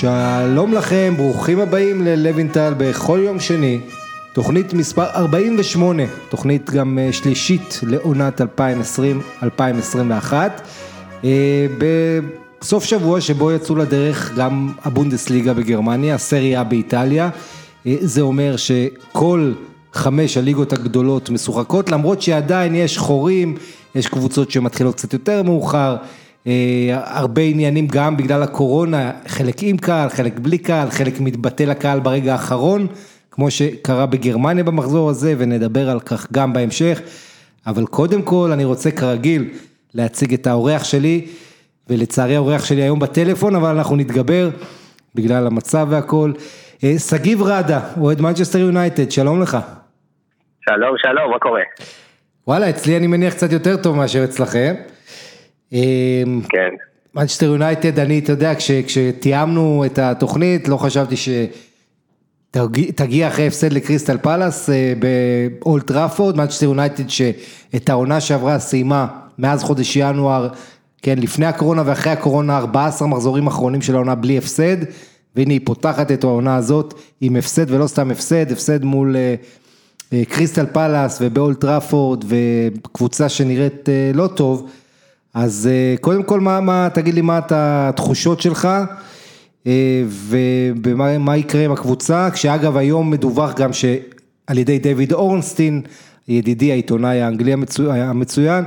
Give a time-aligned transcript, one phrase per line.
[0.00, 3.80] שלום לכם, ברוכים הבאים ללוינטל בכל יום שני,
[4.32, 10.32] תוכנית מספר 48, תוכנית גם אה, שלישית לעונת 2020-2021.
[11.24, 17.30] אה, בסוף שבוע שבו יצאו לדרך גם הבונדסליגה בגרמניה, הסריה באיטליה,
[17.86, 19.52] אה, זה אומר שכל
[19.92, 23.56] חמש הליגות הגדולות משוחקות, למרות שעדיין יש חורים,
[23.94, 25.96] יש קבוצות שמתחילות קצת יותר מאוחר.
[26.48, 32.00] אה, הרבה עניינים גם בגלל הקורונה, חלק עם קהל, חלק בלי קהל, חלק מתבטל הקהל
[32.00, 32.86] ברגע האחרון,
[33.30, 37.00] כמו שקרה בגרמניה במחזור הזה, ונדבר על כך גם בהמשך.
[37.66, 39.50] אבל קודם כל אני רוצה כרגיל
[39.94, 41.26] להציג את האורח שלי,
[41.90, 44.50] ולצערי האורח שלי היום בטלפון, אבל אנחנו נתגבר
[45.14, 46.32] בגלל המצב והכל.
[46.84, 49.58] אה, שגיב ראדה, אוהד מנצ'סטר יונייטד, שלום לך.
[50.60, 51.62] שלום, שלום, מה קורה?
[52.46, 54.74] וואלה, אצלי אני מניח קצת יותר טוב מאשר אצלכם.
[55.72, 56.70] אמ, כן.
[57.14, 58.52] מנצ'סטר יונייטד, אני, אתה יודע,
[58.86, 61.14] כשתיאמנו את התוכנית, לא חשבתי
[62.56, 69.06] שתגיע אחרי הפסד לקריסטל פלאס אה, באולד טראפורד, מנצ'סטר יונייטד שאת העונה שעברה סיימה
[69.38, 70.48] מאז חודש ינואר,
[71.02, 74.76] כן, לפני הקורונה ואחרי הקורונה, 14 מחזורים אחרונים של העונה בלי הפסד,
[75.36, 79.34] והנה היא פותחת את העונה הזאת עם הפסד ולא סתם הפסד, הפסד מול אה,
[80.12, 84.70] אה, קריסטל פלאס ובאולד טראפורד וקבוצה שנראית לא טוב.
[85.34, 88.68] אז אה, קודם כל, מה, מה, תגיד לי מה התחושות שלך
[89.66, 90.02] אה,
[90.84, 95.82] ומה יקרה עם הקבוצה, כשאגב היום מדווח גם שעל ידי דיוויד אורנסטין,
[96.28, 98.64] ידידי העיתונאי האנגלי המצו, המצוין,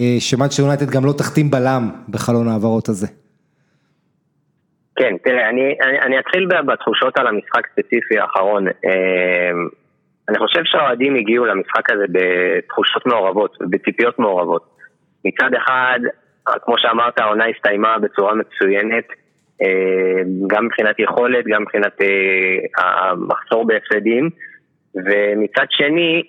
[0.00, 3.06] אה, שמנצ'סטר יונייטד גם לא תחתים בלם בחלון ההעברות הזה.
[4.96, 8.66] כן, תראה, אני, אני, אני אתחיל בתחושות על המשחק הספציפי האחרון.
[10.28, 14.71] אני חושב שהאוהדים הגיעו למשחק הזה בתחושות מעורבות, בציפיות מעורבות.
[15.24, 16.00] מצד אחד,
[16.62, 19.04] כמו שאמרת, העונה הסתיימה בצורה מצוינת,
[19.62, 24.30] אה, גם מבחינת יכולת, גם מבחינת אה, המחסור בהפסדים,
[24.94, 26.22] ומצד שני,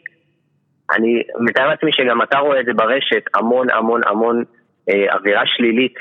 [0.95, 4.43] אני מתאר לעצמי שגם אתה רואה את זה ברשת, המון המון המון
[4.89, 5.93] אה, אווירה שלילית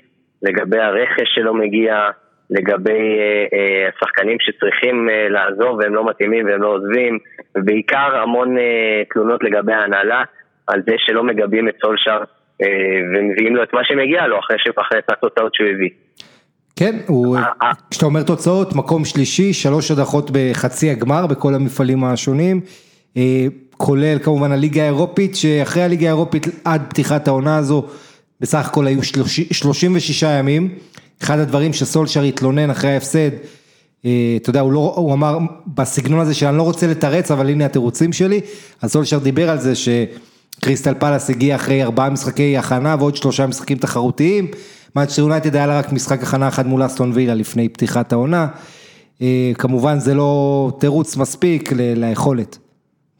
[0.42, 2.10] לגבי הרכש שלא מגיע,
[2.50, 3.18] לגבי
[3.88, 7.18] השחקנים שצריכים לעזוב והם לא מתאימים והם לא עוזבים,
[7.56, 8.56] ובעיקר המון
[9.12, 10.22] תלונות לגבי ההנהלה
[10.66, 12.24] על זה שלא מגבים את סולשאר אה,
[12.60, 14.56] ומביאים לו את מה שמגיע לו אחרי,
[14.98, 15.90] את התוצאות שהוא הביא.
[16.76, 17.72] כן, הוא, אה, אה.
[17.90, 22.60] כשאתה אומר תוצאות, מקום שלישי, שלוש הדחות בחצי הגמר בכל המפעלים השונים,
[23.76, 27.86] כולל כמובן הליגה האירופית, שאחרי הליגה האירופית עד פתיחת העונה הזו,
[28.40, 30.68] בסך הכל היו 36 ימים,
[31.22, 33.30] אחד הדברים שסולשר התלונן אחרי ההפסד,
[34.00, 38.12] אתה יודע, הוא, לא, הוא אמר בסגנון הזה שאני לא רוצה לתרץ, אבל הנה התירוצים
[38.12, 38.40] שלי,
[38.82, 39.88] אז סולשר דיבר על זה ש...
[40.60, 44.44] קריסטל פלאס הגיע אחרי ארבעה משחקי הכנה ועוד שלושה משחקים תחרותיים.
[44.96, 48.46] מאצ'ר יונייטד היה לה רק משחק הכנה אחד מול אסטון וילה לפני פתיחת העונה.
[49.22, 50.32] אה, כמובן זה לא
[50.80, 51.62] תירוץ מספיק
[51.96, 52.58] ליכולת.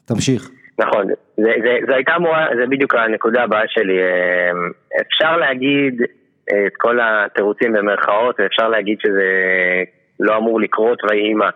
[0.04, 0.50] תמשיך.
[0.78, 1.06] נכון,
[1.37, 3.99] זה, זה, זה הייתה אמורה, זה בדיוק הנקודה הבאה שלי.
[3.99, 4.50] אה,
[5.06, 6.03] אפשר להגיד
[6.53, 9.28] אה, את כל התירוצים במרכאות, ואפשר להגיד שזה
[10.20, 11.50] לא אמור לקרות ויהי מה.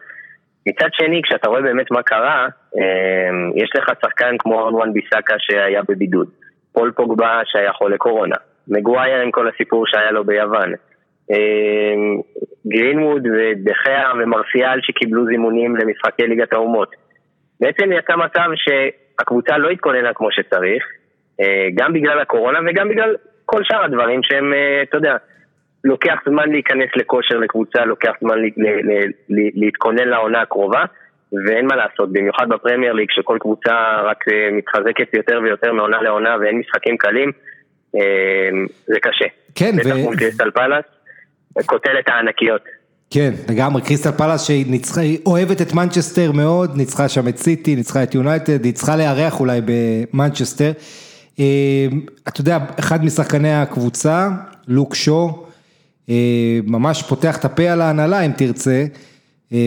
[0.67, 2.47] מצד שני, כשאתה רואה באמת מה קרה,
[2.77, 6.29] אמ, יש לך שחקן כמו אורנואן ביסאקה שהיה בבידוד,
[6.73, 8.37] פול פוגבה שהיה חולה קורונה,
[8.69, 10.73] מגווייר עם כל הסיפור שהיה לו ביוון,
[11.31, 12.21] אמ,
[12.69, 16.95] גרינווד ודחיה ומרסיאל שקיבלו זימונים למשחקי ליגת האומות.
[17.61, 20.85] בעצם יצא מצב שהקבוצה לא התכוננה כמו שצריך,
[21.41, 25.17] אה, גם בגלל הקורונה וגם בגלל כל שאר הדברים שהם, אה, אתה יודע,
[25.87, 28.37] לוקח זמן להיכנס לכושר לקבוצה, לוקח זמן
[29.55, 30.85] להתכונן לעונה הקרובה,
[31.47, 36.37] ואין מה לעשות, במיוחד בפרמייר ליג, שכל קבוצה רק אה, מתחזקת יותר ויותר מעונה לעונה
[36.41, 37.33] ואין משחקים קלים,
[37.97, 38.01] אה,
[38.87, 39.25] זה קשה.
[39.55, 39.81] כן, ו...
[39.81, 40.85] בטח מול קריסטל פלאס,
[41.67, 42.63] קוטלת הענקיות.
[43.11, 48.15] כן, לגמרי, קריסטל פלאס שהיא אוהבת את מנצ'סטר מאוד, ניצחה שם את סיטי, ניצחה את
[48.15, 50.73] יונייטד, היא צריכה לארח אולי במנצ'סטר.
[51.41, 51.87] אה,
[52.29, 54.29] אתה יודע, אחד משחקני הקבוצה,
[54.69, 55.46] לוק שו,
[56.67, 58.87] ממש פותח את הפה על ההנהלה אם תרצה,
[59.53, 59.67] אה,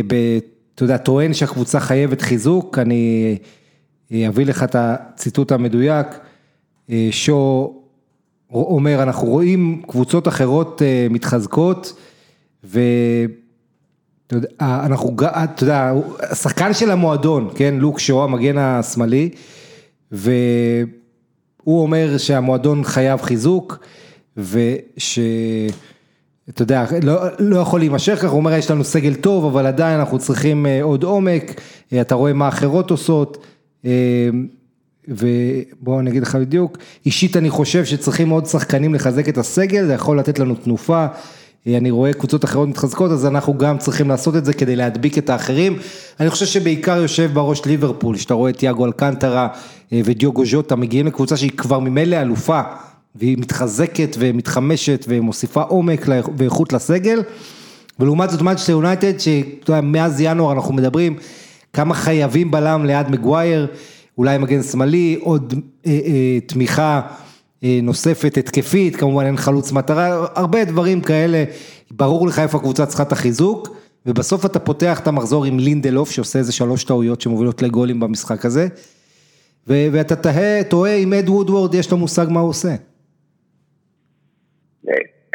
[0.76, 3.38] אתה יודע, טוען שהקבוצה חייבת חיזוק, אני
[4.12, 6.08] אה, אביא לך את הציטוט המדויק,
[7.12, 7.74] שו
[8.52, 11.94] אומר, אנחנו רואים קבוצות אחרות מתחזקות,
[12.64, 13.96] ואנחנו,
[15.28, 19.30] אתה יודע, השחקן של המועדון, כן, לוק שו, המגן השמאלי,
[20.12, 20.88] והוא
[21.66, 23.80] אומר שהמועדון חייב חיזוק,
[24.38, 25.20] וש...
[26.50, 30.00] אתה יודע, לא, לא יכול להימשך ככה, הוא אומר יש לנו סגל טוב, אבל עדיין
[30.00, 31.62] אנחנו צריכים אה, עוד עומק,
[31.94, 33.46] אה, אתה רואה מה אחרות עושות,
[33.86, 34.30] אה,
[35.08, 39.94] ובוא אני אגיד לך בדיוק, אישית אני חושב שצריכים עוד שחקנים לחזק את הסגל, זה
[39.94, 41.06] יכול לתת לנו תנופה,
[41.68, 45.30] אני רואה קבוצות אחרות מתחזקות, אז אנחנו גם צריכים לעשות את זה כדי להדביק את
[45.30, 45.78] האחרים.
[46.20, 49.48] אני חושב שבעיקר יושב בראש ליברפול, שאתה רואה את יאגו אלקנטרה
[49.92, 52.62] ודיוגו ז'וטה, מגיעים לקבוצה שהיא כבר ממילא אלופה,
[53.16, 56.06] והיא מתחזקת ומתחמשת ומוסיפה עומק
[56.38, 57.22] ואיכות לסגל.
[58.00, 61.18] ולעומת זאת מנצ'סטר יונייטד, שמאז ינואר אנחנו מדברים
[61.74, 63.68] כמה חייבים בלם ליד מגווייר,
[64.18, 65.54] אולי מגן שמאלי, עוד
[65.86, 67.02] אה, אה, תמיכה
[67.64, 71.44] אה, נוספת התקפית, כמובן אין חלוץ מטרה, הרבה דברים כאלה,
[71.92, 73.70] ברור לך איפה הקבוצה צריכה את החיזוק,
[74.06, 78.68] ובסוף אתה פותח את המחזור עם לינדלוף שעושה איזה שלוש טעויות שמובילות לגולים במשחק הזה,
[79.68, 80.16] ואתה
[80.70, 82.76] תוהה אם אד וודוורד יש לו מושג מה הוא עושה.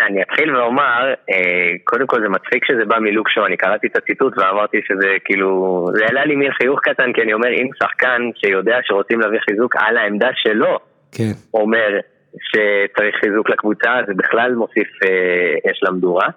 [0.02, 4.38] אני אתחיל ואומר, אה, קודם כל זה מצחיק שזה בא מלוקשו, אני קראתי את הציטוט
[4.38, 8.78] ואמרתי שזה כאילו, זה העלה לי מין חיוך קטן, כי אני אומר, אם שחקן שיודע
[8.82, 10.78] שרוצים להביא חיזוק על העמדה שלו,
[11.12, 11.32] כן.
[11.54, 11.98] אומר
[12.40, 16.28] שצריך חיזוק לקבוצה, זה בכלל מוסיף אה, אש למדורה.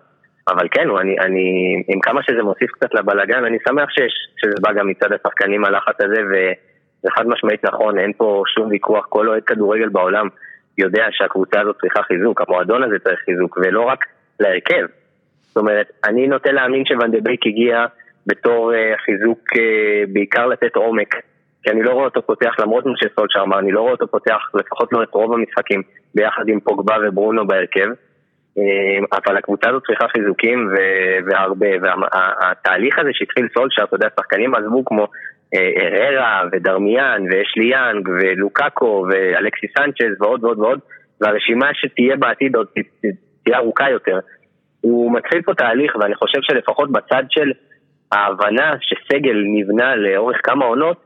[0.48, 4.74] אבל כן, אני, אני, עם כמה שזה מוסיף קצת לבלאגן, אני שמח שיש, שזה בא
[4.74, 9.44] גם מצד השחקנים הלחץ הזה, וזה חד משמעית נכון, אין פה שום ויכוח, כל אוהד
[9.44, 10.28] כדורגל בעולם
[10.78, 14.06] יודע שהקבוצה הזאת צריכה חיזוק, המועדון הזה צריך חיזוק, ולא רק
[14.40, 14.86] להרכב.
[15.48, 17.86] זאת אומרת, אני נוטה להאמין שוונדבייק הגיע
[18.28, 19.60] בתור uh, חיזוק uh,
[20.14, 21.16] בעיקר לתת עומק,
[21.64, 24.42] כי אני לא רואה אותו פותח, למרות מה שסולצ'ר אמר, אני לא רואה אותו פותח,
[24.54, 25.82] לפחות לא את רוב המשחקים,
[26.16, 27.88] ביחד עם פוגבה וברונו בהרכב.
[28.58, 30.70] אה, אבל הקבוצה הזאת צריכה חיזוקים
[31.26, 35.08] והרבה, והתהליך הזה שהתחיל סולצ'ר, אתה יודע, שחקנים עזבו כמו
[35.56, 40.80] אררה ודרמיאן ואשלי יאנג ולוקאקו ואלכסי סנצ'ז ועוד ועוד ועוד
[41.22, 42.68] והרשימה שתהיה בעתיד עוד
[43.44, 44.20] תהיה ארוכה יותר.
[44.82, 47.52] הוא מתחיל פה תהליך ואני חושב שלפחות בצד של
[48.12, 50.98] ההבנה שסגל נבנה לאורך כמה עונות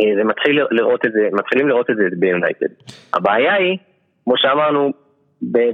[0.00, 2.66] אה, זה מתחיל לראות את זה, מתחילים לראות את זה ביונייטד.
[3.14, 3.78] הבעיה היא,
[4.24, 4.92] כמו שאמרנו,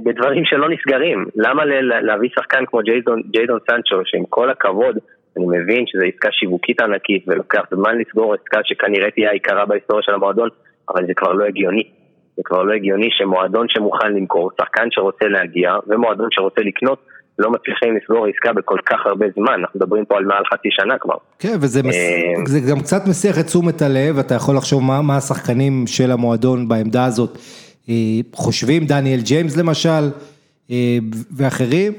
[0.03, 1.25] בדברים שלא נסגרים.
[1.35, 1.65] למה
[2.01, 2.79] להביא שחקן כמו
[3.31, 4.97] ג'יידון סנצ'ו, שעם כל הכבוד
[5.37, 10.13] אני מבין שזו עסקה שיווקית ענקית ולוקח זמן לסגור עסקה שכנראה תהיה העיקרה בהיסטוריה של
[10.13, 10.49] המועדון,
[10.89, 11.83] אבל זה כבר לא הגיוני.
[12.37, 16.99] זה כבר לא הגיוני שמועדון שמוכן למכור, שחקן שרוצה להגיע ומועדון שרוצה לקנות
[17.39, 20.97] לא מצליחים לסגור עסקה בכל כך הרבה זמן, אנחנו מדברים פה על מעל חצי שנה
[20.97, 21.15] כבר.
[21.39, 21.95] כן, וזה מס...
[21.95, 26.11] אה, זה גם קצת מסיח את תשומת הלב, אתה יכול לחשוב מה, מה השחקנים של
[26.11, 27.37] המועדון בעמדה הזאת
[27.89, 27.95] אה,
[28.33, 30.03] חושבים, דניאל ג'יימס למשל,
[30.71, 30.97] אה,
[31.37, 31.93] ואחרים.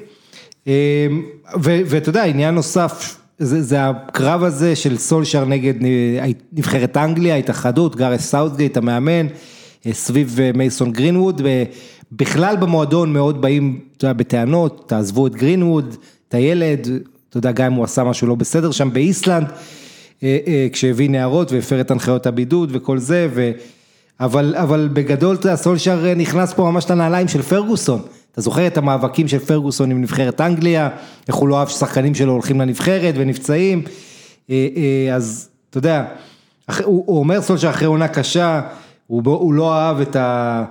[1.63, 5.75] ואתה יודע, עניין נוסף זה זה הקרב הזה של סולשר נגד
[6.53, 9.27] נבחרת אנגליה, ההתאחדות, גארת' סאוטגייט המאמן,
[9.87, 11.43] אה, סביב אה, מייסון גרינווד,
[12.13, 15.97] ובכלל במועדון מאוד באים, אתה יודע, בטענות, תעזבו את גרינווד,
[16.29, 16.89] את הילד,
[17.29, 19.47] אתה יודע, גם אם הוא עשה משהו לא בסדר שם באיסלנד,
[20.23, 23.51] אה, כשהביא נערות והפר את הנחיות הבידוד וכל זה, ו...
[24.21, 28.03] אבל, אבל בגדול, אתה יודע, סולשר נכנס פה ממש לנעליים של פרגוסון.
[28.33, 30.89] אתה זוכר את המאבקים של פרגוסון עם נבחרת אנגליה,
[31.29, 33.83] איך הוא לא אהב ששחקנים שלו הולכים לנבחרת ונפצעים,
[34.51, 36.05] אה, אה, אז אתה יודע,
[36.85, 38.61] הוא, הוא אומר סול שאחרי עונה קשה,
[39.07, 40.65] הוא, הוא לא אהב את, ה,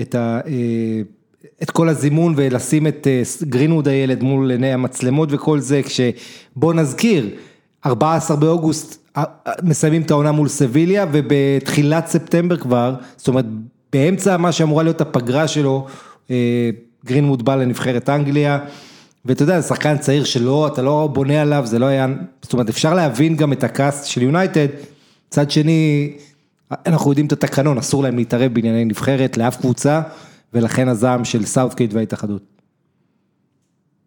[0.00, 1.02] את, ה, אה,
[1.62, 3.06] את כל הזימון ולשים את
[3.42, 7.28] גרינווד הילד מול עיני המצלמות וכל זה, כשבוא נזכיר,
[7.86, 9.14] 14 באוגוסט
[9.62, 13.46] מסיימים את העונה מול סביליה ובתחילת ספטמבר כבר, זאת אומרת
[13.92, 15.86] באמצע מה שאמורה להיות הפגרה שלו,
[17.06, 18.58] גרינמוד בא לנבחרת אנגליה,
[19.24, 22.06] ואתה יודע, זה שחקן צעיר שלא, אתה לא בונה עליו, זה לא היה,
[22.42, 24.68] זאת אומרת, אפשר להבין גם את הקאסט של יונייטד,
[25.26, 26.12] מצד שני,
[26.86, 30.00] אנחנו יודעים את התקנון, אסור להם להתערב בענייני נבחרת לאף קבוצה,
[30.54, 32.42] ולכן הזעם של סאוטגייט וההתאחדות.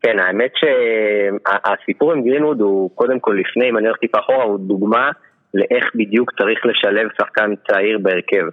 [0.01, 4.59] כן, האמת שהסיפור עם גרינווד הוא קודם כל לפני, אם אני הולך טיפה אחורה, הוא
[4.59, 5.11] דוגמה
[5.53, 8.45] לאיך בדיוק צריך לשלב שחקן צעיר בהרכב.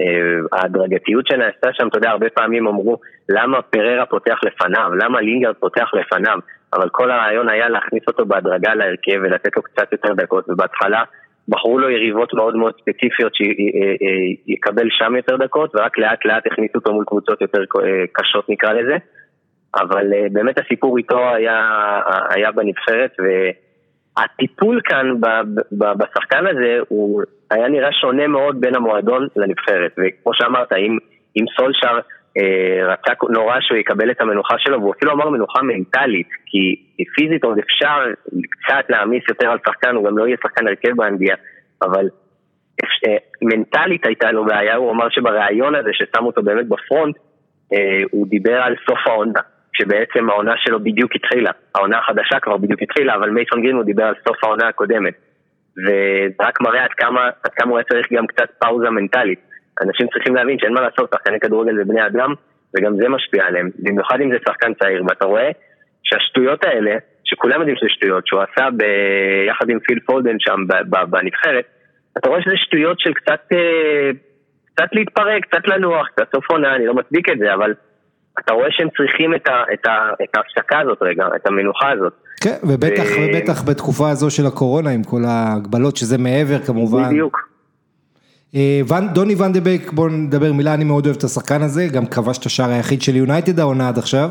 [0.00, 0.06] אה,
[0.58, 2.98] ההדרגתיות שנעשתה שם, אתה יודע, הרבה פעמים אמרו
[3.28, 6.38] למה פריירה פותח לפניו, למה לינגרד פותח לפניו,
[6.72, 11.02] אבל כל הרעיון היה להכניס אותו בהדרגה להרכב ולתת לו קצת יותר דקות, ובהתחלה
[11.48, 16.92] בחרו לו יריבות מאוד מאוד ספציפיות שיקבל שם יותר דקות, ורק לאט לאט הכניסו אותו
[16.92, 18.96] מול קבוצות יותר אה, קשות נקרא לזה,
[19.76, 21.60] אבל אה, באמת הסיפור איתו היה,
[22.30, 25.06] היה בנבחרת, והטיפול כאן
[25.72, 30.98] בשחקן הזה הוא היה נראה שונה מאוד בין המועדון לנבחרת, וכמו שאמרת, אם,
[31.36, 32.00] אם סולשר אה,
[32.86, 36.76] רצה נורא שהוא יקבל את המנוחה שלו, והוא אפילו אמר מנוחה מנטלית, כי
[37.16, 37.98] פיזית עוד אפשר
[38.50, 41.36] קצת להעמיס יותר על שחקן, הוא גם לא יהיה שחקן הרכב באנגליה,
[41.82, 42.08] אבל
[42.84, 47.16] אה, מנטלית הייתה לו בעיה, הוא אמר שבריאיון הזה ששמו אותו באמת בפרונט,
[47.72, 49.40] אה, הוא דיבר על סוף העונה.
[49.76, 54.04] שבעצם העונה שלו בדיוק התחילה, העונה החדשה כבר בדיוק התחילה, אבל מייסון גרין הוא דיבר
[54.04, 55.14] על סוף העונה הקודמת.
[55.78, 59.40] וזה רק מראה עד כמה, עד כמה הוא היה צריך גם קצת פאוזה מנטלית.
[59.82, 62.34] אנשים צריכים להבין שאין מה לעשות, שחקני כדורגל זה בני אדם,
[62.76, 65.50] וגם זה משפיע עליהם, במיוחד אם זה שחקן צעיר, ואתה רואה
[66.02, 70.60] שהשטויות האלה, שכולם יודעים שזה שטויות, שהוא עשה ביחד עם פיל פולדן שם
[71.10, 71.64] בנבחרת,
[72.18, 74.10] אתה רואה שזה שטויות של קצת, אה,
[74.74, 77.74] קצת להתפרק, קצת לנוח, קצת סוף עונה, אני לא מצדיק את זה, אבל
[78.38, 82.12] אתה רואה שהם צריכים את, ה, את, ה, את ההפסקה הזאת רגע, את המנוחה הזאת.
[82.42, 83.20] כן, ובטח, ו...
[83.20, 87.04] ובטח בתקופה הזו של הקורונה, עם כל ההגבלות, שזה מעבר כמובן.
[87.08, 87.53] בדיוק.
[88.54, 88.80] אה,
[89.12, 92.70] דוני בייק, בואו נדבר מילה, אני מאוד אוהב את השחקן הזה, גם כבש את השער
[92.70, 94.30] היחיד של יונייטד העונה עד עכשיו,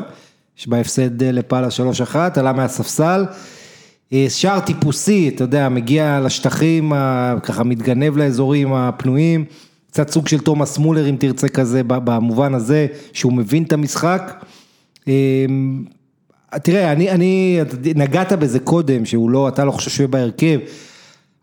[0.56, 1.68] שבהפסד אה, לפאלה
[2.12, 3.24] 3-1, עלה מהספסל.
[4.12, 6.92] אה, שער טיפוסי, אתה יודע, מגיע לשטחים,
[7.42, 9.44] ככה מתגנב לאזורים הפנויים,
[9.90, 14.44] קצת סוג של תומאס מולר אם תרצה כזה, במובן הזה, שהוא מבין את המשחק.
[16.62, 17.60] תראה, אני, אני,
[17.94, 20.58] נגעת בזה קודם, שהוא לא, אתה לא חושב שהוא יהיה בהרכב.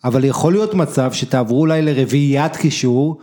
[0.03, 3.21] אבל יכול להיות מצב שתעברו אולי לרביעיית קישור,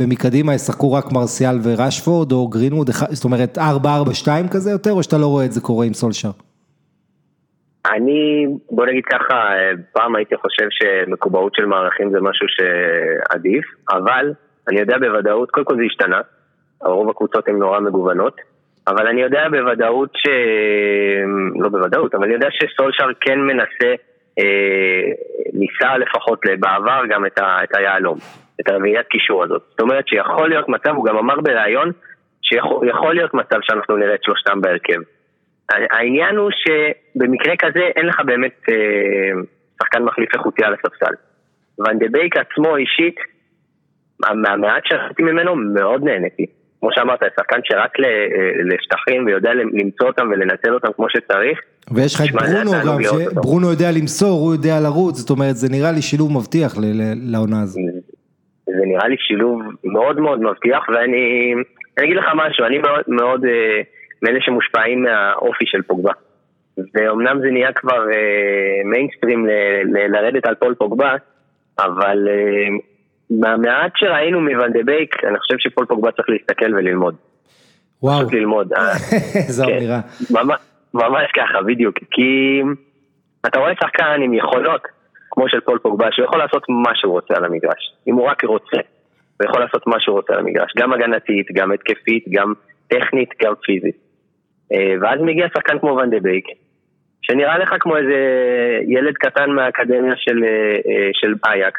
[0.00, 3.60] ומקדימה ישחקו רק מרסיאל וראשפורד, או גרינווד, זאת אומרת 4-4-2
[4.52, 6.30] כזה יותר, או שאתה לא רואה את זה קורה עם סולשר?
[7.86, 9.34] אני, בוא נגיד ככה,
[9.92, 14.32] פעם הייתי חושב שמקובעות של מערכים זה משהו שעדיף, אבל
[14.68, 16.20] אני יודע בוודאות, קודם כל זה השתנה,
[16.84, 18.36] רוב הקבוצות הן נורא מגוונות,
[18.86, 20.28] אבל אני יודע בוודאות ש...
[21.60, 23.94] לא בוודאות, אבל אני יודע שסולשר כן מנסה
[25.52, 28.18] ניסה לפחות בעבר גם את, ה, את היהלום,
[28.60, 29.62] את הרביעיית קישור הזאת.
[29.70, 31.90] זאת אומרת שיכול להיות מצב, הוא גם אמר בריאיון,
[32.42, 35.00] שיכול להיות מצב שאנחנו נראה את שלושתם בהרכב.
[35.70, 39.40] העניין הוא שבמקרה כזה אין לך באמת אה,
[39.82, 41.14] שחקן מחליף איכותי על הספסל.
[41.78, 43.16] ואן דה בייק עצמו אישית,
[44.20, 46.46] מהמעט שעשיתי ממנו מאוד נהניתי.
[46.80, 47.98] כמו שאמרת, שחקן שרק
[48.64, 51.60] לשטחים ויודע למצוא אותם ולנצל אותם כמו שצריך.
[51.94, 55.92] ויש לך את ברונו גם, שברונו יודע למסור, הוא יודע לרוץ, זאת אומרת, זה נראה
[55.92, 56.74] לי שילוב מבטיח
[57.32, 57.80] לעונה הזו.
[58.66, 61.54] זה נראה לי שילוב מאוד מאוד מבטיח, ואני
[61.98, 63.80] אגיד לך משהו, אני מאוד, מאוד אה,
[64.22, 66.12] מאלה שמושפעים מהאופי של פוגבה.
[66.94, 68.04] ואומנם זה נהיה כבר
[68.84, 71.14] מיינסטרים אה, לרדת על פול פוגבה,
[71.78, 72.68] אבל אה,
[73.30, 77.14] מהמעט שראינו מוואן דה בייק, אני חושב שפול פוגבה צריך להסתכל וללמוד.
[78.02, 78.18] וואו.
[78.18, 78.72] פשוט ללמוד.
[79.56, 80.00] זו כן.
[80.94, 81.98] ממש ככה, בדיוק.
[82.10, 82.62] כי
[83.46, 84.82] אתה רואה שחקן עם יכולות,
[85.30, 87.94] כמו של פול פוגבה, שהוא יכול לעשות מה שהוא רוצה על המגרש.
[88.06, 88.76] אם הוא רק רוצה,
[89.40, 90.72] הוא יכול לעשות מה שהוא רוצה על המגרש.
[90.78, 92.52] גם הגנתית, גם התקפית, גם
[92.88, 93.96] טכנית, גם פיזית.
[94.72, 96.44] אה, ואז מגיע שחקן כמו ואן דה בייק,
[97.22, 98.18] שנראה לך כמו איזה
[98.88, 101.78] ילד קטן מהאקדמיה של, אה, אה, של ביאק.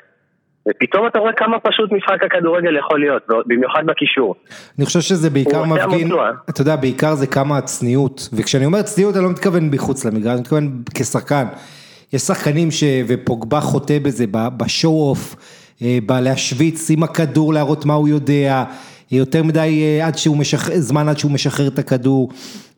[0.69, 4.35] ופתאום אתה רואה כמה פשוט משחק הכדורגל יכול להיות, במיוחד בקישור.
[4.77, 6.11] אני חושב שזה בעיקר מפגין,
[6.49, 10.41] אתה יודע, בעיקר זה כמה הצניעות, וכשאני אומר צניעות אני לא מתכוון מחוץ למגרש, אני
[10.41, 11.45] מתכוון כשחקן.
[12.13, 12.83] יש שחקנים ש...
[13.07, 14.25] ופוגבה חוטא בזה,
[14.57, 15.35] בשואו אוף,
[15.81, 18.63] אה, בלהשוויץ עם הכדור, להראות מה הוא יודע,
[19.11, 22.29] יותר מדי אה, עד שהוא משחרר, זמן עד שהוא משחרר את הכדור,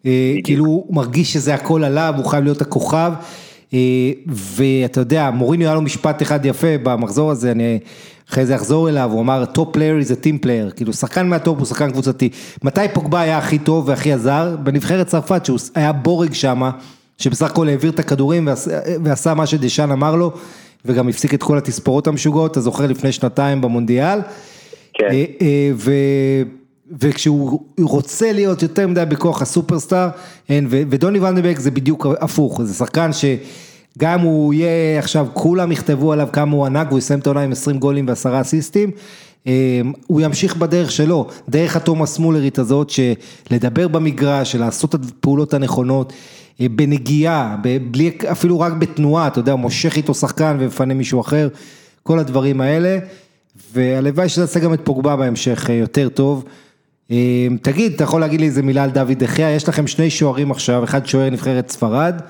[0.05, 3.13] אה, כאילו הוא מרגיש שזה הכל עליו, הוא חייב להיות הכוכב.
[3.73, 3.79] אה,
[4.27, 7.79] ואתה יודע, מוריניו היה לו משפט אחד יפה במחזור הזה, אני
[8.29, 11.57] אחרי זה אחזור אליו, הוא אמר, top player is a team player, כאילו שחקן מהטופ
[11.57, 12.29] הוא שחקן קבוצתי.
[12.63, 14.55] מתי פוגבה היה הכי טוב והכי עזר?
[14.63, 16.61] בנבחרת צרפת, שהוא היה בורג שם,
[17.17, 20.31] שבסך הכל העביר את הכדורים ועשה, ועשה מה שדשאן אמר לו,
[20.85, 24.19] וגם הפסיק את כל התספורות המשוגעות, אתה זוכר לפני שנתיים במונדיאל.
[24.93, 25.05] כן.
[25.11, 25.91] אה, אה, ו...
[27.01, 30.09] וכשהוא רוצה להיות יותר מדי בכוח הסופרסטאר,
[30.49, 36.27] אין, ודוני ונדבק זה בדיוק הפוך, זה שחקן שגם הוא יהיה עכשיו, כולם יכתבו עליו
[36.33, 38.91] כמה הוא ענק, והוא יסיים את העונה עם 20 גולים ועשרה אסיסטים,
[39.47, 45.53] אמ, הוא ימשיך בדרך שלו, דרך התומאס מולרית הזאת, שלדבר במגרש, של לעשות את הפעולות
[45.53, 46.13] הנכונות,
[46.61, 47.55] אה, בנגיעה,
[47.91, 51.47] בלי, אפילו רק בתנועה, אתה יודע, הוא מושך איתו שחקן ומפנה מישהו אחר,
[52.03, 52.99] כל הדברים האלה,
[53.73, 56.45] והלוואי שזה יעשה גם את פוגבה בהמשך אה, יותר טוב.
[57.11, 60.51] אמ, תגיד, אתה יכול להגיד לי איזה מילה על דוד דחיה, יש לכם שני שוערים
[60.51, 62.21] עכשיו, אחד שוער נבחרת ספרד,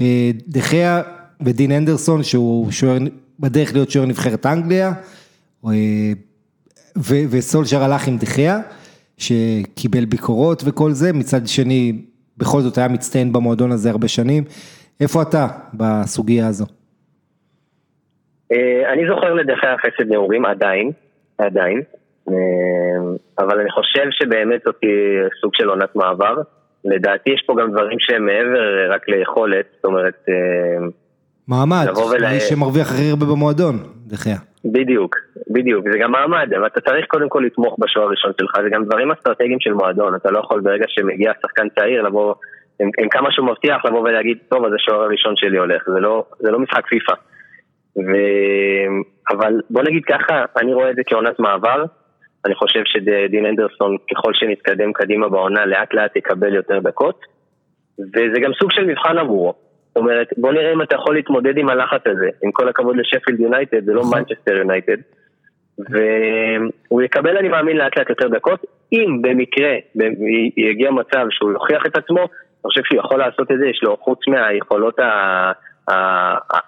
[0.00, 1.02] אה, דחיה
[1.40, 2.98] ודין אנדרסון שהוא שוער,
[3.40, 4.92] בדרך להיות שוער נבחרת אנגליה,
[5.66, 5.72] אה,
[7.30, 8.60] וסולשר הלך עם דחיה,
[9.18, 12.02] שקיבל ביקורות וכל זה, מצד שני,
[12.36, 14.44] בכל זאת היה מצטיין במועדון הזה הרבה שנים,
[15.00, 16.64] איפה אתה בסוגיה הזו?
[18.52, 20.90] אה, אני זוכר לדחיה חסד נעורים עדיין,
[21.38, 21.82] עדיין.
[22.28, 24.80] אמ, אבל אני חושב שבאמת זאת
[25.40, 26.36] סוג של עונת מעבר.
[26.84, 30.26] לדעתי יש פה גם דברים שהם מעבר רק ליכולת, זאת אומרת...
[30.28, 30.88] אמ,
[31.48, 32.40] מעמד, ולה...
[32.40, 34.36] שמרוויח הכי הרבה במועדון, דחיה.
[34.64, 35.16] בדיוק,
[35.50, 38.84] בדיוק, זה גם מעמד, אבל אתה צריך קודם כל לתמוך בשוער הראשון שלך, זה גם
[38.84, 42.34] דברים אסטרטגיים של מועדון, אתה לא יכול ברגע שמגיע שחקן צעיר לבוא,
[42.80, 46.24] עם, עם כמה שהוא מבטיח לבוא ולהגיד, טוב, אז השוער הראשון שלי הולך, זה לא,
[46.38, 47.12] זה לא משחק פיפא.
[47.96, 48.10] ו...
[49.30, 51.84] אבל בוא נגיד ככה, אני רואה את זה כעונת מעבר,
[52.46, 57.20] אני חושב שדין אנדרסון, ככל שנתקדם קדימה בעונה, לאט לאט יקבל יותר דקות,
[57.98, 59.54] וזה גם סוג של מבחן עבורו.
[59.88, 62.28] זאת אומרת, בוא נראה אם אתה יכול להתמודד עם הלחץ הזה.
[62.42, 64.56] עם כל הכבוד לשפילד יונייטד, זה לא מנצ'סטר נכון.
[64.56, 64.96] יונייטד.
[65.78, 68.64] והוא יקבל, אני מאמין, לאט לאט יותר דקות.
[68.92, 69.74] אם במקרה
[70.56, 73.96] יגיע מצב שהוא יוכיח את עצמו, אני חושב שהוא יכול לעשות את זה, יש לו
[73.96, 75.52] חוץ מהיכולות ה...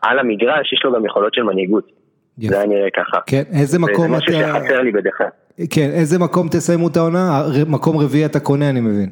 [0.02, 1.99] על המגרש, יש לו גם יכולות של מנהיגות.
[2.48, 3.18] זה היה נראה ככה.
[3.26, 4.32] כן, איזה מקום אתה...
[4.32, 5.26] זה משהו שחסר לי בדרך כלל.
[5.70, 7.42] כן, איזה מקום תסיימו את העונה?
[7.66, 9.10] מקום רביעי אתה קונה, אני מבין.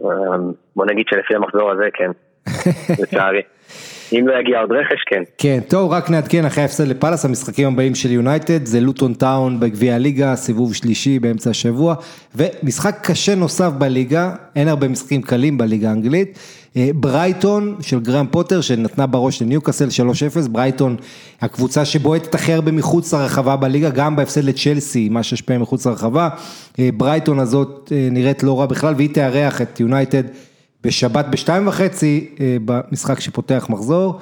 [0.00, 0.06] אמ,
[0.76, 2.10] בוא נגיד שלפי המחזור הזה, כן.
[3.02, 3.42] לצערי.
[4.12, 5.22] אם לא יגיע עוד רכש, כן.
[5.38, 9.94] כן, טוב, רק נעדכן אחרי ההפסד לפאלאס, המשחקים הבאים של יונייטד, זה לוטון טאון בגביע
[9.94, 11.94] הליגה, סיבוב שלישי באמצע השבוע,
[12.34, 16.38] ומשחק קשה נוסף בליגה, אין הרבה משחקים קלים בליגה האנגלית,
[16.76, 19.88] ברייטון של גרם פוטר שנתנה בראש לניוקאסל
[20.44, 20.96] 3-0, ברייטון
[21.40, 26.28] הקבוצה שבועטת הכי הרבה מחוץ לרחבה בליגה, גם בהפסד לצ'לסי, מה שהשפיע מחוץ לרחבה,
[26.78, 30.22] אה, ברייטון הזאת אה, נראית לא רע בכלל, והיא תארח את יונייטד.
[30.84, 34.18] בשבת בשתיים וחצי אה, במשחק שפותח מחזור.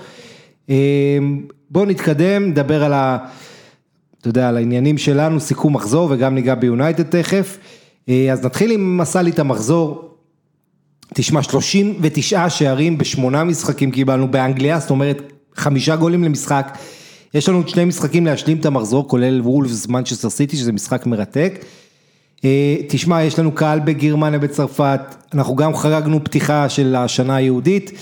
[0.71, 1.19] אה,
[1.71, 3.19] בואו נתקדם, נדבר על ה...
[4.21, 7.59] אתה יודע, על העניינים שלנו, סיכום מחזור וגם ניגע ביונייטד תכף.
[8.09, 10.08] אה, אז נתחיל עם מסע לי את המחזור.
[11.15, 15.23] תשמע, 39 שערים בשמונה משחקים קיבלנו באנגליה, זאת אומרת
[15.57, 16.79] חמישה גולים למשחק.
[17.35, 21.65] יש לנו שני משחקים להשלים את המחזור, כולל וולפס מנצ'סטר סיטי, שזה משחק מרתק.
[22.45, 25.01] אה, תשמע, יש לנו קהל בגרמניה, בצרפת,
[25.35, 27.93] אנחנו גם חגגנו פתיחה של השנה היהודית,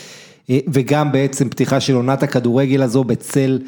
[0.50, 3.58] אה, וגם בעצם פתיחה של עונת הכדורגל הזו בצל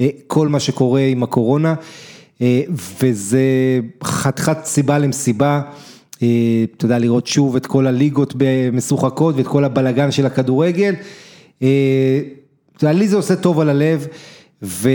[0.00, 1.74] אה, כל מה שקורה עם הקורונה,
[3.02, 3.40] וזה
[4.04, 5.60] חתיכת סיבה למסיבה,
[6.16, 8.34] אתה יודע, לראות שוב את כל הליגות
[8.72, 10.94] משוחקות ואת כל הבלגן של הכדורגל.
[11.58, 11.66] אתה
[12.82, 14.06] יודע, לי זה עושה טוב על הלב,
[14.62, 14.88] ו...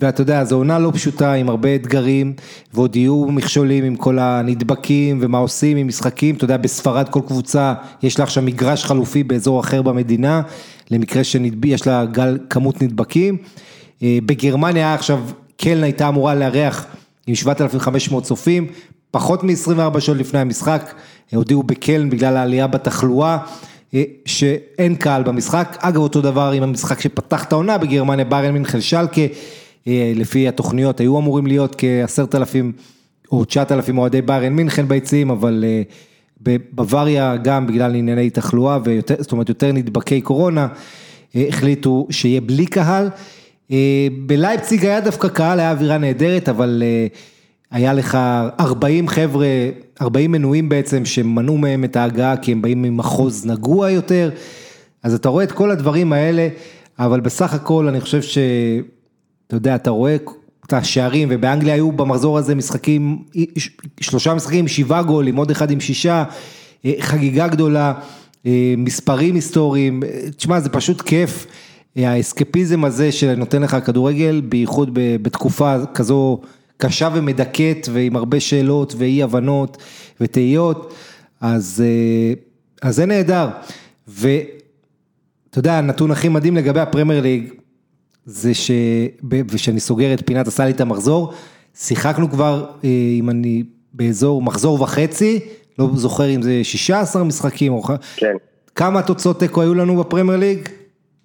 [0.00, 2.32] ואתה יודע, זו עונה לא פשוטה עם הרבה אתגרים,
[2.74, 7.74] ועוד יהיו מכשולים עם כל הנדבקים ומה עושים עם משחקים, אתה יודע, בספרד כל קבוצה,
[8.02, 10.42] יש לה עכשיו מגרש חלופי באזור אחר במדינה,
[10.90, 13.36] למקרה שיש לה גל כמות נדבקים.
[14.02, 15.20] אה, בגרמניה עכשיו,
[15.56, 16.86] קלן הייתה אמורה לארח
[17.26, 18.66] עם 7,500 צופים,
[19.10, 20.94] פחות מ-24 שעות לפני המשחק,
[21.34, 23.38] הודיעו בקלן בגלל העלייה בתחלואה.
[23.94, 28.80] אה, שאין קהל במשחק, אגב אותו דבר עם המשחק שפתח את העונה בגרמניה, בארן מינכן
[28.80, 29.20] שלקה,
[29.86, 32.72] אה, לפי התוכניות היו אמורים להיות כעשרת אלפים
[33.32, 35.82] או תשעת אלפים אוהדי ביירן מינכן ביציעים, אבל אה,
[36.42, 40.68] בבוואריה גם בגלל ענייני תחלואה ויותר, זאת אומרת יותר נדבקי קורונה,
[41.34, 43.08] החליטו שיהיה בלי קהל.
[44.26, 46.82] בלייפציג היה דווקא קהל, היה אווירה נהדרת, אבל
[47.70, 48.18] היה לך
[48.60, 49.46] 40 חבר'ה,
[50.00, 54.30] 40 מנויים בעצם, שמנעו מהם את ההגעה כי הם באים ממחוז נגוע יותר,
[55.02, 56.48] אז אתה רואה את כל הדברים האלה,
[56.98, 58.38] אבל בסך הכל אני חושב ש...
[59.46, 60.16] אתה יודע, אתה רואה
[60.66, 63.18] את השערים, ובאנגליה היו במחזור הזה משחקים,
[64.00, 66.24] שלושה משחקים שבעה גולים, עוד אחד עם שישה,
[66.84, 67.92] אה, חגיגה גדולה,
[68.46, 70.02] אה, מספרים היסטוריים,
[70.36, 71.46] תשמע, זה פשוט כיף.
[71.96, 74.90] האסקפיזם הזה שנותן לך כדורגל, בייחוד
[75.22, 76.40] בתקופה כזו
[76.78, 79.76] קשה ומדכאת ועם הרבה שאלות ואי הבנות
[80.20, 80.94] ותהיות,
[81.40, 82.32] אז, אה,
[82.82, 83.48] אז זה נהדר.
[84.08, 87.52] ואתה יודע, הנתון הכי מדהים לגבי הפרמייר ליג,
[88.26, 88.70] זה ש...
[89.48, 91.32] ושאני סוגר את פינת עשה לי את המחזור,
[91.74, 92.88] שיחקנו כבר, אה,
[93.18, 93.62] אם אני
[93.92, 95.40] באזור מחזור וחצי,
[95.78, 97.82] לא זוכר אם זה 16 משחקים או...
[98.16, 98.34] כן.
[98.74, 100.68] כמה תוצאות תיקו היו לנו בפרמייר ליג?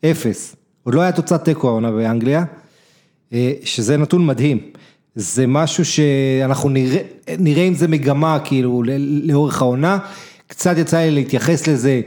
[0.06, 0.56] אפס.
[0.84, 2.44] עוד לא היה תוצאת תיקו העונה באנגליה,
[3.34, 4.60] אה, שזה נתון מדהים.
[5.15, 7.02] זה משהו שאנחנו נראה,
[7.39, 8.84] נראה אם זה מגמה כאילו
[9.23, 9.97] לאורך העונה.
[10.47, 12.02] קצת יצא לי להתייחס לזה,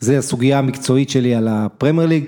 [0.00, 2.24] זה הסוגיה המקצועית שלי על הפרמייר ליג.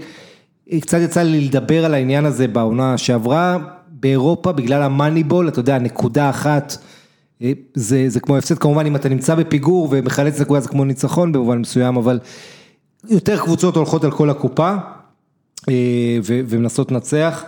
[0.80, 3.58] קצת יצא לי לדבר על העניין הזה בעונה שעברה,
[3.88, 6.76] באירופה בגלל המאניבול, אתה יודע, נקודה אחת,
[7.42, 11.32] אה, זה, זה כמו הפסד, כמובן אם אתה נמצא בפיגור ומחלץ נקודה זה כמו ניצחון
[11.32, 12.18] במובן מסוים, אבל
[13.08, 14.74] יותר קבוצות הולכות על כל הקופה
[15.68, 17.44] אה, ומנסות לנצח,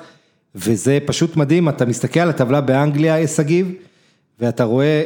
[0.57, 3.75] וזה פשוט מדהים, אתה מסתכל על הטבלה באנגליה, שגיב,
[4.41, 5.03] ואתה רואה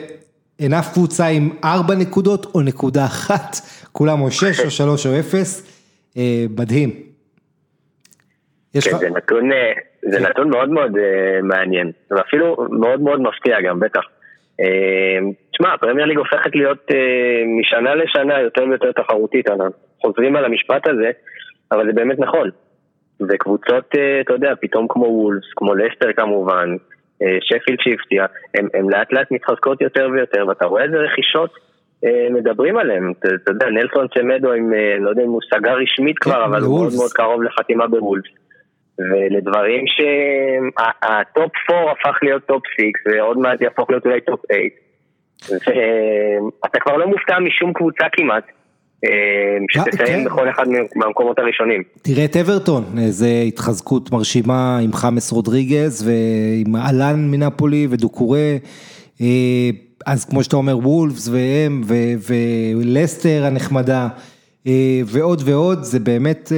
[0.61, 3.57] אין אף קבוצה עם ארבע נקודות או נקודה אחת,
[3.93, 5.77] כולם או שש או שלוש או אפס,
[6.17, 6.91] אה, מדהים.
[8.73, 10.27] כן, זה נתון, אה, זה כן.
[10.27, 14.01] נתון מאוד מאוד uh, מעניין, ואפילו מאוד מאוד מפתיע גם, בטח.
[15.53, 16.91] תשמע, הפרמייר ליג הופכת להיות
[17.61, 21.11] משנה לשנה יותר ויותר תחרותית, אנחנו חוזרים על המשפט הזה,
[21.73, 22.51] אבל זה באמת נכון.
[23.29, 29.13] וקבוצות, uh, אתה יודע, פתאום כמו וולס, כמו לסטר כמובן, uh, שפילד שהפתיע, הן לאט
[29.13, 31.51] לאט מתחזקות יותר ויותר, ואתה רואה איזה רכישות
[32.05, 33.13] אה, מדברים עליהן.
[33.19, 36.81] אתה יודע, נלסון סמדו עם, לא יודע אם הוא סגר רשמית כן, כבר, אבל הוא
[36.81, 38.25] מאוד מאוד קרוב לחתימה בוולבס.
[39.01, 45.61] ולדברים שהטופ 4 הפך להיות טופ 6 ועוד מעט יהפוך להיות אולי טופ 8
[46.63, 48.55] ואתה כבר לא מופתע משום קבוצה כמעט אה,
[49.71, 50.25] שתסיים כן.
[50.25, 50.65] בכל אחד
[50.97, 51.83] מהמקומות הראשונים.
[52.03, 58.59] תראה את אברטון, איזה התחזקות מרשימה עם חאמס רודריגז ועם אלאן מנפולי ודוקורי.
[59.21, 59.27] אה,
[60.07, 61.83] אז כמו שאתה אומר וולבס והם
[62.27, 64.09] ולסטר הנחמדה
[64.67, 66.53] אה, ועוד ועוד, זה באמת,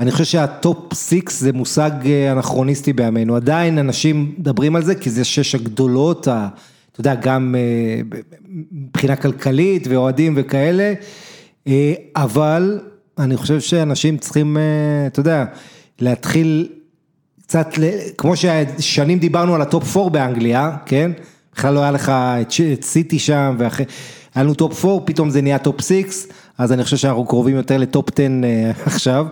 [0.00, 1.90] אני חושב שה top six זה מושג
[2.32, 7.54] אנכרוניסטי בימינו, עדיין אנשים מדברים על זה כי זה שש הגדולות, אתה יודע, גם
[8.72, 10.92] מבחינה כלכלית ואוהדים וכאלה.
[11.70, 12.80] אה, אבל
[13.18, 14.62] אני חושב שאנשים צריכים, אה,
[15.06, 15.44] אתה יודע,
[15.98, 16.68] להתחיל
[17.42, 17.68] קצת,
[18.18, 21.10] כמו ששנים דיברנו על הטופ 4 באנגליה, כן?
[21.54, 22.12] בכלל לא היה לך
[22.72, 23.56] את סיטי שם,
[24.34, 25.92] היה לנו טופ 4, פתאום זה נהיה טופ 6,
[26.58, 29.26] אז אני חושב שאנחנו קרובים יותר לטופ 10 אה, עכשיו.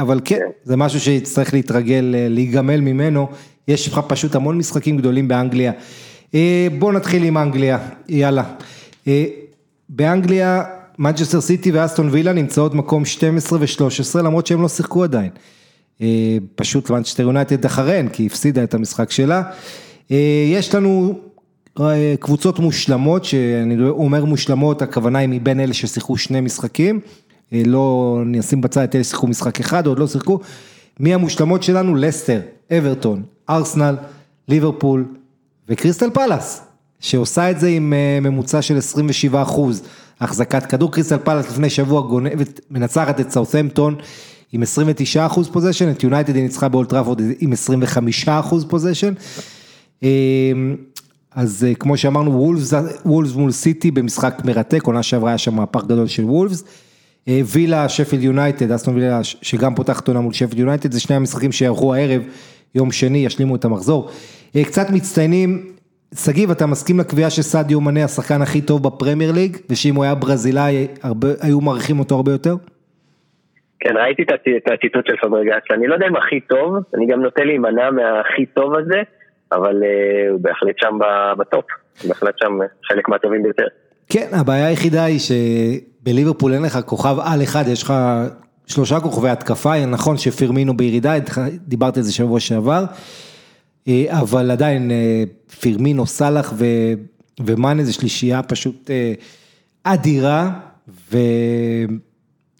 [0.00, 3.28] אבל כן, זה משהו שיצטרך להתרגל, להיגמל ממנו,
[3.68, 5.72] יש לך פשוט המון משחקים גדולים באנגליה.
[6.78, 7.78] בואו נתחיל עם אנגליה,
[8.08, 8.42] יאללה.
[9.88, 10.62] באנגליה
[10.98, 15.30] מנצ'סטר סיטי ואסטון וילה נמצאות מקום 12 ו-13 למרות שהם לא שיחקו עדיין.
[16.00, 19.42] אה, פשוט מנצ'סטר יונייטד אחריהן כי הפסידה את המשחק שלה.
[20.10, 21.18] אה, יש לנו
[21.80, 27.00] אה, קבוצות מושלמות, שאני אומר מושלמות, הכוונה היא מבין אלה ששיחקו שני משחקים,
[27.52, 30.38] לא נשים בצד את אלה ששיחקו משחק אחד, עוד לא שיחקו.
[31.00, 31.94] מי המושלמות שלנו?
[31.94, 32.40] לסטר,
[32.78, 33.96] אברטון, ארסנל,
[34.48, 35.04] ליברפול
[35.68, 36.62] וקריסטל פלאס,
[37.00, 39.82] שעושה את זה עם ממוצע של 27 אחוז.
[40.20, 43.96] החזקת כדור, קריסטל פלאס לפני שבוע גונבת, מנצחת את סאות'מפטון
[44.52, 49.12] עם 29 אחוז possession, את יונייטד היא ניצחה באולד טראפורד עם 25 אחוז possession.
[50.02, 50.76] אמ,
[51.34, 52.72] אז אה, כמו שאמרנו, וולפס,
[53.06, 56.64] וולפס מול סיטי במשחק מרתק, עונה שעברה היה שם מהפך גדול של וולפס.
[57.28, 61.52] אה, וילה, שפילד יונייטד, אסטון וילה שגם פותחת עונה מול שפילד יונייטד, זה שני המשחקים
[61.52, 62.22] שיערכו הערב,
[62.74, 64.10] יום שני, ישלימו את המחזור.
[64.56, 65.75] אה, קצת מצטיינים,
[66.14, 70.86] שגיב, אתה מסכים לקביעה שסאדיו מאנה השחקן הכי טוב בפרמייר ליג, ושאם הוא היה ברזילאי,
[71.02, 72.54] הרבה, היו מעריכים אותו הרבה יותר?
[73.80, 77.44] כן, ראיתי את הציטוט של פברגס, אני לא יודע אם הכי טוב, אני גם נוטה
[77.44, 79.02] להימנע מהכי טוב הזה,
[79.52, 80.98] אבל uh, הוא בהחלט שם
[81.38, 81.64] בטופ,
[82.02, 83.66] הוא בהחלט שם חלק מהטובים ביותר.
[84.08, 87.92] כן, הבעיה היחידה היא שבליברפול אין לך כוכב על אחד, יש לך
[88.66, 91.14] שלושה כוכבי התקפה, נכון שפירמינו בירידה,
[91.50, 92.84] דיברתי על זה שבוע שעבר.
[93.88, 95.24] אה, אבל עדיין אה,
[95.60, 96.54] פירמינו, סאלח
[97.40, 99.12] ומאנה זה שלישייה פשוט אה,
[99.84, 100.50] אדירה,
[101.12, 101.18] ו...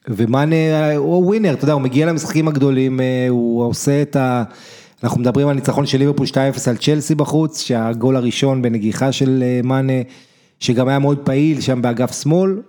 [0.08, 4.42] ומאנה הוא ווינר, אתה יודע, הוא מגיע למשחקים הגדולים, הוא עושה את ה...
[5.02, 6.36] אנחנו מדברים על ניצחון של ליברפול 2-0
[6.66, 9.92] על צ'לסי בחוץ, שהגול הראשון בנגיחה של מאנה,
[10.60, 12.60] שגם היה מאוד פעיל שם באגף שמאל,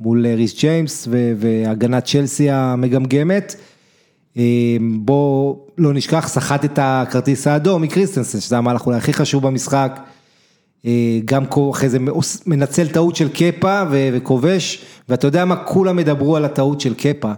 [0.00, 3.56] מול ריס ג'יימס והגנת צ'לסי המגמגמת.
[4.36, 10.00] אמ, בוא לא נשכח, סחט את הכרטיס האדום מקריסטנסן, שזה המהלך אולי הכי חשוב במשחק.
[10.86, 11.98] אה, גם אחרי זה
[12.46, 17.32] מנצל טעות של קפה וכובש, ואתה יודע מה, כולם ידברו על הטעות של קפה,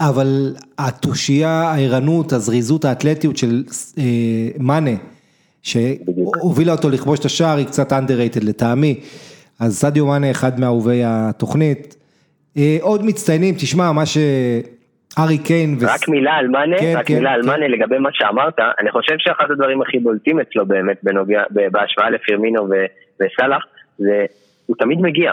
[0.00, 3.64] אבל התושייה, הערנות, הזריזות, האתלטיות של
[3.98, 4.04] אה,
[4.58, 4.90] מאנה,
[5.62, 9.00] שהובילה אותו לכבוש את השער, היא קצת underrated לטעמי,
[9.58, 11.96] אז סדיו מאנה אחד מאהובי התוכנית.
[12.56, 14.18] אה, עוד מצטיינים, תשמע, מה ש...
[15.18, 15.76] ארי קיין.
[15.80, 15.86] ו...
[15.86, 17.34] רק מילה על מאנה, כן, רק כן, מילה כן.
[17.34, 22.10] על מאנה לגבי מה שאמרת, אני חושב שאחד הדברים הכי בולטים אצלו באמת בנוגע, בהשוואה
[22.10, 22.74] לפירמינו ו,
[23.20, 23.64] וסאלח,
[23.98, 24.24] זה
[24.66, 25.32] הוא תמיד מגיע,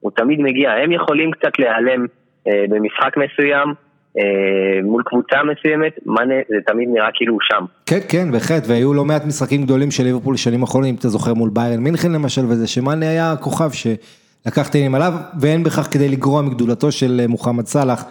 [0.00, 2.06] הוא תמיד מגיע, הם יכולים קצת להיעלם
[2.48, 3.74] אה, במשחק מסוים,
[4.18, 7.64] אה, מול קבוצה מסוימת, מאנה זה תמיד נראה כאילו הוא שם.
[7.86, 11.34] כן, כן, בהחלט, והיו לא מעט משחקים גדולים של ליברפול שנים אחרונים, אם אתה זוכר
[11.34, 16.42] מול ביירן מינכן למשל, וזה שמאנה היה כוכב שלקח תהנים עליו, ואין בכך כדי לגרוע
[16.42, 18.04] מגדולתו של אה, מוחמד סאלח.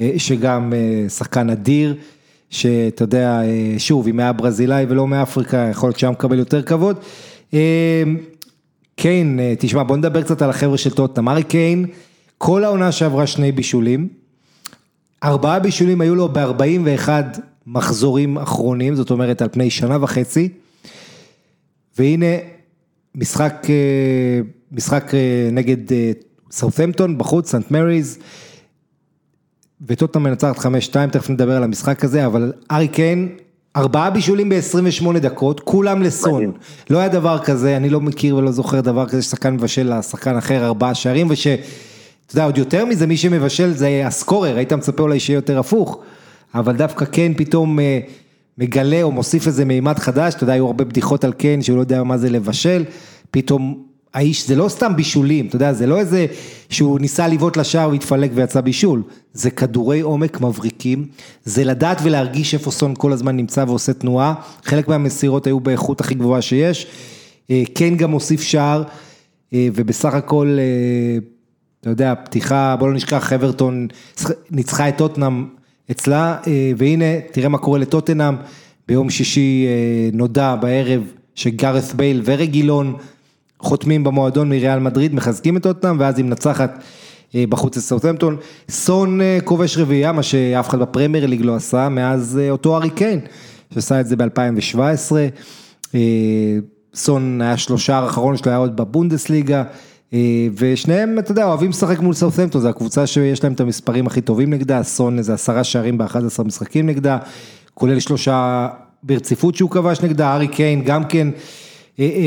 [0.00, 1.94] אה, שגם אה, שחקן אדיר,
[2.50, 6.96] שאתה יודע, אה, שוב, אם היה ברזילאי ולא מאפריקה, יכול להיות שהיה מקבל יותר כבוד.
[8.96, 11.28] קיין, תשמע, בוא נדבר קצת על החבר'ה של טוטנאם.
[11.28, 11.86] ארי קיין,
[12.38, 14.08] כל העונה שעברה שני בישולים,
[15.24, 17.08] ארבעה בישולים היו לו ב-41
[17.66, 20.48] מחזורים אחרונים, זאת אומרת על פני שנה וחצי,
[21.98, 22.26] והנה
[23.14, 23.66] משחק,
[24.72, 25.12] משחק
[25.52, 25.76] נגד
[26.50, 28.18] סאות'מפטון בחוץ, סנט מריז,
[29.86, 30.66] וטוטנאם מנצחת 5-2,
[31.12, 33.28] תכף נדבר על המשחק הזה, אבל ארי קיין,
[33.76, 36.52] ארבעה בישולים ב-28 דקות, כולם לסון.
[36.90, 40.66] לא היה דבר כזה, אני לא מכיר ולא זוכר דבר כזה ששחקן מבשל לשחקן אחר
[40.66, 41.46] ארבעה שערים, וש...
[41.46, 45.98] אתה יודע, עוד יותר מזה, מי שמבשל זה הסקורר, היית מצפה אולי שיהיה יותר הפוך,
[46.54, 48.00] אבל דווקא קיין פתאום אה,
[48.58, 51.80] מגלה או מוסיף איזה מימד חדש, אתה יודע, היו הרבה בדיחות על קיין שהוא לא
[51.80, 52.84] יודע מה זה לבשל,
[53.30, 53.82] פתאום
[54.14, 56.26] האיש, זה לא סתם בישולים, אתה יודע, זה לא איזה
[56.70, 61.06] שהוא ניסה לבעוט לשער והתפלק ויצא בישול, זה כדורי עומק מבריקים,
[61.44, 66.14] זה לדעת ולהרגיש איפה סון כל הזמן נמצא ועושה תנועה, חלק מהמסירות היו באיכות הכי
[66.14, 66.86] גבוהה שיש,
[67.74, 68.82] כן גם הוסיף שער,
[69.52, 70.58] ובסך הכל,
[71.80, 73.88] אתה יודע, פתיחה, בוא לא נשכח, אברטון
[74.50, 75.44] ניצחה את טוטנאם
[75.90, 76.36] אצלה,
[76.76, 78.34] והנה, תראה מה קורה לטוטנאם,
[78.88, 79.66] ביום שישי
[80.12, 81.02] נודע בערב
[81.34, 82.96] שגארת' בייל ורגילון
[83.60, 86.84] חותמים במועדון מריאל מדריד, מחזקים את טוטנאם, ואז היא מנצחת
[87.36, 88.36] בחוץ לסאוטהמפטון.
[88.70, 93.20] סון כובש רביעייה, מה שאף אחד בפרמייר ליג לא עשה, מאז אותו ארי קיין,
[93.74, 95.96] שעשה את זה ב-2017.
[96.94, 99.62] סון היה שלושה האחרון שלו, היה עוד בבונדסליגה,
[100.56, 104.50] ושניהם, אתה יודע, אוהבים לשחק מול סאוטהמפטון, זו הקבוצה שיש להם את המספרים הכי טובים
[104.50, 107.18] נגדה, סון איזה עשרה שערים ב-11 משחקים נגדה,
[107.74, 108.68] כולל שלושה
[109.02, 111.28] ברציפות שהוא כבש נגדה, ארי קיין גם כן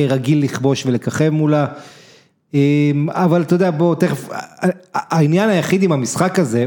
[0.09, 1.65] רגיל לכבוש ולככב מולה,
[3.07, 4.29] אבל אתה יודע, בוא, תכף,
[4.93, 6.65] העניין היחיד עם המשחק הזה,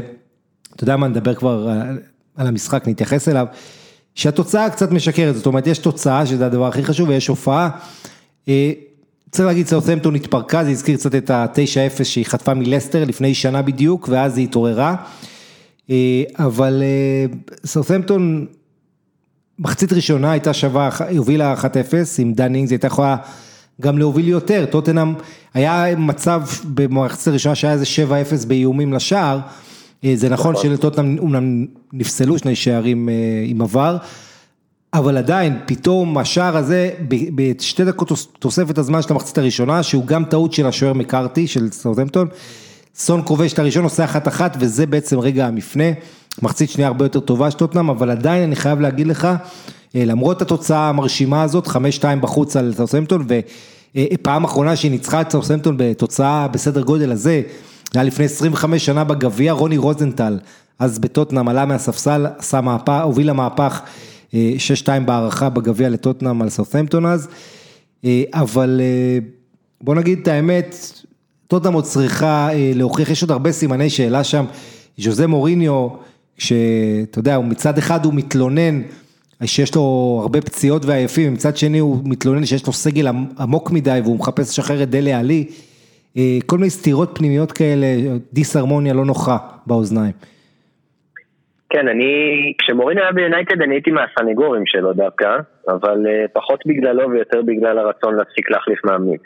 [0.75, 1.69] אתה יודע מה, נדבר כבר
[2.35, 3.45] על המשחק, נתייחס אליו,
[4.15, 7.69] שהתוצאה קצת משקרת, זאת אומרת, יש תוצאה, שזה הדבר הכי חשוב, ויש הופעה,
[9.31, 14.09] צריך להגיד, סאוטהמפטון התפרקה, זה הזכיר קצת את ה-9-0 שהיא חטפה מלסטר לפני שנה בדיוק,
[14.11, 14.95] ואז היא התעוררה,
[16.39, 16.83] אבל
[17.65, 18.45] סאוטהמפטון,
[19.59, 21.65] מחצית ראשונה הייתה שווה, הובילה 1-0
[22.17, 23.15] עם דן אינגס, היא הייתה יכולה
[23.81, 25.13] גם להוביל יותר, טוטנאם,
[25.53, 27.85] היה מצב במחצית הראשונה שהיה איזה
[28.43, 29.39] 7-0 באיומים לשער,
[30.15, 33.09] זה נכון שלטוטנאם אומנם נפסלו שני שערים
[33.45, 33.97] עם עבר,
[34.93, 36.89] אבל עדיין פתאום השער הזה
[37.35, 42.27] בשתי דקות תוספת הזמן של המחצית הראשונה, שהוא גם טעות של השוער מקארתי של סאוטהמפטון,
[42.95, 45.83] סון כובש את הראשון, עושה אחת אחת וזה בעצם רגע המפנה.
[46.41, 49.27] מחצית שנייה הרבה יותר טובה של טוטנאם, אבל עדיין אני חייב להגיד לך,
[49.95, 51.71] למרות התוצאה המרשימה הזאת, 5-2
[52.21, 53.27] בחוץ על סאוטהמפטון,
[53.97, 57.41] ופעם אחרונה שהיא ניצחה את סאוטהמפטון בתוצאה בסדר גודל הזה,
[57.93, 60.39] זה היה לפני 25 שנה בגביע, רוני רוזנטל,
[60.79, 63.81] אז בטוטנאם עלה מהספסל, עשה מהפך, הוביל למהפך
[64.31, 64.35] 6-2
[65.05, 67.27] בהערכה בגביע לטוטנאם על סאוטהמפטון אז,
[68.33, 68.81] אבל
[69.81, 70.75] בוא נגיד את האמת,
[71.47, 74.45] טוטנאם עוד צריכה להוכיח, יש עוד הרבה סימני שאלה שם,
[74.97, 75.87] ז'וזה מוריניו,
[76.37, 78.81] שאתה יודע, מצד אחד הוא מתלונן
[79.45, 83.07] שיש לו הרבה פציעות ועייפים, מצד שני הוא מתלונן שיש לו סגל
[83.39, 85.45] עמוק מדי והוא מחפש לשחרר את דלה עלי,
[86.45, 87.87] כל מיני סתירות פנימיות כאלה,
[88.33, 90.13] דיסהרמוניה לא נוחה באוזניים.
[91.69, 92.05] כן, אני,
[92.57, 95.27] כשמוריניו היה ביונייטד אני הייתי מהסניגורים שלו דווקא,
[95.67, 95.97] אבל
[96.33, 99.17] פחות בגללו ויותר בגלל הרצון להפסיק להחליף מאמנים.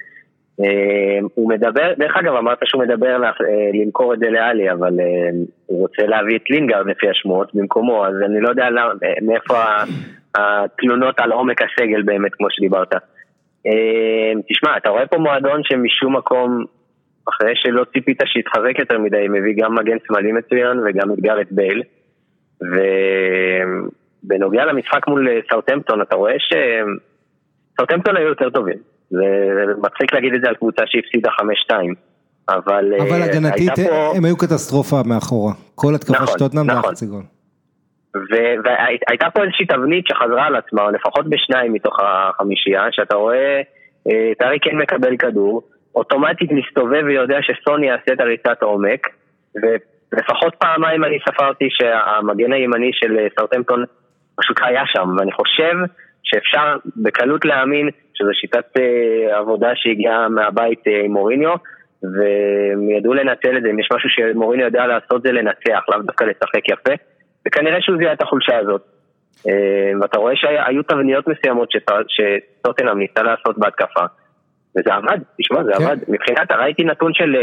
[1.34, 3.17] הוא מדבר, דרך אגב אמרת שהוא מדבר
[3.74, 4.93] למכור את דלה עלי, אבל
[5.65, 8.67] הוא רוצה להביא את לינגארד לפי השמועות במקומו, אז אני לא יודע
[9.22, 9.56] מאיפה
[10.36, 12.93] התלונות על עומק הסגל באמת, כמו שדיברת.
[14.50, 16.65] תשמע, אתה רואה פה מועדון שמשום מקום,
[17.30, 21.84] אחרי שלא ציפית שיתחזק יותר מדי, מביא גם מגן שמאלי מצוין וגם את גארת' בייל.
[24.24, 28.78] ובנוגע למשחק מול סאוטהמפטון, אתה רואה שסאוטהמפטון היו יותר טובים.
[29.10, 29.26] זה
[29.82, 31.30] מצחיק להגיד את זה על קבוצה שהפסידה
[31.69, 31.74] 5-2.
[32.50, 34.13] אבל, אבל הגנתית פה...
[34.17, 36.91] הם היו קטסטרופה מאחורה, כל התקפה נכון, של טוטנאם נכון.
[36.91, 37.24] חצי גול.
[38.63, 43.62] והייתה פה איזושהי תבנית שחזרה על עצמה, לפחות בשניים מתוך החמישייה, שאתה רואה
[44.02, 45.62] את ארי כן מקבל כדור,
[45.95, 49.08] אוטומטית מסתובב ויודע שסוני יעשה את הריצת העומק,
[49.56, 53.84] ולפחות פעמיים אני ספרתי שהמגן הימני של סאוטהמפטון
[54.36, 55.74] פשוט היה שם, ואני חושב
[56.24, 58.79] שאפשר בקלות להאמין שזו שיטת
[59.32, 61.55] עבודה שהגיעה מהבית עם מוריניו,
[62.03, 66.23] והם ידעו לנצל את זה, אם יש משהו שמוריניו יודע לעשות זה לנצח, לאו דווקא
[66.23, 66.93] לשחק יפה,
[67.47, 68.82] וכנראה שהוא זיהה את החולשה הזאת.
[70.01, 71.69] ואתה רואה שהיו תבניות מסוימות
[72.08, 74.05] שטוטנאם ניסה לעשות בהתקפה,
[74.77, 75.97] וזה עבד, תשמע, זה עבד.
[76.08, 77.36] מבחינת, ראיתי נתון של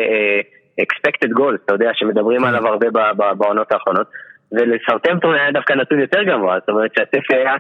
[0.81, 2.87] expected goals, אתה יודע, שמדברים עליו הרבה
[3.35, 4.07] בעונות האחרונות,
[4.53, 7.55] ולסרטמפטון היה דווקא נתון יותר גבוה, זאת אומרת שהצפי היה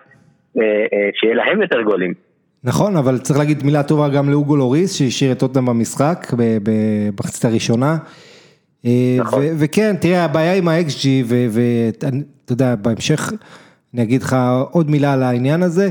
[1.14, 2.25] שיהיה להם יותר גולים.
[2.66, 7.96] נכון, אבל צריך להגיד מילה טובה גם לאוגו לוריס, שהשאיר את טוטנאם במשחק, במחצית הראשונה.
[9.18, 9.42] נכון.
[9.58, 12.08] וכן, תראה, הבעיה עם ה-XG, ואתה
[12.50, 13.32] יודע, בהמשך
[13.94, 14.36] אני אגיד לך
[14.70, 15.90] עוד מילה על העניין הזה,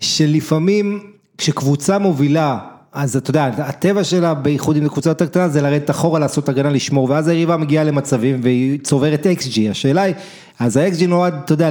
[0.00, 1.00] שלפעמים
[1.38, 2.58] כשקבוצה מובילה,
[2.92, 6.70] אז אתה יודע, הטבע שלה, בייחוד עם קבוצה יותר קטנה, זה לרדת אחורה, לעשות הגנה,
[6.70, 10.14] לשמור, ואז היריבה מגיעה למצבים והיא צוברת XG, השאלה היא,
[10.58, 11.70] אז ה-XG נועד, אתה יודע,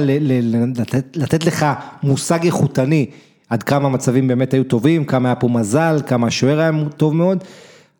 [1.14, 1.66] לתת לך
[2.02, 3.06] מושג איכותני,
[3.48, 7.44] עד כמה המצבים באמת היו טובים, כמה היה פה מזל, כמה השוער היה טוב מאוד,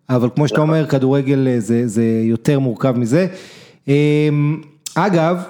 [0.08, 3.26] אבל כמו שאתה אומר, כדורגל זה, זה יותר מורכב מזה.
[4.94, 5.42] אגב,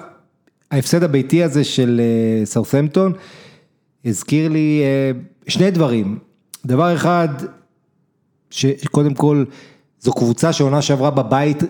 [0.71, 2.01] ההפסד הביתי הזה של
[2.43, 3.13] סאות'המפטון,
[4.05, 4.81] הזכיר לי
[5.47, 6.17] שני דברים.
[6.65, 7.27] דבר אחד,
[8.49, 9.45] שקודם כל
[9.99, 11.63] זו קבוצה שעונה שעברה בבית,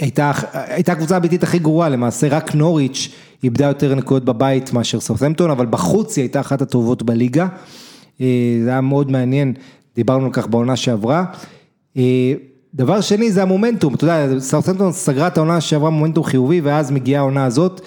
[0.00, 3.08] הייתה, הייתה הקבוצה הביתית הכי גרועה, למעשה רק נוריץ'
[3.44, 7.46] איבדה יותר נקודות בבית מאשר סרסמפטון, אבל בחוץ היא הייתה אחת הטובות בליגה,
[8.18, 8.24] זה
[8.66, 9.54] היה מאוד מעניין,
[9.96, 11.24] דיברנו על כך בעונה שעברה.
[12.74, 17.20] דבר שני זה המומנטום, אתה יודע, סרסמפטון סגרה את העונה שעברה מומנטום חיובי, ואז מגיעה
[17.20, 17.80] העונה הזאת.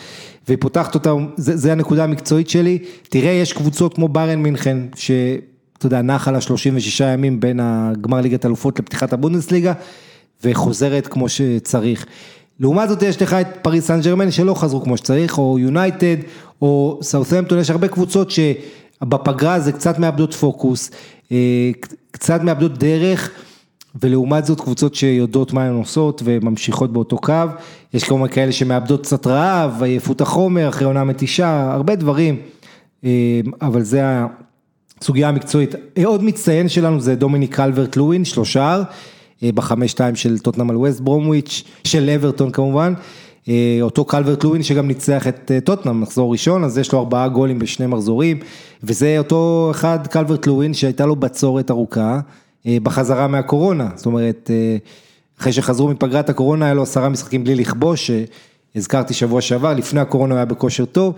[0.47, 2.77] והיא פותחת אותה, זה, זה הנקודה המקצועית שלי,
[3.09, 8.21] תראה יש קבוצות כמו ברן מינכן, שאתה יודע, נח על השלושים ושישה ימים בין הגמר
[8.21, 9.73] ליגת אלופות לפתיחת הבונדסליגה,
[10.43, 12.05] וחוזרת כמו שצריך.
[12.61, 16.15] לעומת זאת יש לך את פריס סן ג'רמן שלא חזרו כמו שצריך, או יונייטד,
[16.61, 20.91] או סאות'מפטון, יש הרבה קבוצות שבפגרה זה קצת מאבדות פוקוס,
[21.31, 21.71] אה,
[22.11, 23.31] קצת מאבדות דרך.
[23.95, 27.33] ולעומת זאת קבוצות שיודעות מה הן עושות וממשיכות באותו קו,
[27.93, 32.37] יש כמובן כאלה שמאבדות קצת רעב, עייפות החומר, אחרי עונה מתישה, הרבה דברים,
[33.03, 33.09] אה,
[33.61, 34.01] אבל זה
[35.01, 35.75] הסוגיה המקצועית.
[36.05, 38.83] עוד מצטיין שלנו זה דומיניק קלברט לואין, שלושה, אה,
[39.43, 42.93] בחמש שתיים של טוטנאם על ווסט ברומוויץ', של אברטון כמובן.
[43.49, 47.59] אה, אותו קלברט לואין שגם ניצח את טוטנאם מחזור ראשון, אז יש לו ארבעה גולים
[47.59, 48.39] בשני מחזורים,
[48.83, 52.19] וזה אותו אחד קלברט לואין שהייתה לו בצורת ארוכה.
[52.67, 54.77] אה, בחזרה מהקורונה, זאת אומרת, אה,
[55.39, 58.11] אחרי שחזרו מפגרת הקורונה היה לו עשרה משחקים בלי לכבוש,
[58.75, 61.13] הזכרתי שבוע שעבר, לפני הקורונה הוא היה בכושר טוב,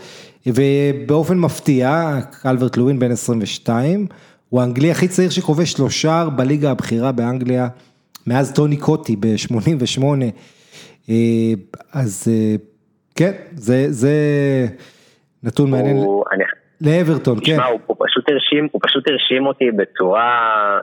[0.48, 4.08] ובאופן מפתיע, קלברט לואין בן 22,
[4.50, 7.68] הוא האנגלי הכי צעיר שכובש שלושה בליגה הבכירה באנגליה,
[8.28, 10.04] מאז טוני קוטי ב-88,
[11.10, 11.16] אה,
[11.94, 12.28] אז
[13.16, 14.14] כן, זה, זה
[15.44, 15.98] נתון מעניין.
[16.32, 16.44] אני...
[16.82, 17.42] לאברטון, כן.
[17.42, 20.30] תשמע, הוא, הוא פשוט הרשים, הוא פשוט הרשים אותי בצורה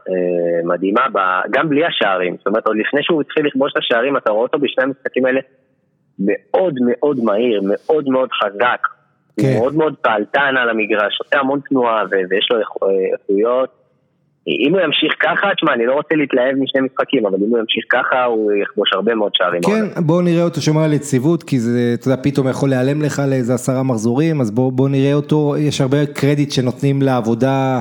[0.08, 1.18] אה, מדהימה, ב,
[1.50, 2.36] גם בלי השערים.
[2.36, 5.40] זאת אומרת, עוד לפני שהוא התחיל לכבוש את השערים, אתה רואה אותו בשני המשחקים האלה
[6.18, 8.86] מאוד מאוד מהיר, מאוד מאוד חזק.
[9.40, 9.58] כן.
[9.58, 12.58] מאוד מאוד פעלתן על המגרש, עושה המון תנועה ויש לו
[13.12, 13.79] איכויות.
[14.48, 17.84] אם הוא ימשיך ככה, תשמע, אני לא רוצה להתלהב משני משחקים, אבל אם הוא ימשיך
[17.88, 19.62] ככה, הוא יכבוש הרבה מאוד שערים.
[19.62, 23.22] כן, בואו נראה אותו שומר על יציבות, כי זה, אתה יודע, פתאום יכול להיעלם לך
[23.28, 27.80] לאיזה עשרה מחזורים, אז בואו בוא נראה אותו, יש הרבה קרדיט שנותנים לעבודה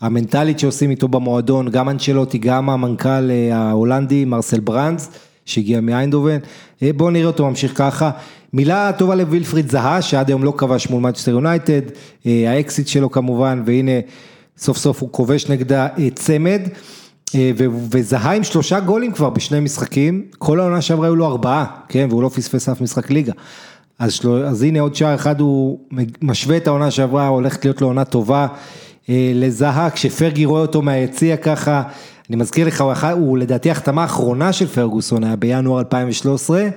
[0.00, 6.38] המנטלית שעושים איתו במועדון, גם אנשלוטי, גם המנכ"ל אה, ההולנדי, מרסל ברנדס, שהגיע מאיינדובן,
[6.82, 8.10] אה, בואו נראה אותו ממשיך ככה.
[8.52, 11.82] מילה טובה לווילפריד זהה, שעד היום לא כבש מול מנצ'סטר יונייטד,
[12.26, 14.00] אה, האקסית שלו כמובן, והנה...
[14.58, 16.62] סוף סוף הוא כובש נגדה אה, צמד,
[17.34, 17.50] אה,
[17.90, 22.22] וזהה עם שלושה גולים כבר בשני משחקים, כל העונה שעברה היו לו ארבעה, כן, והוא
[22.22, 23.32] לא פספס אף משחק ליגה.
[23.98, 24.30] אז, של...
[24.30, 25.78] אז הנה עוד שער אחד הוא
[26.22, 28.46] משווה את העונה שעברה, הולכת להיות לו עונה טובה
[29.08, 31.82] אה, לזהה, כשפרגי רואה אותו מהיציע ככה,
[32.28, 36.68] אני מזכיר לך, הוא, הוא לדעתי החתמה האחרונה של פרגוסון היה בינואר 2013.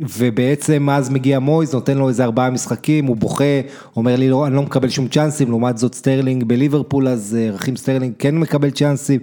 [0.00, 3.60] ובעצם אז מגיע מויס, נותן לו איזה ארבעה משחקים, הוא בוכה,
[3.96, 7.76] אומר לי לא, אני לא מקבל שום צ'אנסים, לעומת זאת סטרלינג בליברפול, אז אה, רחים
[7.76, 9.20] סטרלינג כן מקבל צ'אנסים.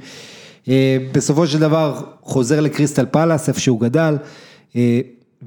[0.70, 4.18] אה, בסופו של דבר חוזר לקריסטל פלאס, איפה שהוא גדל,
[4.76, 5.00] אה,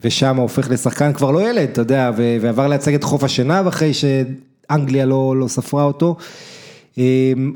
[0.02, 5.06] ושם הופך לשחקן כבר לא ילד, אתה יודע, ועבר לייצג את חוף השנהב אחרי שאנגליה
[5.06, 6.16] לא, לא ספרה אותו.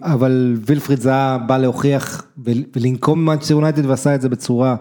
[0.02, 2.24] אבל וילפריד זהה בא להוכיח
[2.76, 4.76] ולנקום ממנצ'סטר יונייטד ועשה את זה בצורה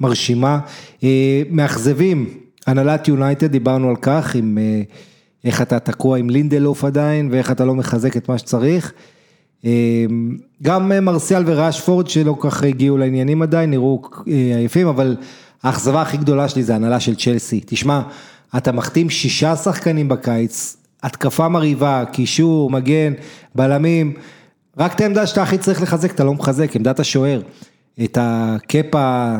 [0.00, 0.58] מרשימה.
[1.04, 2.28] אה, מאכזבים,
[2.66, 4.82] הנהלת יונייטד, דיברנו על כך, עם אה,
[5.44, 8.92] איך אתה תקוע עם לינדלוף עדיין, ואיך אתה לא מחזק את מה שצריך.
[10.62, 15.16] גם מרסיאל וראשפורד שלא כל כך הגיעו לעניינים עדיין, נראו עייפים, אבל
[15.62, 17.60] האכזבה הכי גדולה שלי זה הנהלה של צ'לסי.
[17.66, 18.02] תשמע,
[18.56, 23.12] אתה מחתים שישה שחקנים בקיץ, התקפה מרהיבה, קישור, מגן,
[23.54, 24.14] בלמים,
[24.78, 27.40] רק את העמדה שאתה הכי צריך לחזק, אתה לא מחזק, עמדת השוער.
[28.04, 29.34] את הקפה,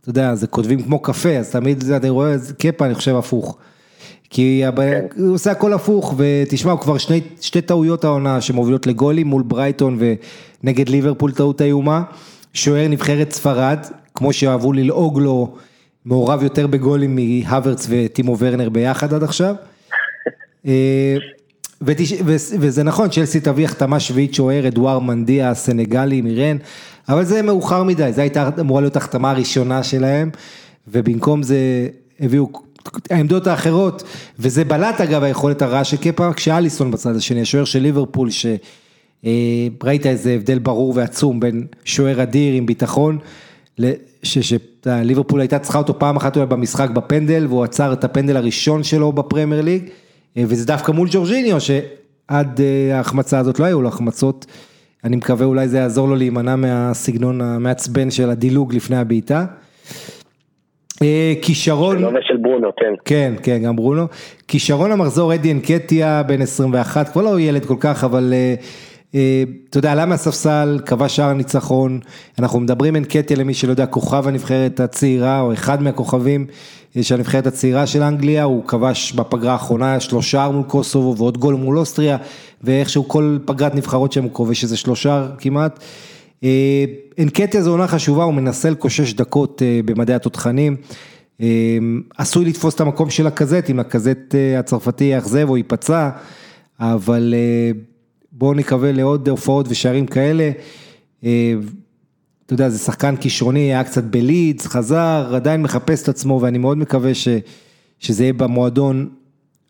[0.00, 3.58] אתה יודע, זה כותבים כמו קפה, אז תמיד אני רואה קפה, אני חושב הפוך.
[4.30, 5.06] כי כן.
[5.16, 9.98] הוא עושה הכל הפוך, ותשמע, הוא כבר שני, שתי טעויות העונה שמובילות לגולים מול ברייטון
[10.62, 12.02] ונגד ליברפול טעות איומה.
[12.52, 13.78] שוער נבחרת ספרד,
[14.14, 15.54] כמו שאהבו ללעוג לו,
[16.04, 19.54] מעורב יותר בגולים מהוורץ וטימו ורנר ביחד עד עכשיו.
[20.66, 21.16] אה,
[21.82, 22.12] ותש...
[22.58, 26.56] וזה נכון, צ'לסי תביא החתמה שביעית שוער, אדואר מנדיה הסנגלי מירן,
[27.08, 30.30] אבל זה מאוחר מדי, זו הייתה אמורה להיות החתמה הראשונה שלהם,
[30.88, 31.88] ובמקום זה
[32.20, 32.48] הביאו
[33.10, 34.02] העמדות האחרות,
[34.38, 40.32] וזה בלט אגב היכולת הרעה של קפה, כשאליסון בצד השני, השוער של ליברפול, שראית איזה
[40.32, 43.18] הבדל ברור ועצום בין שוער אדיר עם ביטחון,
[44.22, 49.12] שליברפול הייתה צריכה אותו פעם אחת אולי במשחק בפנדל, והוא עצר את הפנדל הראשון שלו
[49.12, 49.88] בפרמייר ליג,
[50.36, 54.46] וזה דווקא מול ג'ורג'יניו, שעד אה, ההחמצה הזאת לא היו לו החמצות.
[55.04, 59.44] אני מקווה אולי זה יעזור לו להימנע מהסגנון המעצבן של הדילוג לפני הבעיטה.
[61.02, 62.94] אה, כישרון, שלום של ברונו, כן.
[63.04, 64.06] כן, כן, גם ברונו.
[64.48, 68.54] כישרון המחזור אדי אנקטיה בן 21, כבר לא ילד כל כך, אבל אה,
[69.70, 72.00] אתה יודע, עלה מהספסל, קבע שער ניצחון,
[72.38, 76.46] אנחנו מדברים אין קטיה למי שלא יודע, כוכב הנבחרת הצעירה, או אחד מהכוכבים
[77.02, 81.78] של הנבחרת הצעירה של אנגליה, הוא כבש בפגרה האחרונה שלושה מול קוסובו ועוד גול מול
[81.78, 82.16] אוסטריה,
[82.62, 85.78] ואיכשהו כל פגרת נבחרות שם הוא כובש איזה שלושה כמעט.
[87.18, 90.76] אנקטיה זו עונה חשובה, הוא מנסה לקושש דקות במדעי התותחנים.
[92.18, 96.10] עשוי לתפוס את המקום של הקזט, אם הקזט הצרפתי יאכזב או ייפצע,
[96.80, 97.34] אבל
[98.36, 100.50] בואו נקווה לעוד הופעות ושערים כאלה.
[101.20, 106.78] אתה יודע, זה שחקן כישרוני, היה קצת בלידס, חזר, עדיין מחפש את עצמו, ואני מאוד
[106.78, 107.28] מקווה ש,
[107.98, 109.08] שזה יהיה במועדון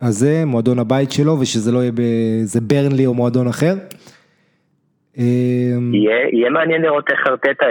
[0.01, 3.75] הזה, מועדון הבית שלו, ושזה לא יהיה באיזה ברנלי או מועדון אחר.
[5.17, 7.67] יהיה, יהיה מעניין לראות איך ארטטה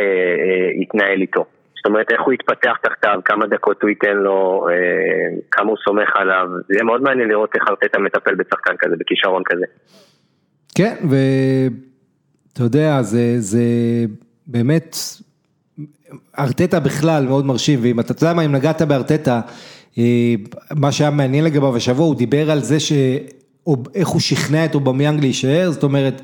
[0.81, 1.45] יתנהל איתו.
[1.75, 4.67] זאת אומרת, איך הוא יתפתח תחתיו, כמה דקות הוא ייתן לו,
[5.51, 9.43] כמה הוא סומך עליו, זה יהיה מאוד מעניין לראות איך ארטטה מטפל בשחקן כזה, בכישרון
[9.45, 9.65] כזה.
[10.75, 13.63] כן, ואתה יודע, זה, זה
[14.47, 14.97] באמת,
[16.39, 19.41] ארטטה בכלל מאוד מרשים, ואם אתה יודע מה, אם נגעת בארטטה,
[20.71, 22.93] מה שהיה מעניין לגביו השבוע, הוא דיבר על זה ש...
[23.95, 26.21] איך הוא שכנע את אובמיאנג להישאר, זאת אומרת,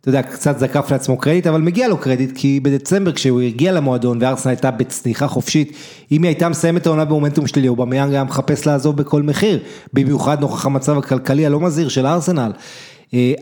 [0.00, 4.18] אתה יודע, קצת זקף לעצמו קרדיט, אבל מגיע לו קרדיט, כי בדצמבר כשהוא הגיע למועדון
[4.20, 5.72] וארסנל הייתה בצניחה חופשית,
[6.12, 9.58] אם היא הייתה מסיימת העונה במומנטום שלילי, אובמיאנג היה מחפש לעזוב בכל מחיר,
[9.92, 12.52] במיוחד נוכח המצב הכלכלי הלא מזהיר של ארסנל.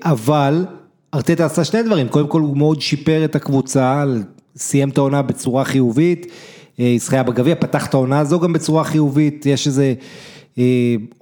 [0.03, 0.65] אבל
[1.15, 4.05] ארטטה עשה שני דברים, קודם כל הוא מאוד שיפר את הקבוצה,
[4.57, 6.27] סיים את העונה בצורה חיובית,
[6.97, 9.95] זכייה בגביע, פתח את העונה הזו גם בצורה חיובית, יש איזה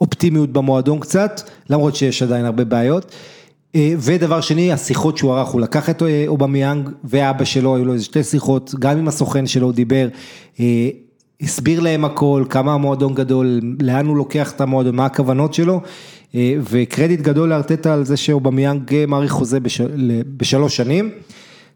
[0.00, 3.14] אופטימיות במועדון קצת, למרות שיש עדיין הרבה בעיות.
[3.76, 8.24] ודבר שני, השיחות שהוא ערך, הוא לקח את אובמיאנג ואבא שלו, היו לו איזה שתי
[8.24, 10.08] שיחות, גם עם הסוכן שלו הוא דיבר,
[11.40, 15.80] הסביר להם הכל, כמה המועדון גדול, לאן הוא לוקח את המועדון, מה הכוונות שלו,
[16.70, 19.58] וקרדיט גדול לארטטה על זה שאובמיאנג מאריך חוזה
[20.36, 21.10] בשלוש שנים,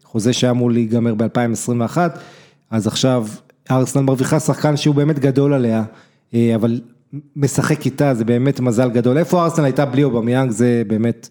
[0.03, 1.97] חוזה שהיה אמור להיגמר ב-2021,
[2.71, 3.27] אז עכשיו
[3.71, 5.83] ארסנל מרוויחה שחקן שהוא באמת גדול עליה,
[6.55, 6.81] אבל
[7.35, 11.29] משחק איתה, זה באמת מזל גדול, איפה ארסנל הייתה בלי אובמיאנג, זה באמת,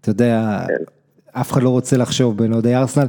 [0.00, 0.60] אתה יודע,
[1.32, 3.06] אף אחד לא רוצה לחשוב בין אוהדי ארסנל.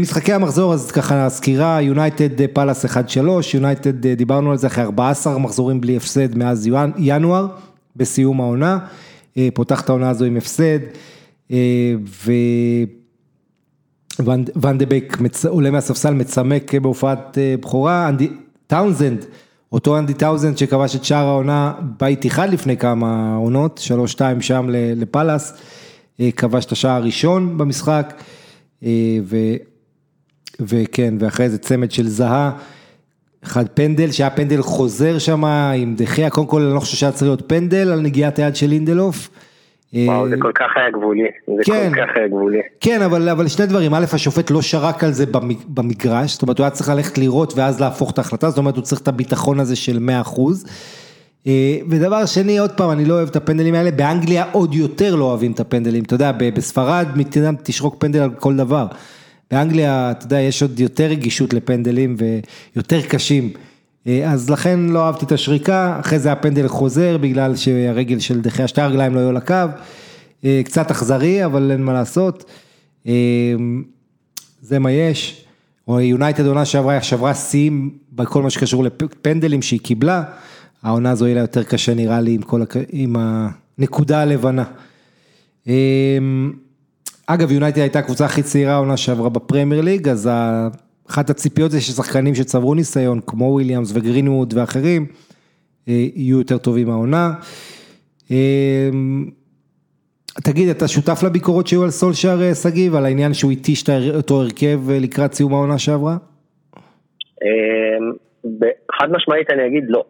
[0.00, 2.88] משחקי המחזור, אז ככה סקירה, יונייטד פאלאס 1-3,
[3.54, 6.68] יונייטד דיברנו על זה אחרי 14 מחזורים בלי הפסד מאז
[6.98, 7.46] ינואר.
[7.96, 8.78] בסיום העונה,
[9.54, 10.78] פותח את העונה הזו עם הפסד,
[14.56, 15.18] וואן דה בייק
[15.48, 18.28] עולה מהספסל מצמק בהופעת בכורה, אנדי
[18.66, 19.24] טאונזנד,
[19.72, 25.54] אותו אנדי טאונזנד שכבש את שער העונה באיתיחאד לפני כמה עונות, שלוש שתיים שם לפאלאס,
[26.36, 28.22] כבש את השער הראשון במשחק,
[29.22, 29.36] ו,
[30.60, 32.52] וכן, ואחרי זה צמד של זהה.
[33.44, 37.22] אחד פנדל, שהיה פנדל חוזר שם עם דחיה, קודם כל אני לא חושב שהיה צריך
[37.22, 39.30] להיות פנדל על נגיעת היד של לינדלוף.
[39.94, 42.58] וואו, זה כל כך היה גבולי, זה כן, כל כך היה גבולי.
[42.80, 45.24] כן, אבל, אבל שני דברים, א', השופט לא שרק על זה
[45.68, 48.84] במגרש, זאת אומרת, הוא היה צריך ללכת לראות ואז להפוך את ההחלטה, זאת אומרת, הוא
[48.84, 49.98] צריך את הביטחון הזה של
[51.46, 51.48] 100%.
[51.90, 55.52] ודבר שני, עוד פעם, אני לא אוהב את הפנדלים האלה, באנגליה עוד יותר לא אוהבים
[55.52, 58.86] את הפנדלים, אתה יודע, בספרד מדינה תשרוק פנדל על כל דבר.
[59.52, 62.16] באנגליה, אתה יודע, יש עוד יותר רגישות לפנדלים
[62.76, 63.50] ויותר קשים,
[64.26, 68.80] אז לכן לא אהבתי את השריקה, אחרי זה הפנדל חוזר בגלל שהרגל של דחי השתי
[68.80, 69.54] הרגליים לא היו לקו,
[70.64, 72.44] קצת אכזרי, אבל אין מה לעשות,
[74.62, 75.44] זה מה יש,
[75.88, 80.22] יונייטד עונה שעברה, שברה שיאים בכל מה שקשור לפנדלים שהיא קיבלה,
[80.82, 83.16] העונה הזו יהיה לה יותר קשה נראה לי עם, כל, עם
[83.78, 84.64] הנקודה הלבנה.
[87.26, 90.30] אגב, יונייטד הייתה הקבוצה הכי צעירה העונה שעברה בפרמייר ליג, אז
[91.10, 95.06] אחת הציפיות זה ששחקנים שצברו ניסיון, כמו וויליאמס וגרינווד ואחרים,
[95.86, 97.32] יהיו יותר טובים מהעונה.
[100.44, 105.32] תגיד, אתה שותף לביקורות שהיו על סולשאר שגיב, על העניין שהוא התיש אותו הרכב לקראת
[105.32, 106.16] סיום העונה שעברה?
[108.98, 110.04] חד משמעית אני אגיד לא.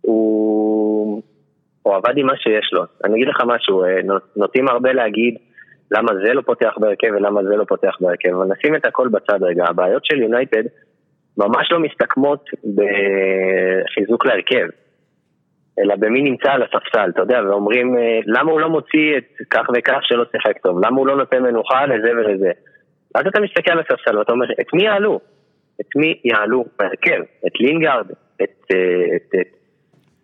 [0.00, 1.22] הוא...
[1.82, 2.82] הוא עבד עם מה שיש לו.
[3.04, 3.82] אני אגיד לך משהו,
[4.36, 5.34] נוטים הרבה להגיד,
[5.90, 9.42] למה זה לא פותח בהרכב ולמה זה לא פותח בהרכב, אבל נשים את הכל בצד
[9.42, 10.62] רגע, הבעיות של יונייטד
[11.38, 14.66] ממש לא מסתכמות בחיזוק להרכב,
[15.78, 19.98] אלא במי נמצא על הספסל, אתה יודע, ואומרים למה הוא לא מוציא את כך וכך
[20.02, 22.50] שלא שיחק טוב, למה הוא לא נותן מנוחה לזה ולזה.
[23.14, 25.20] אז אתה מסתכל על הספסל ואתה אומר, את מי יעלו?
[25.80, 27.20] את מי יעלו בהרכב?
[27.46, 28.10] את לינגארד?
[28.42, 29.46] את, את, את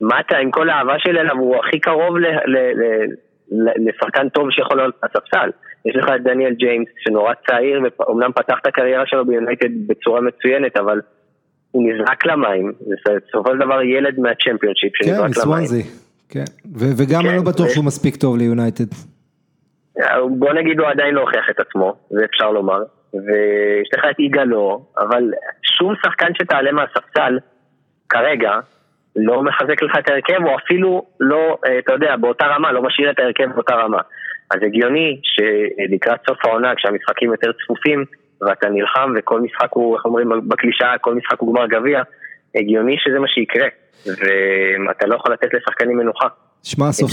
[0.00, 2.26] מטה עם כל האהבה שלי אליו, הוא הכי קרוב ל...
[2.26, 3.06] ל, ל
[3.52, 5.50] לשחקן טוב שיכול להיות בספסל.
[5.84, 10.76] יש לך את דניאל ג'יימס שנורא צעיר ואומנם פתח את הקריירה שלו ביונייטד בצורה מצוינת
[10.76, 11.00] אבל
[11.70, 12.94] הוא נזרק למים, זה
[13.28, 15.82] בסופו של דבר ילד מהצ'מפיונשיפ שנזרק כן, למים.
[16.28, 16.44] כן,
[16.78, 17.68] וגם כן, אני לא בטוח.
[17.68, 18.84] שהוא מספיק טוב ליונייטד.
[20.38, 22.82] בוא נגיד הוא עדיין לא הוכיח את עצמו, זה אפשר לומר.
[23.14, 25.30] ויש לך את יגאלו, אבל
[25.62, 27.38] שום שחקן שתעלה מהספסל,
[28.08, 28.50] כרגע,
[29.16, 33.10] לא מחזק לך את ההרכב, או אפילו לא, אה, אתה יודע, באותה רמה, לא משאיר
[33.10, 33.98] את ההרכב באותה רמה.
[34.50, 38.04] אז הגיוני שלקראת סוף העונה, כשהמשחקים יותר צפופים,
[38.40, 42.02] ואתה נלחם וכל משחק הוא, איך אומרים בקלישאה, כל משחק הוא גמר גביע,
[42.54, 43.66] הגיוני שזה מה שיקרה,
[44.06, 46.26] ואתה לא יכול לתת לשחקנים מנוחה.
[46.62, 47.10] שמע, סוף,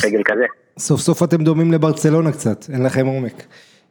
[0.77, 3.33] סוף סוף אתם דומים לברצלונה קצת, אין לכם עומק.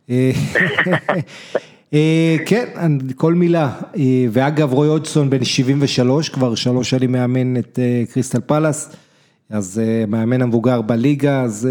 [1.93, 7.57] אה, אה, כן, כל מילה, אה, ואגב רוי אודסון בן 73, כבר שלוש שנים מאמן
[7.57, 7.79] את
[8.13, 8.93] קריסטל פלאס,
[9.51, 11.69] אז מאמן המבוגר בליגה, אז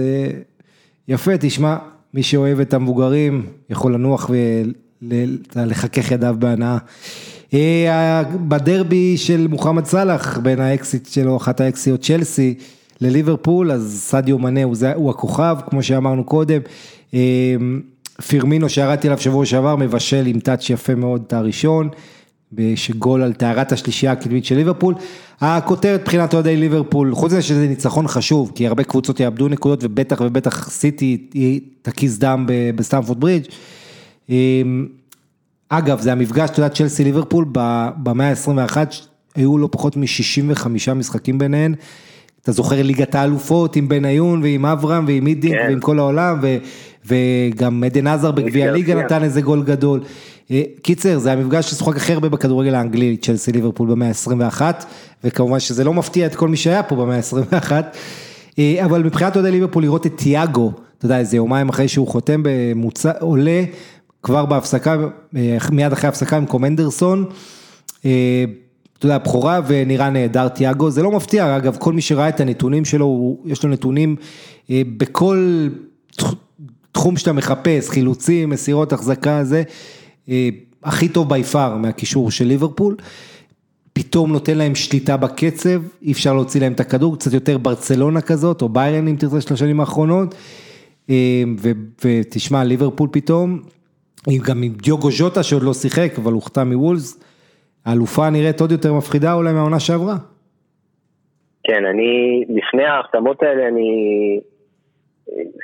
[1.07, 1.78] יפה, תשמע,
[2.13, 4.30] מי שאוהב את המבוגרים יכול לנוח
[5.55, 6.78] ולחכך ידיו בהנאה.
[8.47, 12.53] בדרבי של מוחמד סאלח, בין האקסיט שלו, אחת האקסיות צ'לסי,
[13.01, 16.61] לליברפול, אז סדיו מנה הוא, הוא הכוכב, כמו שאמרנו קודם.
[18.28, 21.89] פירמינו שירדתי עליו שבוע שעבר, מבשל עם טאץ' יפה מאוד את הראשון,
[22.76, 24.95] שגול על טהרת השלישייה הקדמית של ליברפול.
[25.41, 30.22] הכותרת מבחינת אוהדי ליברפול, חוץ מזה שזה ניצחון חשוב, כי הרבה קבוצות יאבדו נקודות ובטח
[30.22, 31.30] ובטח סיטי
[31.82, 32.45] תקיס דם
[32.76, 33.45] בסטמפורד ברידג'.
[34.30, 34.88] אמ,
[35.69, 37.45] אגב, זה המפגש, אתה יודע, צ'לסי ליברפול,
[38.03, 38.78] במאה ה-21
[39.36, 41.76] היו לא פחות מ-65 משחקים ביניהן.
[42.44, 45.66] אתה זוכר ליגת האלופות עם בניון ועם אברהם ועם מידינג כן.
[45.70, 46.58] ועם כל העולם ו,
[47.06, 50.00] וגם עדן עזר בגביע הליגה נתן איזה גול גדול.
[50.52, 54.62] אה, קיצר, זה המפגש ששוחק הכי הרבה בכדורגל האנגלי, צ'לסי ליברפול במאה ה-21,
[55.24, 57.72] וכמובן שזה לא מפתיע את כל מי שהיה פה במאה ה-21,
[58.60, 62.42] אה, אבל מבחינת אוהדי ליברפול לראות את תיאגו, אתה יודע, איזה יומיים אחרי שהוא חותם
[62.44, 63.64] במוצא, עולה
[64.24, 64.96] כבר בהפסקה,
[65.36, 67.26] אה, מיד אחרי ההפסקה עם קומנדרסון.
[69.02, 72.86] אתה יודע, בכורה ונראה נהדר תיאגו, זה לא מפתיע, אגב, כל מי שראה את הנתונים
[72.86, 74.16] שלו, יש לו נתונים
[74.70, 75.68] אה, בכל
[76.91, 79.64] תחום שאתה מחפש, חילוצים, מסירות, החזקה, זה,
[80.30, 80.49] אה,
[80.84, 82.95] הכי טוב בי פאר מהקישור של ליברפול.
[83.93, 88.62] פתאום נותן להם שליטה בקצב, אי אפשר להוציא להם את הכדור, קצת יותר ברצלונה כזאת,
[88.62, 90.36] או ביירן אם תרצה של השנים האחרונות.
[91.10, 91.43] אה,
[92.06, 93.60] ותשמע, ליברפול פתאום,
[94.41, 97.18] גם עם דיוגו ז'וטה שעוד לא שיחק, אבל הוחתם מוולס.
[97.86, 100.15] האלופה נראית עוד יותר מפחידה אולי מהעונה שעברה.
[101.63, 103.89] כן, אני, לפני ההחתמות האלה, אני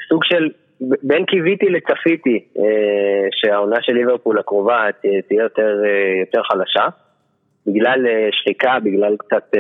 [0.10, 0.50] סוג של,
[0.82, 6.88] בין קיוויתי לצפיתי אה, שהעונה של ליברפול הקרובה תהיה יותר, אה, יותר חלשה.
[7.68, 9.52] בגלל אה, שחיקה, בגלל קצת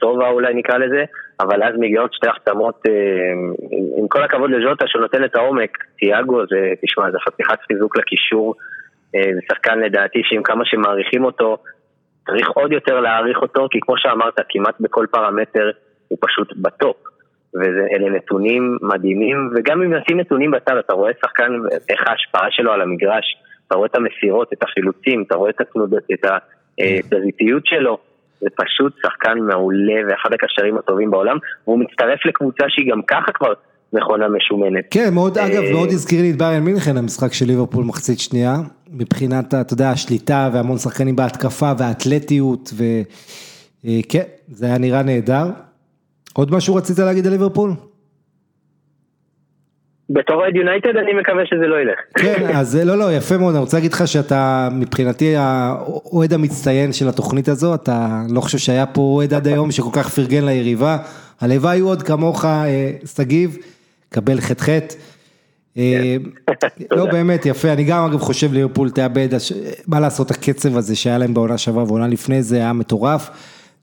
[0.00, 1.04] סובה אולי נקרא לזה,
[1.40, 2.82] אבל אז מגיעות שתי החתמות,
[3.96, 8.75] עם כל הכבוד לז'וטה שנותן את העומק, תיאגו זה, תשמע, זה חתיכת חיזוק לקישור אה,
[9.34, 11.56] זה שחקן לדעתי שעם כמה שמעריכים אותו,
[12.26, 15.70] צריך עוד יותר להעריך אותו, כי כמו שאמרת, כמעט בכל פרמטר
[16.08, 16.96] הוא פשוט בטופ.
[17.54, 21.52] ואלה נתונים מדהימים, וגם אם נשים נתונים בצד, אתה רואה שחקן,
[21.88, 23.36] איך ההשפעה שלו על המגרש,
[23.66, 27.98] אתה רואה את המסירות, את החילוצים, אתה רואה את התנודות, את הזיתיות שלו,
[28.40, 33.52] זה פשוט שחקן מעולה ואחד הקשרים הטובים בעולם, והוא מצטרף לקבוצה שהיא גם ככה כבר
[33.96, 34.84] מכונה משומנת.
[34.90, 38.56] כן, מאוד, אגב, אה, מאוד הזכיר לי את בריאן מינכן, המשחק של ליברפול מחצית שנייה,
[38.92, 42.72] מבחינת, אתה יודע, השליטה והמון שחקנים בהתקפה והאתלטיות,
[43.84, 45.46] וכן, זה היה נראה נהדר.
[46.32, 47.70] עוד משהו רצית להגיד על ליברפול?
[50.10, 51.98] בתור אוהד יונייטד אני מקווה שזה לא ילך.
[52.18, 57.08] כן, אז לא, לא, יפה מאוד, אני רוצה להגיד לך שאתה מבחינתי האוהד המצטיין של
[57.08, 60.98] התוכנית הזו, אתה לא חושב שהיה פה אוהד עד היום שכל כך פרגן ליריבה,
[61.40, 63.56] הלוואי עוד כמוך, אה, שגיב.
[64.08, 64.68] קבל ח"ח.
[65.76, 66.16] אה,
[66.90, 69.28] לא באמת יפה, אני גם אגב חושב ליברפול תאבד,
[69.86, 73.30] מה לעשות הקצב הזה שהיה להם בעונה שעברה ועונה לפני זה היה מטורף.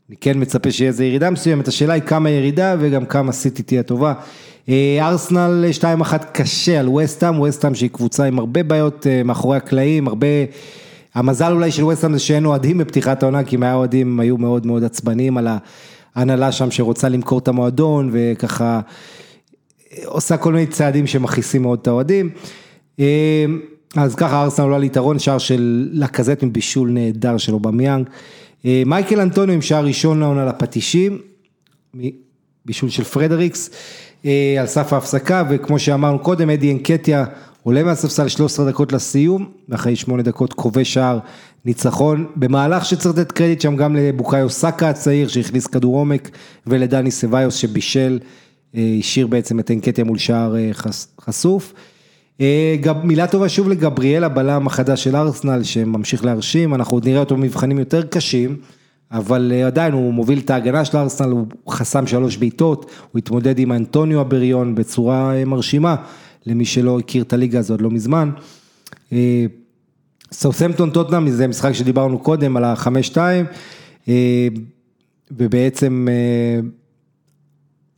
[0.10, 3.84] אני כן מצפה שיהיה איזה ירידה מסוימת, השאלה היא כמה ירידה וגם כמה סיטי תהיה
[3.84, 4.14] טובה.
[4.70, 5.86] אה, ארסנל 2-1
[6.32, 10.28] קשה על וסטאם, וסטאם שהיא קבוצה עם הרבה בעיות אה, מאחורי הקלעים, הרבה...
[11.16, 14.66] המזל אולי של וסטאם זה שאין אוהדים בפתיחת העונה, כי אם היה אוהדים היו מאוד
[14.66, 15.48] מאוד עצבניים על
[16.16, 18.80] ההנהלה שם שרוצה למכור את המועדון וככה
[20.06, 22.30] עושה כל מיני צעדים שמכעיסים מאוד את האוהדים.
[23.00, 23.46] אה,
[23.96, 28.08] אז ככה ארסנל עולה ליתרון, שער של לקזט עם בישול נהדר של אובמיאנג.
[28.66, 31.18] אה, מייקל אנטוניו עם שער ראשון לעונה לפטישים,
[32.66, 33.70] בישול של פרדריקס,
[34.26, 37.26] אה, על סף ההפסקה, וכמו שאמרנו קודם, אדי אנקטיה
[37.64, 41.20] עולה מהספסל 13 דקות לסיום, ואחרי 8 דקות כובש שער
[41.66, 46.30] ניצחון, במהלך שצריך לתת קרדיט שם גם לבוקאיו סאקה הצעיר שהכניס כדור עומק,
[46.68, 48.20] ולדני סביוס שבישל.
[48.74, 50.72] השאיר בעצם את אנקטיה מול שער אה,
[51.22, 51.74] חשוף.
[52.42, 57.36] אה, מילה טובה שוב לגבריאל הבלם החדש של ארסנל שממשיך להרשים, אנחנו עוד נראה אותו
[57.36, 58.58] במבחנים יותר קשים,
[59.12, 63.60] אבל אה, עדיין הוא מוביל את ההגנה של ארסנל, הוא חסם שלוש בעיטות, הוא התמודד
[63.60, 65.96] עם אנטוניו הבריון בצורה מרשימה.
[66.46, 68.30] למי שלא הכיר את הליגה הזאת לא מזמן.
[70.32, 73.46] סאות'מפטון טוטנאם זה משחק שדיברנו קודם על החמש שתיים,
[75.32, 76.08] ובעצם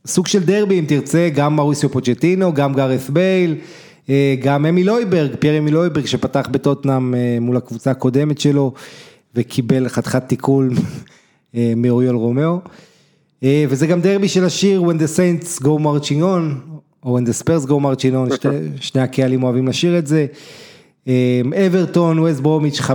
[0.06, 3.54] סוג של דרבי אם תרצה, גם מאוריסיו פוצ'טינו, גם גארת' בייל,
[4.42, 8.72] גם אמיל הויברג, פייר אמיל הויברג שפתח בטוטנאם מול הקבוצה הקודמת שלו
[9.34, 10.70] וקיבל חתיכת תיקול
[11.54, 12.58] מאוריול רומאו.
[13.44, 17.66] וזה גם דרבי של השיר When the Saints go marching on, או When the Spurs
[17.66, 18.48] go marching on, שתי,
[18.80, 20.26] שני הקהלים אוהבים לשיר את זה.
[21.66, 22.90] אברטון, ווסט ברומיץ' 5-2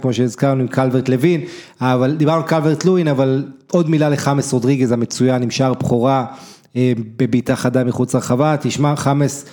[0.00, 1.40] כמו שהזכרנו עם קלברט לוין,
[1.80, 6.26] אבל דיברנו על קלברט לוין, אבל עוד מילה לחמאס רודריגז המצוין עם שער בכורה
[7.16, 9.44] בבעיטה חדה מחוץ לרחבה, תשמע חמאס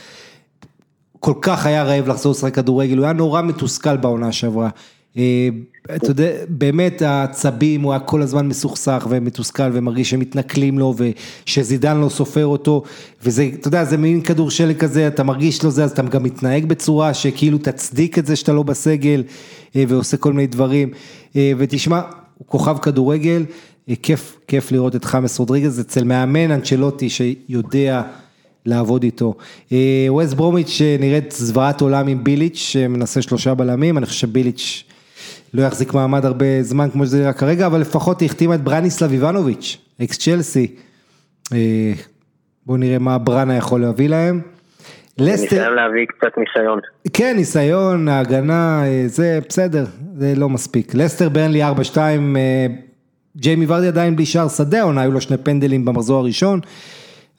[1.19, 4.69] כל כך היה רעב לחזור לשחק כדורגל, הוא היה נורא מתוסכל בעונה שעברה.
[5.95, 10.95] אתה יודע, באמת העצבים, הוא היה כל הזמן מסוכסך ומתוסכל ומרגיש שמתנכלים לו
[11.45, 12.83] ושזידן לא סופר אותו
[13.23, 16.23] וזה, אתה יודע, זה מין כדור שלג כזה, אתה מרגיש לו זה, אז אתה גם
[16.23, 19.23] מתנהג בצורה שכאילו תצדיק את זה שאתה לא בסגל
[19.75, 20.89] ועושה כל מיני דברים
[21.35, 22.01] ותשמע,
[22.37, 23.45] הוא כוכב כדורגל,
[24.01, 28.01] כיף, כיף לראות את חמאס רודריגז אצל מאמן אנצ'לוטי שיודע
[28.65, 29.33] לעבוד איתו.
[30.09, 34.83] ווסט ברומיץ' נראית זוועת עולם עם ביליץ' שמנסה שלושה בלמים, אני חושב שביליץ'
[35.53, 39.11] לא יחזיק מעמד הרבה זמן כמו שזה נראה כרגע, אבל לפחות היא החתימה את ברניסלב
[39.11, 40.75] איבנוביץ', אקס צ'לסי.
[42.65, 44.41] בואו נראה מה בראנה יכול להביא להם.
[45.19, 46.79] ניסיון להביא קצת ניסיון.
[47.13, 49.85] כן, ניסיון, ההגנה, זה בסדר,
[50.17, 50.95] זה לא מספיק.
[50.95, 51.97] לסטר ברנלי 4-2,
[53.37, 56.59] ג'יימי ורדי עדיין בלי שער שדה, עונה, היו לו שני פנדלים במחזור הראשון,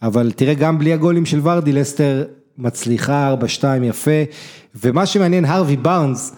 [0.02, 2.24] אבל תראה גם בלי הגולים של ורדי, לסטר
[2.58, 4.22] מצליחה 4-2 יפה,
[4.84, 6.36] ומה שמעניין, הרווי בארנס,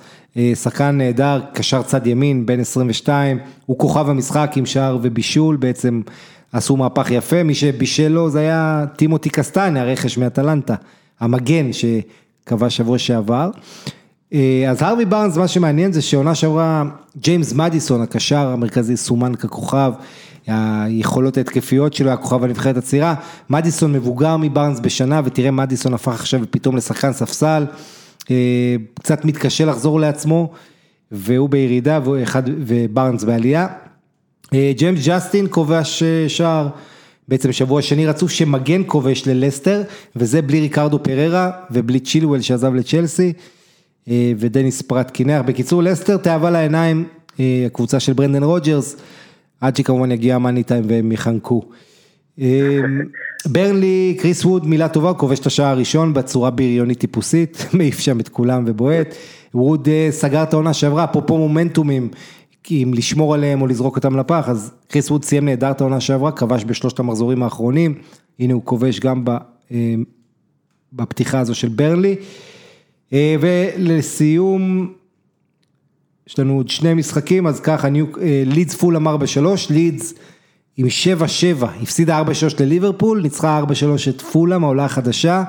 [0.55, 6.03] שחקן נהדר, קשר צד ימין, בן 22, הוא כוכב המשחק עם שער ובישול, בעצם
[6.53, 10.75] עשו מהפך יפה, מי שבישל לו זה היה טימותי קסטני, הרכש מאטלנטה,
[11.21, 13.51] המגן שקבע שבוע שעבר.
[14.69, 16.85] אז הרווי בארנס, מה שמעניין זה שעונה שעברה,
[17.21, 19.93] ג'יימס מדיסון, הקשר המרכזי, סומן ככוכב,
[20.47, 23.15] היכולות ההתקפיות שלו, הכוכב הנבחרת הצעירה,
[23.51, 27.65] מדיסון מבוגר מבארנס בשנה, ותראה מדיסון הפך עכשיו פתאום לשחקן ספסל.
[28.95, 30.51] קצת מתקשה לחזור לעצמו,
[31.13, 32.01] והוא בירידה
[32.45, 33.67] ובארנס בעלייה.
[34.77, 36.69] ג'יימס ג'סטין כובש שער,
[37.29, 39.83] בעצם שבוע שני רצוף שמגן כובש ללסטר,
[40.17, 43.33] וזה בלי ריקרדו פררה ובלי צ'ילואל שעזב לצ'לסי,
[44.09, 45.43] ודניס פרט קינח.
[45.47, 47.05] בקיצור לסטר תאווה לעיניים,
[47.67, 48.97] הקבוצה של ברנדן רוג'רס,
[49.61, 51.63] עד שכמובן יגיע המאני טיים והם יחנקו.
[53.47, 58.21] ברנלי, קריס ווד, מילה טובה, הוא כובש את השער הראשון בצורה בריונית טיפוסית, מעיף שם
[58.21, 59.15] את כולם ובועט.
[59.55, 62.09] ווד סגר את העונה שעברה, אפרופו מומנטומים,
[62.71, 66.33] אם לשמור עליהם או לזרוק אותם לפח, אז קריס ווד סיים נהדר את העונה שעברה,
[66.33, 67.95] כבש בשלושת המחזורים האחרונים,
[68.39, 69.25] הנה הוא כובש גם
[70.93, 72.17] בפתיחה הזו של ברנלי.
[73.13, 74.93] ולסיום,
[76.29, 77.89] יש לנו עוד שני משחקים, אז ככה,
[78.47, 80.15] לידס פול אמר בשלוש, לידס
[80.77, 80.87] עם
[81.61, 82.25] 7-7, הפסידה 4-3
[82.61, 85.43] לליברפול, ניצחה 4-3 את פולאם, העולה החדשה,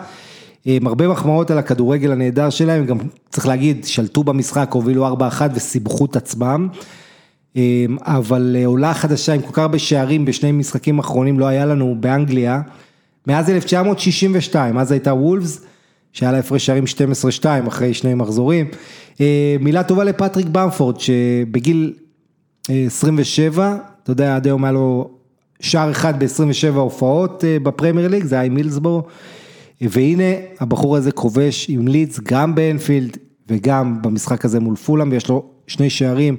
[0.65, 2.97] עם הרבה מחמאות על הכדורגל הנהדר שלהם, גם
[3.29, 5.19] צריך להגיד, שלטו במשחק, הובילו 4-1
[5.53, 6.67] וסיבכו את עצמם,
[8.01, 12.61] אבל עולה חדשה עם כל כך הרבה שערים בשני משחקים אחרונים לא היה לנו באנגליה,
[13.27, 15.65] מאז 1962, אז הייתה וולפס,
[16.13, 16.83] שהיה לה הפרש שערים
[17.41, 18.67] 12-2 אחרי שני מחזורים,
[19.59, 21.93] מילה טובה לפטריק במפורד, שבגיל
[22.69, 25.09] 27, אתה יודע, עד היום היה לו
[25.59, 29.03] שער אחד ב-27 הופעות בפרמייר ליג, זה היה עם מילסבורו,
[29.81, 30.23] והנה
[30.59, 33.17] הבחור הזה כובש עם לידס גם באנפילד
[33.49, 36.37] וגם במשחק הזה מול פולאם, ויש לו שני שערים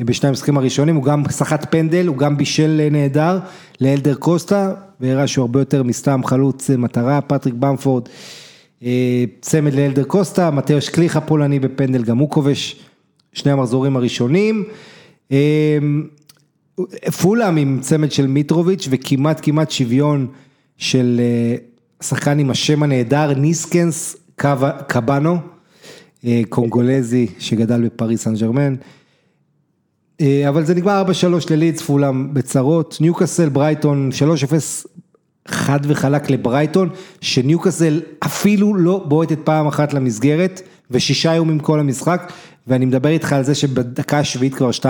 [0.00, 3.38] בשני המשחקים הראשונים, הוא גם סחט פנדל, הוא גם בישל נהדר
[3.80, 8.08] להלדר קוסטה, והראה שהוא הרבה יותר מסתם חלוץ מטרה, פטריק במפורד,
[9.40, 12.80] צמד להלדר קוסטה, מטאוש קליך פולני בפנדל, גם הוא כובש
[13.32, 14.64] שני המחזורים הראשונים.
[17.20, 20.26] פולאם עם צמד של מיטרוביץ' וכמעט כמעט שוויון
[20.76, 21.20] של
[22.02, 24.16] שחקן עם השם הנהדר, ניסקנס
[24.88, 25.38] קבאנו,
[26.48, 28.74] קונגולזי שגדל בפריס סן ג'רמן.
[30.48, 31.02] אבל זה נגמר
[31.46, 34.10] 4-3 ללידס, פולאם בצרות, ניוקאסל ברייטון
[34.48, 34.86] 3-0
[35.48, 36.88] חד וחלק לברייטון,
[37.20, 42.32] שניוקאסל אפילו לא בועטת פעם אחת למסגרת, ושישה יומים כל המשחק,
[42.66, 44.84] ואני מדבר איתך על זה שבדקה השביעית כבר 2-0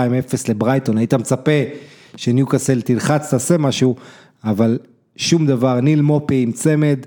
[0.49, 1.51] לברייטון, היית מצפה
[2.15, 3.95] שניוקאסל תלחץ, תעשה משהו,
[4.43, 4.77] אבל
[5.15, 6.99] שום דבר, ניל מופי עם צמד,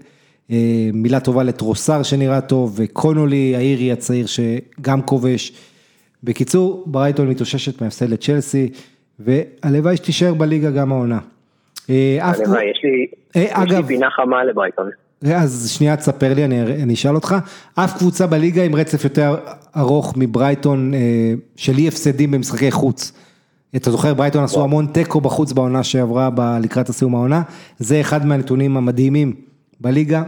[0.93, 5.53] מילה טובה לטרוסר שנראה טוב, וקונולי האירי הצעיר שגם כובש.
[6.25, 8.69] בקיצור, ברייטון מתאוששת מהפסד לצ'לסי,
[9.19, 11.19] והלוואי שתישאר בליגה גם העונה.
[12.21, 14.91] הלוואי, יש לי פינה חמה לברייטון.
[15.25, 17.35] אז שנייה תספר לי, אני, אני אשאל אותך,
[17.75, 19.35] אף קבוצה בליגה עם רצף יותר
[19.77, 20.99] ארוך מברייטון אה,
[21.57, 23.13] של אי הפסדים במשחקי חוץ.
[23.77, 27.43] אתה זוכר, ברייטון עשו המון תיקו בחוץ בעונה שעברה ב- לקראת הסיום העונה,
[27.79, 29.33] זה אחד מהנתונים המדהימים
[29.81, 30.23] בליגה.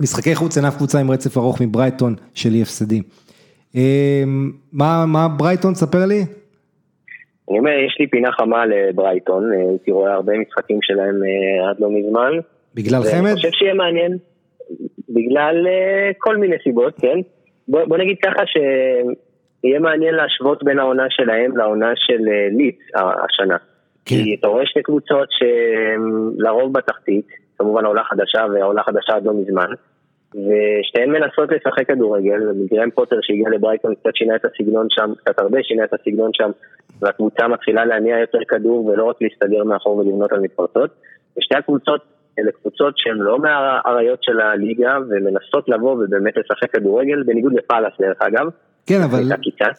[0.00, 3.02] משחקי חוץ אין אף קבוצה עם רצף ארוך מברייטון של אי הפסדים.
[3.76, 4.22] אה,
[4.72, 6.24] מה, מה ברייטון, ספר לי?
[7.50, 11.76] אני אומר, יש לי פינה חמה לברייטון, אה, הייתי רואה הרבה משחקים שלהם אה, עד
[11.80, 12.30] לא מזמן.
[12.74, 13.26] בגלל חמד?
[13.26, 14.16] אני חושב שיהיה מעניין,
[15.08, 17.18] בגלל אה, כל מיני סיבות, כן?
[17.68, 23.56] בוא, בוא נגיד ככה שיהיה מעניין להשוות בין העונה שלהם לעונה של אה, ליץ השנה.
[24.04, 24.16] כן.
[24.16, 27.26] כי אתה רואה שתי קבוצות שלרוב בתחתית,
[27.58, 29.70] כמובן העולה חדשה והעולה חדשה עד לא מזמן,
[30.34, 35.58] ושתיהן מנסות לשחק כדורגל, וגרם פוטר שהגיע לברייטון קצת שינה את הסגנון שם, קצת הרבה
[35.62, 36.50] שינה את הסגנון שם,
[37.00, 40.90] והקבוצה מתחילה להניע יותר כדור ולא רק להסתגר מאחור ולבנות על מתפרצות.
[41.38, 42.00] ושתי הקבוצות
[42.38, 48.18] אלה קבוצות שהן לא מהאריות של הליגה ומנסות לבוא ובאמת לשחק כדורגל, בניגוד לפאלאס דרך
[48.20, 48.46] אגב.
[48.86, 49.32] כן, אבל.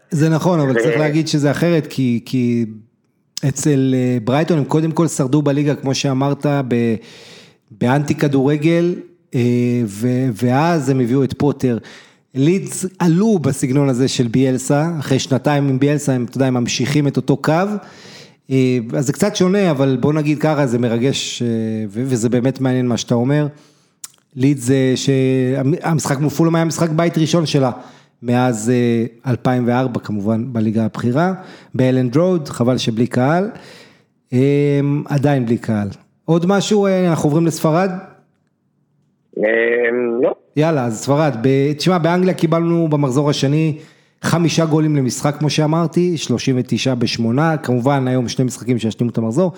[0.09, 2.65] זה נכון, אבל צריך להגיד שזה אחרת, כי, כי
[3.49, 6.95] אצל אה, ברייטון הם קודם כל שרדו בליגה, כמו שאמרת, ב-
[7.71, 8.95] באנטי כדורגל,
[9.35, 9.39] אה,
[9.85, 11.77] ו- ואז הם הביאו את פוטר.
[12.35, 17.07] לידס עלו בסגנון הזה של ביאלסה, אחרי שנתיים עם ביאלסה, הם, אתה יודע, הם ממשיכים
[17.07, 17.53] את אותו קו.
[18.51, 21.47] אה, אז זה קצת שונה, אבל בוא נגיד ככה, זה מרגש, אה,
[21.89, 23.47] וזה באמת מעניין מה שאתה אומר.
[24.35, 27.71] ליד זה שהמשחק מול פולאם היה משחק בית ראשון שלה,
[28.23, 31.33] מאז אה, 2004 כמובן בליגה הבכירה,
[31.73, 33.49] באלנד רוד, חבל שבלי קהל,
[34.33, 35.87] אה, עדיין בלי קהל.
[36.25, 37.91] עוד משהו, אה, אנחנו עוברים לספרד?
[40.21, 41.35] לא, יאללה, אז ספרד,
[41.77, 43.77] תשמע, באנגליה קיבלנו במחזור השני
[44.23, 49.51] חמישה גולים למשחק, כמו שאמרתי, 39 בשמונה, כמובן היום שני משחקים שישלימו את המחזור,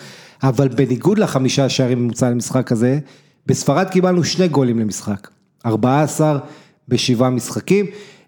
[0.44, 3.00] אבל בניגוד לחמישה שערים ממוצע למשחק הזה,
[3.46, 5.28] בספרד קיבלנו שני גולים למשחק,
[5.66, 6.40] 14
[6.88, 7.86] בשבעה משחקים.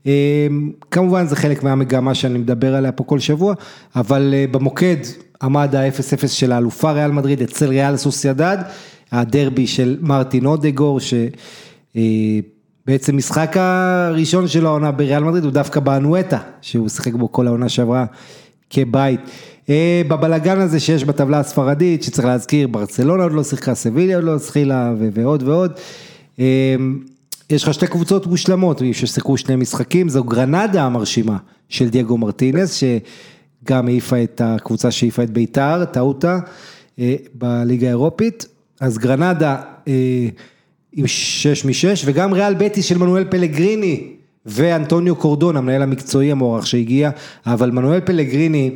[0.07, 0.47] אה,
[0.91, 3.53] כמובן זה חלק מהמגמה שאני מדבר עליה פה כל שבוע,
[3.95, 4.97] אבל אה, במוקד
[5.41, 8.57] עמד ה-0-0 של האלופה ריאל מדריד אצל ריאל סוסיידד,
[9.11, 11.13] הדרבי של מרטין אודגור, ש...
[12.87, 17.69] בעצם משחק הראשון של העונה בריאל מדריד הוא דווקא באנואטה, שהוא שיחק בו כל העונה
[17.69, 18.05] שעברה
[18.69, 19.19] כבית.
[19.69, 24.39] אה, בבלגן הזה שיש בטבלה הספרדית, שצריך להזכיר, ברצלונה עוד לא שיחקה, סביליה עוד לא
[24.39, 25.71] שיחקה, ועוד ועוד.
[26.39, 26.75] אה,
[27.49, 31.37] יש לך שתי קבוצות מושלמות, ששיחקו שני משחקים, זו גרנדה המרשימה
[31.69, 32.73] של דייגו מרטינס,
[33.63, 36.39] שגם העיפה את הקבוצה שהעיפה את ביתר, טאוטה,
[36.99, 38.45] אה, בליגה האירופית.
[38.79, 39.61] אז גרנדה,
[40.97, 44.03] עם שש משש, וגם ריאל בטיס של מנואל פלגריני
[44.45, 47.09] ואנטוניו קורדון, המנהל המקצועי המוערך שהגיע,
[47.45, 48.71] אבל מנואל פלגריני,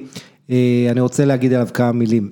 [0.49, 2.29] אה, אני רוצה להגיד עליו כמה מילים.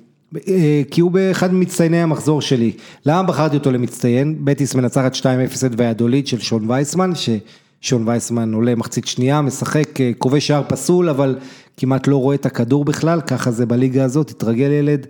[0.47, 2.71] אה, כי הוא באחד ממצטייני המחזור שלי.
[3.05, 4.35] למה בחרתי אותו למצטיין?
[4.45, 5.23] בטיס מנצחת 2-0
[5.65, 11.09] את ויאדוליד של שון וייסמן, ששון וייסמן עולה מחצית שנייה, משחק, אה, כובש שער פסול,
[11.09, 11.37] אבל
[11.77, 15.07] כמעט לא רואה את הכדור בכלל, ככה זה בליגה הזאת, התרגל ילד.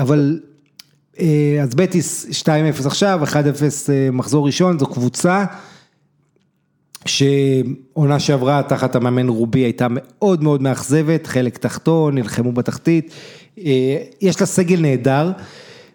[0.00, 0.38] אבל
[1.62, 5.44] אז בטיס 2-0 עכשיו, 1-0 אה, מחזור ראשון, זו קבוצה
[7.06, 13.12] שעונה שעברה תחת המאמן רובי הייתה מאוד מאוד מאכזבת, חלק תחתון, נלחמו בתחתית,
[13.58, 15.30] אה, יש לה סגל נהדר,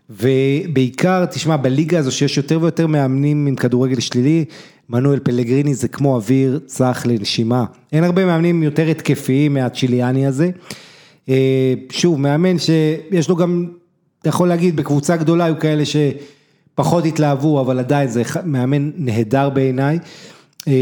[0.09, 4.45] ובעיקר, תשמע, בליגה הזו שיש יותר ויותר מאמנים עם כדורגל שלילי,
[4.89, 10.49] מנואל פלגריני זה כמו אוויר צח לנשימה, אין הרבה מאמנים יותר התקפיים מהצ'יליאני הזה,
[11.29, 13.65] אה, שוב, מאמן שיש לו גם
[14.21, 19.99] אתה יכול להגיד, בקבוצה גדולה היו כאלה שפחות התלהבו, אבל עדיין זה מאמן נהדר בעיניי.
[20.67, 20.73] אה,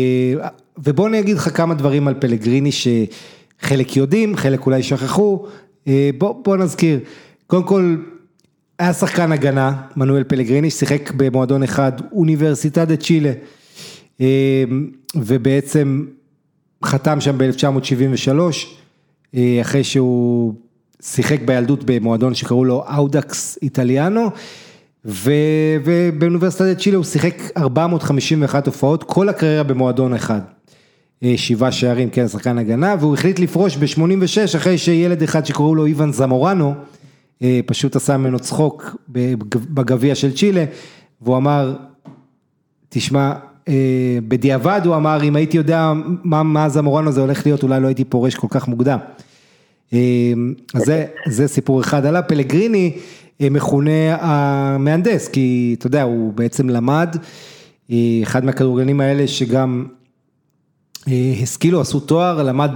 [0.77, 5.45] ובוא אני אגיד לך כמה דברים על פלגריני שחלק יודעים, חלק אולי שכחו.
[5.87, 6.99] אה, בוא, בוא נזכיר,
[7.47, 7.95] קודם כל,
[8.79, 13.31] היה שחקן הגנה, מנואל פלגריני, ששיחק במועדון אחד, אוניברסיטה דה צ'ילה,
[14.21, 14.63] אה,
[15.15, 16.05] ובעצם
[16.85, 18.29] חתם שם ב-1973,
[19.61, 20.53] אחרי שהוא
[21.01, 24.29] שיחק בילדות במועדון שקראו לו אאודקס איטליאנו,
[25.05, 25.31] ו-
[25.85, 30.39] ובאוניברסיטת צ'ילה הוא שיחק 451 הופעות, כל הקריירה במועדון אחד.
[31.35, 36.11] שבעה שערים, כן, שחקן הגנה, והוא החליט לפרוש ב-86 אחרי שילד אחד שקראו לו איוון
[36.13, 36.73] זמורנו,
[37.65, 38.95] פשוט עשה ממנו צחוק
[39.69, 40.65] בגביע של צ'ילה,
[41.21, 41.75] והוא אמר,
[42.89, 43.33] תשמע,
[44.27, 45.91] בדיעבד הוא אמר, אם הייתי יודע
[46.23, 48.97] מה, מה זמורנו הזה הולך להיות, אולי לא הייתי פורש כל כך מוקדם.
[50.73, 52.05] אז זה, זה סיפור אחד.
[52.05, 52.97] עליו, פלגריני
[53.39, 57.15] מכונה המהנדס, כי אתה יודע, הוא בעצם למד,
[58.23, 59.85] אחד מהכדורגלנים האלה שגם
[61.43, 62.71] השכילו, עשו תואר, למד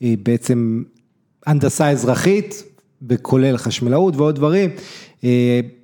[0.00, 0.82] בעצם
[1.46, 2.62] הנדסה אזרחית,
[3.08, 4.70] וכולל חשמלאות ועוד דברים.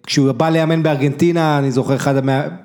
[0.07, 2.14] כשהוא בא לאמן בארגנטינה, אני זוכר אחד,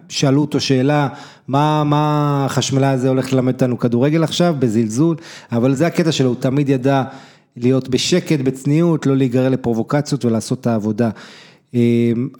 [0.09, 1.07] שאלו אותו שאלה,
[1.47, 5.15] מה, מה החשמלה הזה הולך ללמד אותנו כדורגל עכשיו, בזלזול,
[5.51, 7.03] אבל זה הקטע שלו, הוא תמיד ידע
[7.57, 11.09] להיות בשקט, בצניעות, לא להיגרר לפרובוקציות ולעשות את העבודה.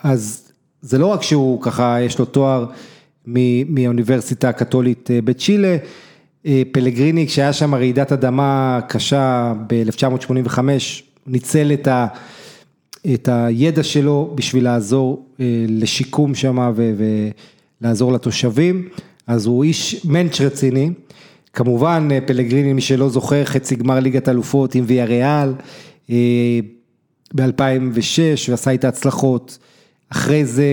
[0.04, 0.52] אז
[0.82, 2.66] זה לא רק שהוא ככה, יש לו תואר
[3.26, 5.78] מהאוניברסיטה הקתולית בצ'ילה,
[6.72, 10.60] פלגריני, כשהיה שם רעידת אדמה קשה ב-1985,
[11.28, 12.08] ניצל את ה...
[13.14, 15.26] את הידע שלו בשביל לעזור
[15.68, 16.74] לשיקום שם
[17.82, 18.90] ולעזור לתושבים,
[19.28, 20.90] אז הוא איש מענץ' רציני,
[21.54, 25.54] כמובן פלגריני מי שלא זוכר חצי גמר ליגת אלופות עם ויה ריאל
[27.36, 29.58] ב-2006 ועשה את ההצלחות,
[30.10, 30.66] אחרי זה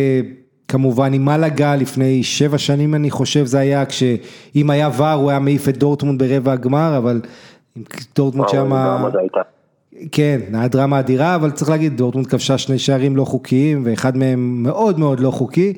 [0.69, 5.39] כמובן עם מלאגה לפני שבע שנים אני חושב זה היה, כשאם היה ור הוא היה
[5.39, 7.21] מעיף את דורטמונד ברבע הגמר, אבל
[7.77, 7.83] עם
[8.17, 9.09] דורטמונד שמה...
[10.13, 14.63] כן, היה דרמה אדירה, אבל צריך להגיד, דורטמונד כבשה שני שערים לא חוקיים, ואחד מהם
[14.63, 15.73] מאוד מאוד לא חוקי.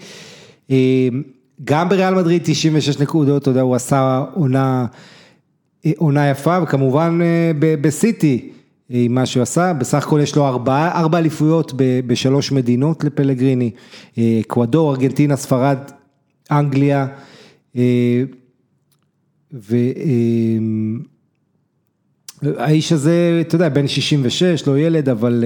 [1.64, 4.86] גם בריאל מדריד 96 נקודות, אתה יודע, הוא עשה עונה,
[5.96, 7.20] עונה יפה, וכמובן
[7.58, 8.50] בסיטי,
[8.90, 11.72] מה שהוא עשה, בסך הכל יש לו ארבע, אליפויות
[12.06, 13.70] בשלוש מדינות לפלגריני,
[14.40, 15.78] אקוודור, ארגנטינה, ספרד,
[16.50, 17.06] אנגליה,
[19.52, 19.76] ו...
[22.42, 25.44] האיש הזה, אתה יודע, בן 66, לא ילד, אבל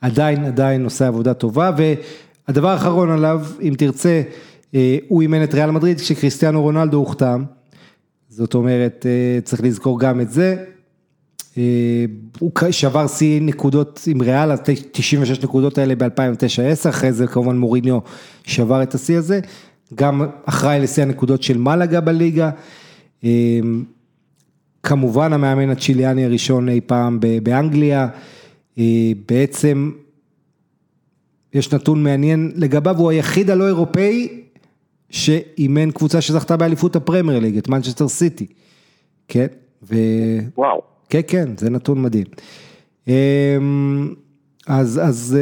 [0.00, 1.70] עדיין, עדיין עושה עבודה טובה,
[2.48, 4.22] והדבר האחרון עליו, אם תרצה,
[5.08, 7.44] הוא אימן את ריאל מדריד כשקריסטיאנו רונלדו הוחתם,
[8.28, 9.06] זאת אומרת,
[9.44, 10.56] צריך לזכור גם את זה,
[12.38, 14.56] הוא שבר שיא נקודות עם ריאל,
[14.92, 17.98] 96 נקודות האלה ב-2009-2010, אחרי זה כמובן מוריניו
[18.44, 19.40] שבר את השיא הזה,
[19.94, 22.50] גם אחראי לשיא הנקודות של מלאגה בליגה.
[24.82, 28.08] כמובן המאמן הצ'יליאני הראשון אי פעם באנגליה,
[29.28, 29.90] בעצם
[31.54, 34.28] יש נתון מעניין לגביו, הוא היחיד הלא אירופאי
[35.10, 38.46] שאימן קבוצה שזכתה באליפות הפרמייר ליג, את מנצ'סטר סיטי,
[39.28, 39.46] כן,
[39.82, 39.94] ו...
[40.56, 40.82] וואו.
[41.08, 42.26] כן, כן, זה נתון מדהים.
[44.66, 45.38] אז, אז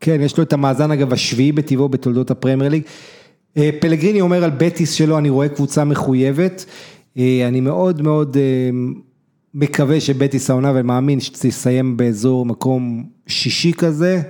[0.00, 2.82] כן, יש לו את המאזן אגב השביעי בטיבו בתולדות הפרמייר ליג.
[3.80, 6.64] פלגריני אומר על בטיס שלו, אני רואה קבוצה מחויבת.
[7.16, 8.36] אני מאוד מאוד
[9.54, 14.22] מקווה שבטיס העונה ומאמין שתסיים באזור מקום שישי כזה,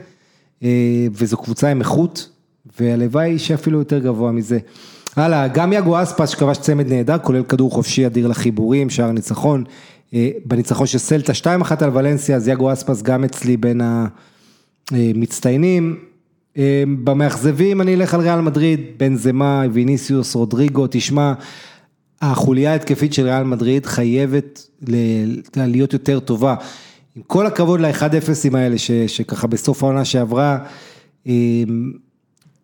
[1.12, 2.30] וזו קבוצה עם איכות,
[2.80, 4.58] והלוואי שאפילו יותר גבוה מזה.
[5.16, 9.64] הלאה, גם יאגו אספס שכבש צמד נהדר, כולל כדור חופשי אדיר לחיבורים, שער ניצחון,
[10.44, 13.80] בניצחון של סלטה 2-1 על ולנסיה, אז יאגו אספס גם אצלי בין
[14.90, 15.96] המצטיינים.
[17.04, 21.32] במאכזבים אני אלך על ריאל מדריד, בן זמה, ויניסיוס, רודריגו, תשמע,
[22.22, 24.66] החוליה ההתקפית של ריאל מדריד חייבת
[25.56, 26.54] להיות יותר טובה.
[27.16, 30.58] עם כל הכבוד ל-1-0ים האלה, ש, שככה בסוף העונה שעברה,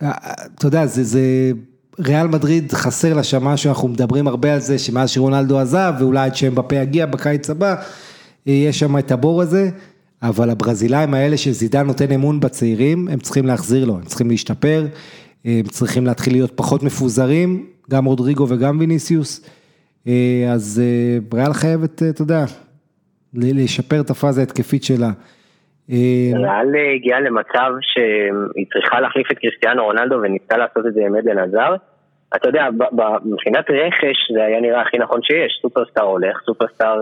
[0.05, 1.53] אתה יודע, זה, זה,
[2.01, 6.27] ריאל מדריד חסר לה שם משהו, אנחנו מדברים הרבה על זה, שמאז שרונלדו עזב, ואולי
[6.27, 7.75] עד בפה יגיע בקיץ הבא,
[8.47, 9.71] יש שם את הבור הזה,
[10.23, 14.87] אבל הברזילאים האלה שזידן נותן אמון בצעירים, הם צריכים להחזיר לו, הם צריכים להשתפר,
[15.45, 19.41] הם צריכים להתחיל להיות פחות מפוזרים, גם רודריגו וגם ויניסיוס,
[20.53, 20.83] אז
[21.35, 22.45] ריאל חייבת, אתה יודע,
[23.35, 25.11] לשפר את הפאזה ההתקפית שלה.
[25.89, 31.39] ריאל הגיעה למצב שהיא צריכה להחליף את קריסטיאנו רונלדו וניסתה לעשות את זה עם עדן
[31.39, 31.75] עזר.
[32.37, 32.69] אתה יודע,
[33.25, 36.97] מבחינת רכש זה היה נראה הכי נכון שיש, סופרסטאר הולך, סופרסטאר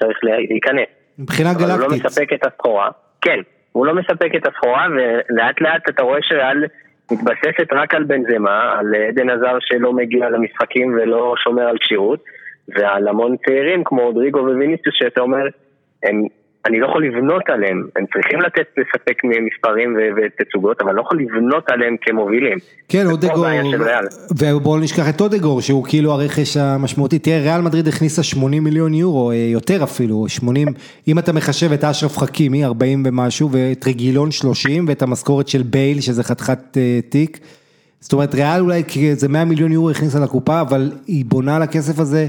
[0.00, 0.86] צריך להיכנס.
[1.18, 1.70] מבחינה גלקטית.
[1.70, 2.90] הוא לא מספק את הסחורה,
[3.20, 3.38] כן,
[3.72, 6.64] הוא לא מספק את הסחורה ולאט לאט אתה רואה שריאל
[7.12, 12.24] מתבססת רק על בנזמה, על עדן עזר שלא מגיע למשחקים ולא שומר על כשירות,
[12.68, 15.46] ועל המון צעירים כמו אודריגו וויניסיוס שאתה אומר,
[16.02, 16.22] הם,
[16.66, 21.18] אני לא יכול לבנות עליהם, הם צריכים לתת, לספק מספרים ותצוגות, אבל אני לא יכול
[21.20, 22.58] לבנות עליהם כמובילים.
[22.88, 23.46] כן, אודגור,
[24.38, 29.32] ובואו נשכח את אודגור, שהוא כאילו הרכש המשמעותי, תראה, ריאל מדריד הכניסה 80 מיליון יורו,
[29.32, 30.68] יותר אפילו, 80,
[31.08, 36.00] אם אתה מחשב את אשרף חכימי, 40 ומשהו, ואת רגילון 30, ואת המשכורת של בייל,
[36.00, 37.38] שזה חתיכת תיק,
[38.00, 38.82] זאת אומרת, ריאל אולי,
[39.12, 42.28] זה 100 מיליון יורו הכניסה לקופה, אבל היא בונה לכסף הזה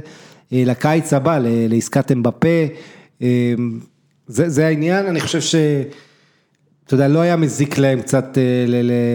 [0.51, 2.47] לקיץ הבא, לעסקת אמבפה,
[4.27, 5.55] זה, זה העניין, אני חושב ש...
[6.85, 8.37] אתה יודע, לא היה מזיק להם קצת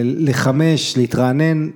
[0.04, 1.68] לחמש, להתרענן.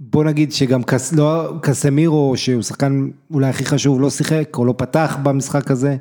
[0.00, 4.74] בוא נגיד שגם קס, לא, קסמירו, שהוא שחקן אולי הכי חשוב, לא שיחק או לא
[4.76, 5.96] פתח במשחק הזה.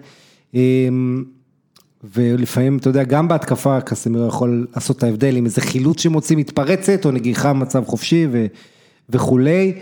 [2.13, 7.05] ולפעמים, אתה יודע, גם בהתקפה קסמירו יכול לעשות את ההבדל עם איזה חילוץ שמוציא מתפרצת,
[7.05, 8.45] או נגיחה במצב חופשי ו,
[9.09, 9.73] וכולי.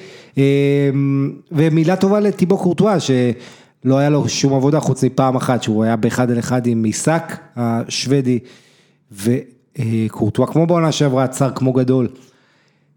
[1.51, 3.11] ומילה טובה לטיבו קורטואה, ש...
[3.85, 7.23] לא היה לו שום עבודה חוץ מפעם אחת, שהוא היה באחד על אחד עם עיסק
[7.55, 8.39] השוודי,
[9.11, 12.07] וקורטואה כמו בעונה שעברה, צר כמו גדול.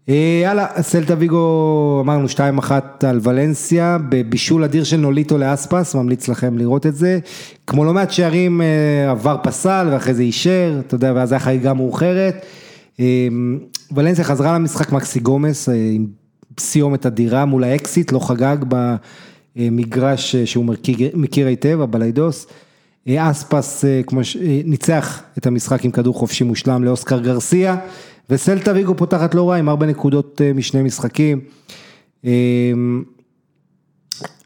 [0.09, 2.71] אה, יאללה, סלטה ויגו, אמרנו 2-1
[3.07, 7.19] על ולנסיה, בבישול אדיר של נוליטו לאספס, ממליץ לכם לראות את זה.
[7.67, 11.73] כמו לא מעט שערים אה, עבר פסל ואחרי זה אישר, אתה יודע, ואז היה חגיגה
[11.73, 12.45] מאוחרת.
[12.99, 13.27] אה,
[13.91, 16.07] ולנסיה חזרה למשחק מקסי גומס עם
[16.59, 18.57] סיומת אדירה מול האקסיט, לא חגג
[19.55, 20.65] במגרש שהוא
[21.13, 22.47] מכיר היטב, הבליידוס.
[23.09, 24.37] אספס כמו ש...
[24.65, 27.77] ניצח את המשחק עם כדור חופשי מושלם לאוסקר גרסיה.
[28.29, 31.41] וסלטה ויגו פותחת לא רע עם ארבע נקודות אה, משני משחקים.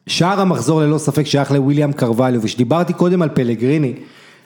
[0.08, 3.94] שער המחזור ללא ספק שייך לוויליאם קרווליו, ושדיברתי קודם על פלגריני,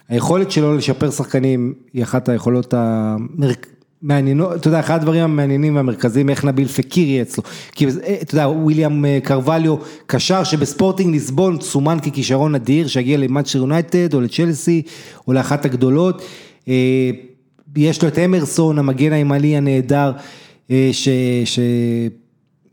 [0.10, 2.74] היכולת שלו לשפר שחקנים היא אחת היכולות
[4.04, 8.36] המעניינות, אתה יודע, אחד הדברים המעניינים והמרכזיים, איך נביל פקיר יהיה אצלו, כי אה, אתה
[8.36, 9.76] יודע, וויליאם אה, קרווליו,
[10.06, 14.82] קשר שבספורטינג ליסבון סומן ככישרון אדיר, שיגיע למאצ'ר יונייטד או לצ'לסי
[15.28, 16.22] או לאחת הגדולות.
[17.76, 20.12] יש לו את אמרסון, המגן הימני הנהדר,
[20.72, 20.90] אה,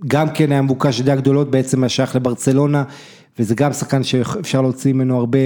[0.03, 2.85] שגם כן היה מבוקש ידי הגדולות בעצם מהשייך לברצלונה,
[3.39, 5.39] וזה גם שחקן שאפשר להוציא ממנו הרבה,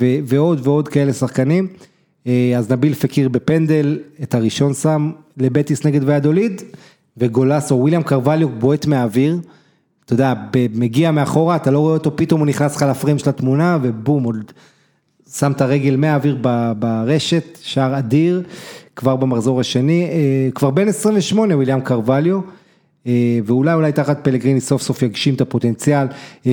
[0.00, 1.68] ו- ועוד ועוד כאלה שחקנים.
[2.26, 6.62] אה, אז נביל פקיר בפנדל, את הראשון שם לבטיס נגד ויאדוליד,
[7.16, 9.38] וגולס או וויליאם קרווליו בועט מהאוויר.
[10.04, 10.34] אתה יודע,
[10.74, 14.52] מגיע מאחורה, אתה לא רואה אותו, פתאום הוא נכנס לך לפריים של התמונה, ובום, עוד
[15.32, 16.38] שם את הרגל מהאוויר
[16.78, 18.42] ברשת, שער אדיר.
[18.96, 22.40] כבר במחזור השני, אה, כבר בין 28 וויליאם קרווליו,
[23.06, 26.06] אה, ואולי אולי תחת פלגריני סוף סוף יגשים את הפוטנציאל,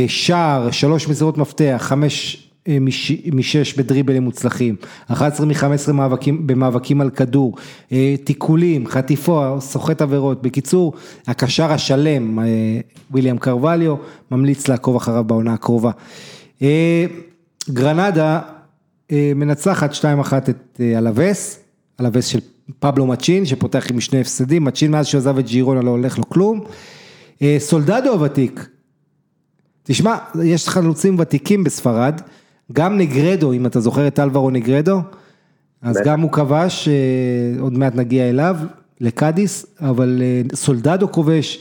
[0.07, 2.48] שער, שלוש מסירות מפתח, חמש
[3.33, 4.75] משש בדריבלים מוצלחים,
[5.07, 7.55] 11 מ-15 מאבקים, במאבקים על כדור,
[8.23, 10.93] תיקולים, חטיפו, סוחט עבירות, בקיצור,
[11.27, 12.39] הקשר השלם,
[13.11, 13.95] וויליאם קרווליו,
[14.31, 15.91] ממליץ לעקוב אחריו בעונה הקרובה.
[17.69, 18.39] גרנדה
[19.11, 20.03] מנצחת 2-1
[20.49, 21.59] את אלווס,
[21.97, 22.39] על הווס של
[22.79, 26.29] פבלו מצ'ין, שפותח עם שני הפסדים, מצ'ין מאז שהוא עזב את ג'ירונה לא הולך לו
[26.29, 26.63] כלום.
[27.41, 28.67] אה, סולדדו הוותיק,
[29.83, 32.21] תשמע, יש חלוצים ותיקים בספרד,
[32.73, 34.99] גם נגרדו, אם אתה זוכר את אלברו נגרדו,
[35.81, 38.55] אז גם הוא כבש, אה, עוד מעט נגיע אליו,
[39.01, 41.59] לקאדיס, אבל אה, סולדדו כובש,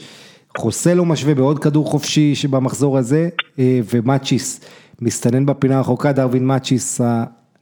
[0.57, 3.29] חוסלו משווה בעוד כדור חופשי שבמחזור הזה,
[3.59, 4.61] ומאצ'יס
[5.01, 7.01] מסתנן בפינה הרחוקה, דרווין מאצ'יס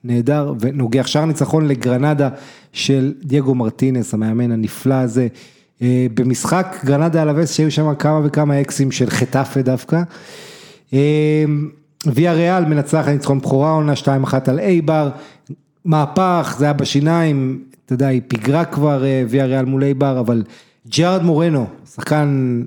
[0.03, 2.29] נהדר, ונוגח שער ניצחון לגרנדה
[2.73, 5.27] של דייגו מרטינס, המאמן הנפלא הזה.
[5.81, 10.03] אה, במשחק גרנדה אלאבס שהיו שם כמה וכמה אקסים של חטאפה דווקא.
[12.05, 15.09] ויה ריאל מנצח ניצחון בכורה עונה 2-1 על אייבר,
[15.85, 20.43] מהפך, זה היה בשיניים, אתה יודע, היא פיגרה כבר אה, ויה ריאל מול אייבר, אבל
[20.87, 22.61] ג'רארד מורנו, שחקן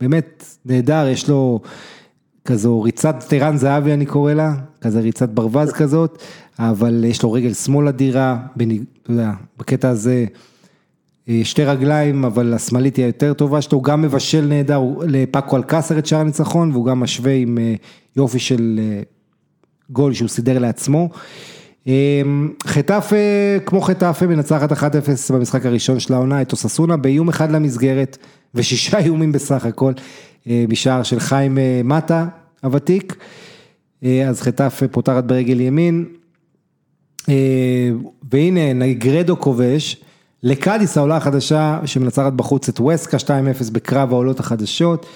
[0.00, 1.60] באמת נהדר, יש לו
[2.44, 6.22] כזו ריצת טירן זהבי אני קורא לה, כזה ריצת ברווז כזאת,
[6.58, 8.36] אבל יש לו רגל שמאל אדירה,
[9.02, 10.26] אתה יודע, בקטע הזה
[11.44, 16.06] שתי רגליים, אבל השמאלית היא היותר טובה שלו, הוא גם מבשל נהדר לפאקו אלקאסר את
[16.06, 17.74] שער הניצחון, והוא גם משווה עם אה,
[18.16, 19.02] יופי של אה,
[19.90, 21.08] גול שהוא סידר לעצמו.
[22.66, 23.16] חטאפה,
[23.66, 24.74] כמו חטאפה, מנצחת 1-0
[25.32, 28.18] במשחק הראשון של העונה, את אוססונה באיום אחד למסגרת,
[28.54, 29.92] ושישה איומים בסך הכל,
[30.46, 32.26] משער של חיים מטה
[32.62, 33.16] הוותיק.
[34.02, 36.04] אז חטאפה פותחת ברגל ימין,
[37.28, 37.90] אה,
[38.30, 40.02] והנה נגרדו כובש,
[40.42, 43.30] לקאדיס העולה החדשה שמנצחת בחוץ את ווסקה 2-0
[43.72, 45.06] בקרב העולות החדשות.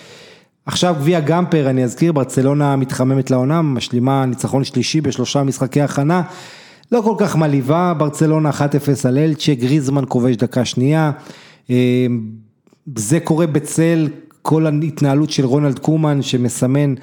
[0.67, 6.23] עכשיו גביע גמפר, אני אזכיר, ברצלונה מתחממת לעונה, משלימה ניצחון שלישי בשלושה משחקי הכנה.
[6.93, 8.55] לא כל כך מלהיבה, ברצלונה 1-0
[9.09, 11.11] על אלצ'ה, גריזמן כובש דקה שנייה.
[11.71, 12.07] אה,
[12.97, 14.09] זה קורה בצל
[14.43, 16.95] כל ההתנהלות של רונלד קומן שמסמן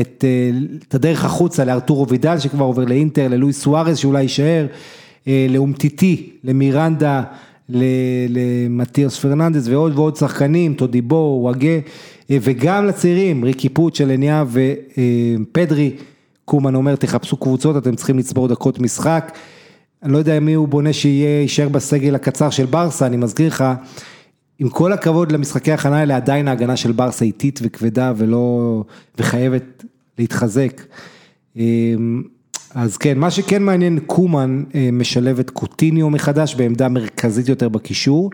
[0.00, 0.50] את, אה,
[0.88, 4.66] את הדרך החוצה לארתורו וידל שכבר עובר לאינטר, ללואיס סוארז שאולי יישאר,
[5.28, 7.22] אה, לאומטיטי, למירנדה,
[8.28, 11.78] למטיאס פרננדס ועוד ועוד שחקנים, טודיבו, וואגה,
[12.30, 15.96] אה, וגם לצעירים, ריקי פוט, אלניה ופדרי,
[16.44, 19.32] קומן אומר תחפשו קבוצות, אתם צריכים לצבור דקות משחק.
[20.02, 23.64] אני לא יודע מי הוא בונה שיהיה, יישאר בסגל הקצר של ברסה, אני מזכיר לך,
[24.58, 28.84] עם כל הכבוד למשחקי הכנה האלה, עדיין ההגנה של ברסה איטית וכבדה ולא,
[29.18, 29.84] וחייבת
[30.18, 30.82] להתחזק.
[32.74, 38.30] אז כן, מה שכן מעניין, קומן אה, משלב את קוטיניו מחדש בעמדה מרכזית יותר בקישור.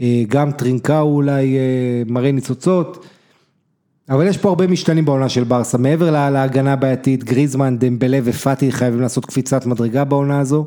[0.00, 3.06] אה, גם טרינקאו אולי אה, מראה ניצוצות.
[4.08, 9.00] אבל יש פה הרבה משתנים בעונה של ברסה, מעבר להגנה הבעייתית, גריזמן, דמבלה ופאטי חייבים
[9.00, 10.66] לעשות קפיצת מדרגה בעונה הזו.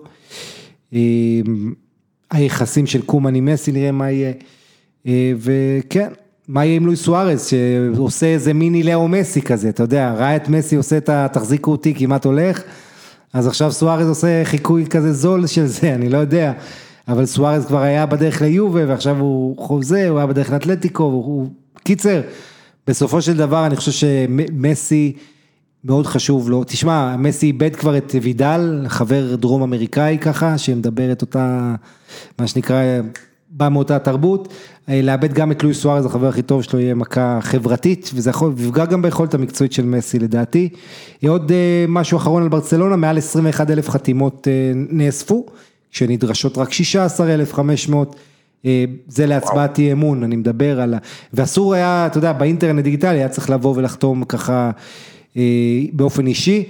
[2.31, 4.33] היחסים של קומן עם מסי, נראה מה יהיה.
[5.37, 6.09] וכן,
[6.47, 7.47] מה יהיה עם לואי סוארז,
[7.95, 11.93] שעושה איזה מיני לאו מסי כזה, אתה יודע, ראה את מסי עושה את התחזיקו אותי
[11.95, 12.61] כמעט הולך,
[13.33, 16.53] אז עכשיו סוארז עושה חיקוי כזה זול של זה, אני לא יודע,
[17.07, 21.47] אבל סוארז כבר היה בדרך ליובה, ועכשיו הוא חוזה, הוא היה בדרך לאתלטיקו, הוא...
[21.83, 22.21] קיצר,
[22.87, 25.13] בסופו של דבר אני חושב שמסי...
[25.85, 31.21] מאוד חשוב לו, תשמע, מסי איבד כבר את וידל, חבר דרום אמריקאי ככה, שמדבר את
[31.21, 31.75] אותה,
[32.39, 32.83] מה שנקרא,
[33.55, 34.53] בא מאותה תרבות,
[34.87, 38.85] לאבד גם את לואיס סוארז, החבר הכי טוב שלו, יהיה מכה חברתית, וזה יכול, יפגע
[38.85, 40.69] גם ביכולת המקצועית של מסי לדעתי.
[41.27, 45.45] עוד אה, משהו אחרון על ברצלונה, מעל 21 אלף חתימות אה, נאספו,
[45.91, 48.15] שנדרשות רק 16,500.
[48.65, 50.97] אה, זה להצבעת אי אמון, אני מדבר על ה...
[51.33, 54.71] ואסור היה, אתה יודע, באינטרנט דיגיטלי היה צריך לבוא ולחתום ככה
[55.37, 55.41] אה,
[55.93, 56.63] באופן אישי,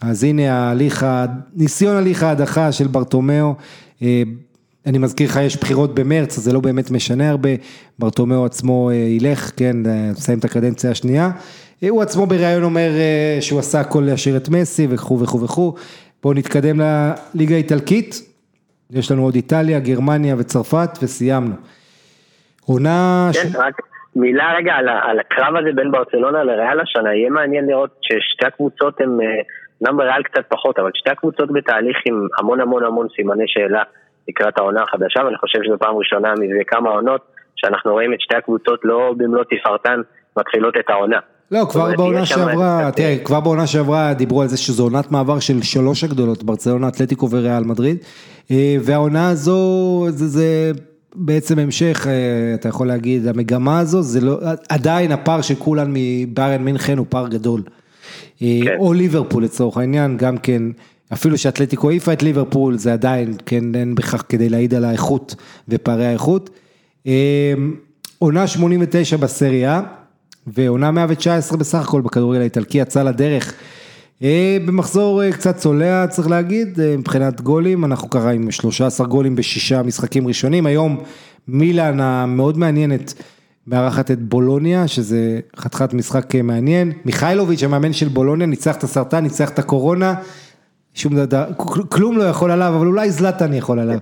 [0.00, 1.06] אז הנה ההליך,
[1.54, 3.54] ניסיון הליך ההדחה של ברטומיאו,
[4.02, 4.22] אה,
[4.86, 7.48] אני מזכיר לך, יש בחירות במרץ, אז זה לא באמת משנה הרבה,
[7.98, 9.76] ברטומיאו עצמו אה, ילך, כן,
[10.12, 11.30] מסיים את הקדנציה השנייה,
[11.88, 12.88] הוא עצמו בריאיון אומר
[13.40, 15.74] שהוא עשה הכל להשאיר את מסי וכו' וכו' וכו',
[16.22, 18.14] בואו נתקדם לליגה האיטלקית,
[18.90, 21.54] יש לנו עוד איטליה, גרמניה וצרפת וסיימנו.
[22.66, 23.30] עונה...
[23.32, 23.56] כן, ש...
[23.56, 23.74] רק
[24.16, 29.00] מילה רגע על, על הקרב הזה בין ברצלונה לריאל השנה, יהיה מעניין לראות ששתי הקבוצות
[29.00, 29.18] הן,
[29.84, 33.82] גם בריאל קצת פחות, אבל שתי הקבוצות בתהליך עם המון המון המון סימני שאלה
[34.30, 37.20] לקראת העונה החדשה, ואני חושב שזו פעם ראשונה מזה כמה עונות,
[37.56, 40.00] שאנחנו רואים את שתי הקבוצות לא במלוא תפארתן
[40.36, 41.18] מתחילות את העונה.
[41.50, 45.62] לא, כבר בעונה שעברה, תראה, כבר בעונה שעברה דיברו על זה שזו עונת מעבר של
[45.62, 47.96] שלוש הגדולות, ברצלונה, אתלטיקו וריאל מדריד,
[48.50, 49.60] אה, והעונה הזו,
[50.08, 50.72] זה, זה
[51.14, 56.62] בעצם המשך, אה, אתה יכול להגיד, המגמה הזו, זה לא, עדיין הפער של כולן מביירן
[56.62, 57.62] מינכן הוא פער גדול.
[58.42, 58.76] אה, כן.
[58.78, 60.62] או ליברפול לצורך העניין, גם כן,
[61.12, 65.34] אפילו שאתלטיקו העיפה את ליברפול, זה עדיין, כן, אין בכך כדי להעיד על האיכות
[65.68, 66.50] ופערי האיכות.
[67.06, 67.54] אה,
[68.18, 69.82] עונה 89 בסריה,
[70.46, 73.54] ועונה 119 בסך הכל בכדורגל האיטלקי, יצא לדרך.
[74.22, 79.36] אה, במחזור אה, קצת צולע צריך להגיד, אה, מבחינת גולים, אנחנו ככה עם 13 גולים
[79.36, 81.00] בשישה משחקים ראשונים, היום
[81.48, 83.14] מילאן המאוד מעניינת
[83.66, 89.48] מארחת את בולוניה, שזה חתיכת משחק מעניין, מיכאילוביץ' המאמן של בולוניה ניצח את הסרטן, ניצח
[89.48, 90.14] את הקורונה,
[90.94, 91.44] שום דבר,
[91.88, 93.98] כלום לא יכול עליו, אבל אולי זלטן יכול עליו.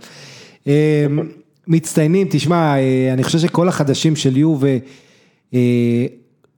[1.67, 2.75] מצטיינים, תשמע,
[3.13, 4.77] אני חושב שכל החדשים של יו ו...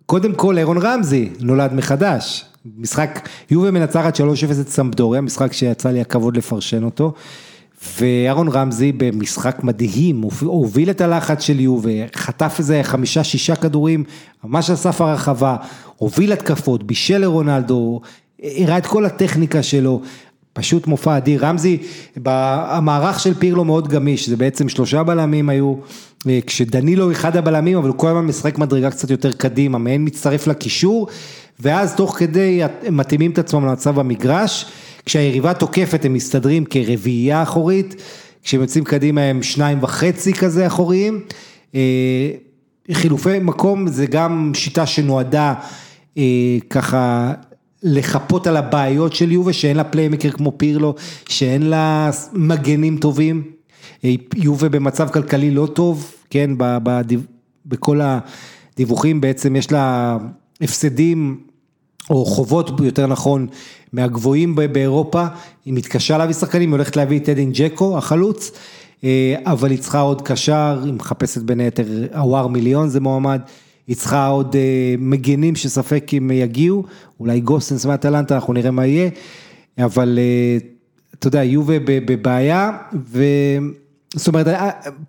[0.07, 2.45] קודם כל אירון רמזי נולד מחדש,
[2.79, 4.23] משחק, יובה מנצחת 3-0
[4.61, 7.13] את סמפדוריה, משחק שיצא לי הכבוד לפרשן אותו.
[8.01, 14.05] ואהרון רמזי במשחק מדהים, הוביל את הלחץ של יובה, חטף איזה חמישה שישה כדורים,
[14.45, 15.57] ממש על סף הרחבה,
[15.97, 18.01] הוביל התקפות, בישל לרונלדו,
[18.43, 20.01] הראה את כל הטכניקה שלו,
[20.53, 21.47] פשוט מופע אדיר.
[21.47, 21.79] רמזי,
[22.25, 25.75] המערך של פירלו מאוד גמיש, זה בעצם שלושה בלמים היו,
[26.29, 30.47] אה, כשדנילו אחד הבלמים, אבל הוא כל הזמן משחק מדרגה קצת יותר קדימה, מעין מצטרף
[30.47, 31.09] לקישור.
[31.61, 34.67] ואז תוך כדי הם מתאימים את עצמם למצב במגרש,
[35.07, 38.03] כשהיריבה תוקפת הם מסתדרים כרביעייה אחורית,
[38.43, 41.21] כשהם יוצאים קדימה הם שניים וחצי כזה אחוריים.
[41.75, 42.31] אה,
[42.93, 45.55] חילופי מקום זה גם שיטה שנועדה
[46.19, 46.23] אה,
[46.71, 47.33] ככה
[47.83, 50.95] לחפות על הבעיות של יובה, שאין לה פליימקר כמו פירלו,
[51.29, 53.43] שאין לה מגנים טובים.
[54.05, 56.51] אה, יובה במצב כלכלי לא טוב, כן,
[57.67, 60.17] בכל הדיווחים בעצם יש לה
[60.61, 61.41] הפסדים
[62.11, 63.47] או חובות יותר נכון,
[63.93, 65.27] מהגבוהים באירופה,
[65.65, 68.51] היא מתקשה להביא שחקנים, היא הולכת להביא את אדין ג'קו, החלוץ,
[69.05, 73.41] אה, אבל היא צריכה עוד קשר, היא מחפשת בין היתר הוואר מיליון זה מועמד,
[73.87, 76.85] היא צריכה עוד אה, מגנים שספק אם יגיעו,
[77.21, 79.11] אולי גוסנס מהטלנטה, אנחנו נראה מה יהיה,
[79.79, 80.59] אבל אה,
[81.19, 82.71] אתה יודע, יובה בבעיה,
[83.07, 83.25] ו...
[84.15, 84.47] זאת אומרת,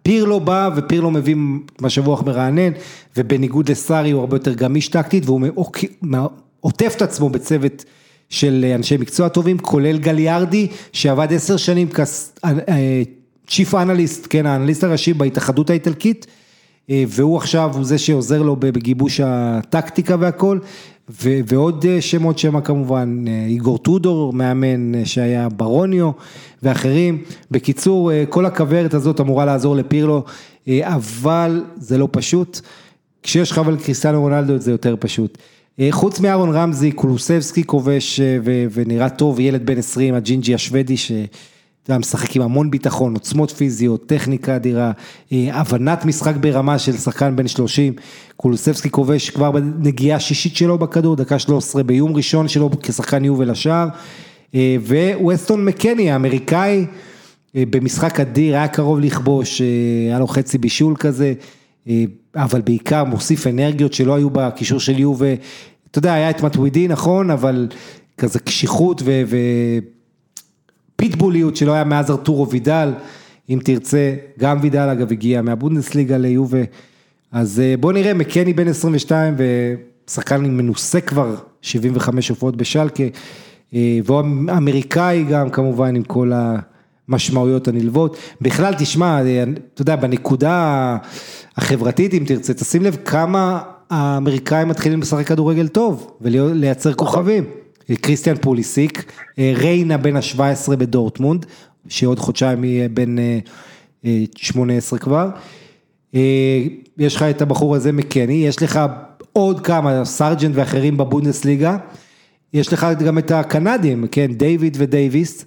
[0.04, 1.36] פירלו בא ופירלו מביא
[1.82, 2.72] משבוע מרענן,
[3.18, 5.42] ובניגוד לסארי הוא הרבה יותר גמיש טקטית, והוא
[6.60, 7.86] עוטף את עצמו בצוות
[8.30, 11.88] של אנשי מקצוע טובים, כולל גליארדי, שעבד עשר שנים
[13.48, 16.41] כצ'יפ אנליסט, כן, האנליסט הראשי בהתאחדות האיטלקית, אה,
[16.90, 20.60] והוא עכשיו הוא זה שעוזר לו בגיבוש הטקטיקה והכל,
[21.20, 26.12] ועוד אה, שמות שמה כמובן, אה, איגור טודור, מאמן שהיה ברוניו
[26.64, 27.24] ואחרים.
[27.52, 30.24] בקיצור, כל הכוורת הזאת אמורה לעזור לפירלו,
[30.70, 32.62] אבל זה לא פשוט.
[33.24, 35.38] כשיש לך אבל קריסטיאנו רונלדו זה יותר פשוט.
[35.80, 38.38] אה, חוץ מאהרון רמזי, קולוסבסקי כובש אה,
[38.74, 40.96] ונראה טוב, ילד בן 20, הג'ינג'י השוודי
[41.84, 44.92] שאתה משחק עם המון ביטחון, עוצמות פיזיות, טכניקה אדירה,
[45.32, 47.94] אה, הבנת משחק ברמה של שחקן בן 30,
[48.38, 53.88] קולוסבסקי כובש כבר בנגיעה השישית שלו בכדור, דקה 13 ביום ראשון שלו כשחקן יובל השער,
[54.56, 56.86] וווסטון מקני האמריקאי,
[57.56, 59.62] במשחק אדיר, היה קרוב לכבוש,
[60.08, 61.34] היה לו חצי בישול כזה.
[62.36, 65.34] אבל בעיקר מוסיף אנרגיות שלא היו בקישור של יובה,
[65.92, 67.68] אתה יודע, היה את מטווידי נכון, אבל
[68.18, 69.02] כזה קשיחות
[71.02, 72.94] ופיטבוליות שלא היה מאז ארתורו וידל,
[73.50, 76.60] אם תרצה, גם וידל אגב הגיע מהבונדסליגה ליובה,
[77.32, 79.36] אז בוא נראה, מקני בן 22
[80.08, 83.04] ושחקן מנוסה כבר, 75 הופעות בשלקה,
[83.74, 84.20] והוא
[84.58, 86.32] אמריקאי גם כמובן עם כל
[87.08, 89.22] המשמעויות הנלוות, בכלל תשמע,
[89.74, 90.98] אתה יודע, בנקודה
[91.58, 97.44] החברתית אם תרצה, תשים לב כמה האמריקאים מתחילים לשחק כדורגל טוב ולייצר כוכבים,
[98.02, 101.46] קריסטיאן פוליסיק, ריינה בן ה-17 בדורטמונד,
[101.88, 103.16] שעוד חודשיים יהיה בן
[104.36, 105.30] 18 כבר,
[106.98, 108.80] יש לך את הבחור הזה מקני, יש לך
[109.34, 111.78] עוד כמה, סארג'נט ואחרים בבונדסליגה,
[112.54, 115.46] יש לך גם את הקנדים, כן, דיוויד ודייוויס,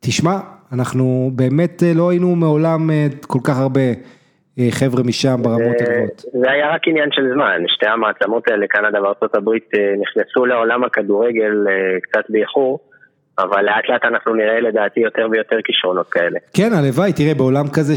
[0.00, 0.38] תשמע,
[0.72, 3.80] אנחנו באמת לא היינו מעולם כל כך הרבה
[4.70, 6.24] חבר'ה משם ברמות הגבוהות.
[6.32, 9.50] זה היה רק עניין של זמן, שתי המעצמות האלה, קנדה וארה"ב
[10.00, 11.54] נכנסו לעולם הכדורגל
[12.02, 12.78] קצת באיחור.
[13.38, 16.38] אבל לאט לאט אנחנו נראה לדעתי יותר ויותר כישרונות כאלה.
[16.54, 17.94] כן, הלוואי, תראה, בעולם כזה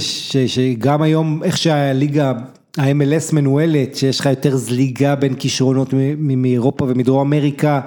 [0.48, 2.32] שגם היום, איך שהליגה,
[2.78, 7.80] ה-MLS מנוהלת, שיש לך יותר זליגה בין כישרונות מאירופה ומדרום אמריקה,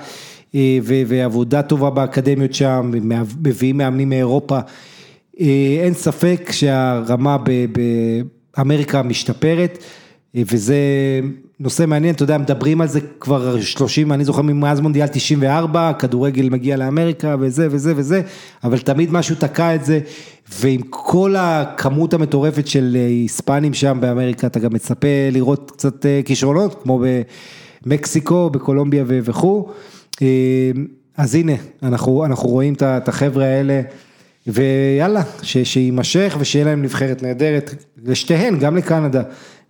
[1.07, 2.91] ועבודה טובה באקדמיות שם,
[3.45, 4.59] מביאים מאמנים מאירופה,
[5.83, 7.37] אין ספק שהרמה
[8.57, 9.79] באמריקה משתפרת,
[10.35, 10.77] וזה
[11.61, 16.49] נושא מעניין, אתה יודע, מדברים על זה כבר 30, אני זוכר מאז מונדיאל 94, כדורגל
[16.49, 18.23] מגיע לאמריקה וזה וזה וזה,
[18.65, 20.01] אבל תמיד משהו תקע את זה,
[20.61, 27.03] ועם כל הכמות המטורפת של היספנים שם באמריקה, אתה גם מצפה לראות קצת כישרונות, כמו
[27.87, 29.69] במקסיקו, בקולומביה וכו',
[31.17, 31.53] אז הנה,
[31.83, 33.81] אנחנו, אנחנו רואים את החבר'ה האלה,
[34.47, 39.23] ויאללה, שיימשך ושיהיה להם נבחרת נהדרת, לשתיהן, גם לקנדה,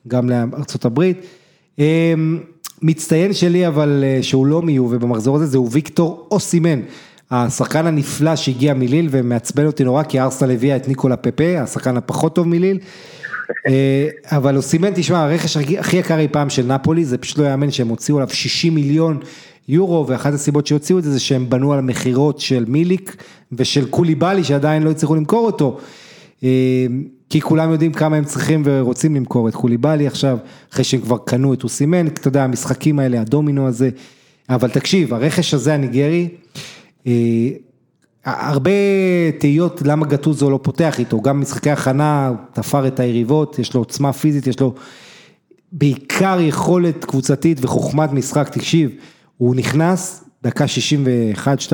[0.09, 1.27] גם לארצות הברית.
[2.83, 6.81] מצטיין שלי אבל שהוא לא מיובה במחזור הזה, זהו ויקטור אוסימן,
[7.31, 12.35] השחקן הנפלא שהגיע מליל ומעצבן אותי נורא כי ארסנל הביאה את ניקולה פפה, השחקן הפחות
[12.35, 12.79] טוב מליל,
[14.25, 17.89] אבל אוסימן, תשמע, הרכש הכי יקר אי פעם של נפולי, זה פשוט לא יאמן שהם
[17.89, 19.19] הוציאו עליו 60 מיליון
[19.69, 23.17] יורו, ואחת הסיבות שהוציאו את זה, זה שהם בנו על המכירות של מיליק
[23.53, 25.79] ושל קוליבאלי שעדיין לא הצליחו למכור אותו.
[27.31, 30.39] כי כולם יודעים כמה הם צריכים ורוצים למכור את קוליבאלי עכשיו,
[30.73, 33.91] אחרי שהם כבר קנו את אוסימן, אתה יודע, המשחקים האלה, הדומינו הזה,
[34.49, 36.29] אבל תקשיב, הרכש הזה הניגרי,
[38.25, 38.71] הרבה
[39.39, 44.13] תהיות למה גטוזו לא פותח איתו, גם משחקי הכנה, תפר את היריבות, יש לו עוצמה
[44.13, 44.75] פיזית, יש לו
[45.73, 48.91] בעיקר יכולת קבוצתית וחוכמת משחק, תקשיב,
[49.39, 50.65] הוא נכנס, דקה
[51.69, 51.73] 61-2,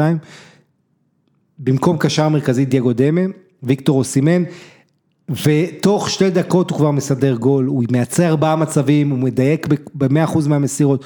[1.59, 3.21] במקום קשר מרכזי דייגו דמה,
[3.63, 4.43] ויקטור אוסימן,
[5.45, 11.05] ותוך שתי דקות הוא כבר מסדר גול, הוא מייצר ארבעה מצבים, הוא מדייק ב-100% מהמסירות,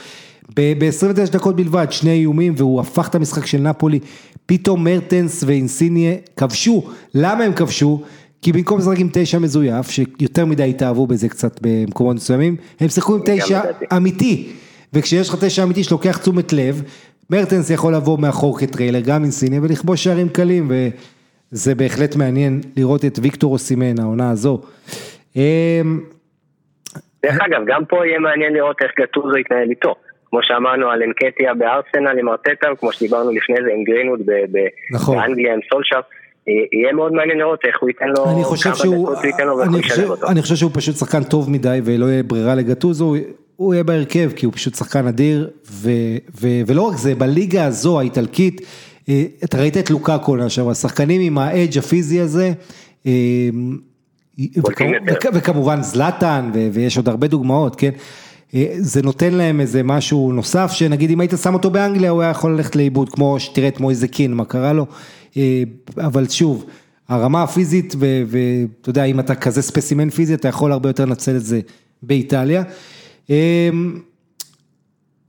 [0.57, 3.99] ב-29 דקות בלבד, שני איומים, והוא הפך את המשחק של נפולי,
[4.47, 6.83] פתאום מרטנס ואינסיניה כבשו,
[7.15, 8.03] למה הם כבשו?
[8.43, 13.15] כי במקום לשחק עם תשע מזויף, שיותר מדי התאהבו בזה קצת במקומות מסוימים, הם שיחקו
[13.15, 13.61] עם תשע
[13.97, 14.53] אמיתי,
[14.95, 16.83] וכשיש לך תשע אמיתי שלוקח תשומת לב,
[17.31, 20.89] מרטנס יכול לבוא מאחור כטריילר, גם אינסיניה, ולכבוש שערים קלים, ו...
[21.55, 24.61] זה בהחלט מעניין לראות את ויקטור אוסימן, העונה הזו.
[27.23, 29.95] דרך אגב, גם פה יהיה מעניין לראות איך גטוזו יתנהל איתו.
[30.31, 34.21] כמו שאמרנו על אנקטיה בארסנל עם ארטטה, כמו שדיברנו לפני זה עם גרינווד
[34.91, 35.17] נכון.
[35.17, 36.01] באנגליה עם סולשאר.
[36.47, 39.09] יהיה מאוד מעניין לראות איך הוא ייתן לו, אני חושב שהוא,
[39.63, 43.15] אני חושב, אני חושב שהוא פשוט שחקן טוב מדי ולא יהיה ברירה לגטוזו,
[43.57, 45.91] הוא יהיה בהרכב כי הוא פשוט שחקן אדיר, ו,
[46.41, 48.61] ו, ולא רק זה, בליגה הזו האיטלקית,
[49.45, 52.53] אתה ראית את לוקאקו עכשיו, השחקנים עם האדג' הפיזי הזה,
[55.35, 57.91] וכמובן זלאטן, ויש עוד הרבה דוגמאות, כן?
[58.79, 62.55] זה נותן להם איזה משהו נוסף, שנגיד אם היית שם אותו באנגליה, הוא היה יכול
[62.55, 64.87] ללכת לאיבוד, כמו שתראה את מויזה קין, מה קרה לו,
[65.99, 66.65] אבל שוב,
[67.09, 71.45] הרמה הפיזית, ואתה יודע, אם אתה כזה ספסימן פיזי, אתה יכול הרבה יותר לנצל את
[71.45, 71.61] זה
[72.03, 72.63] באיטליה.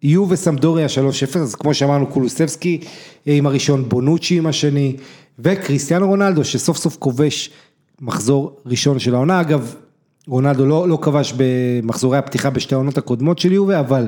[0.04, 0.88] יו וסמדוריה
[1.36, 2.80] 3-0, אז כמו שאמרנו קולוסבסקי
[3.26, 4.96] עם הראשון, בונוצ'י עם השני,
[5.40, 7.50] וקריסטיאנו רונלדו שסוף סוף כובש
[8.02, 9.76] מחזור ראשון של העונה, אגב
[10.28, 14.08] רונלדו לא, לא כבש במחזורי הפתיחה בשתי העונות הקודמות של יובה, אבל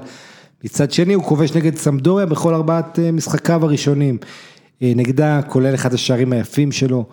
[0.63, 4.17] מצד שני הוא כובש נגד סמדוריה בכל ארבעת משחקיו הראשונים,
[4.81, 7.05] נגדה כולל אחד השערים היפים שלו,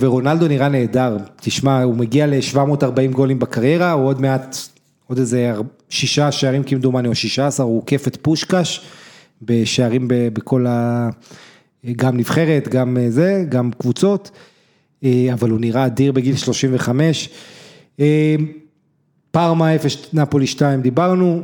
[0.00, 4.56] ורונלדו נראה נהדר, תשמע הוא מגיע ל-740 גולים בקריירה, הוא עוד מעט
[5.10, 5.52] עוד איזה
[5.88, 8.80] שישה שערים כמדומני או שישה עשר, הוא עוקף את פושקש
[9.42, 11.08] בשערים בכל ה...
[11.96, 14.30] גם נבחרת, גם זה, גם קבוצות,
[15.04, 17.28] אבל הוא נראה אדיר בגיל 35.
[19.30, 21.42] פארמה 0, נפולי 2 דיברנו,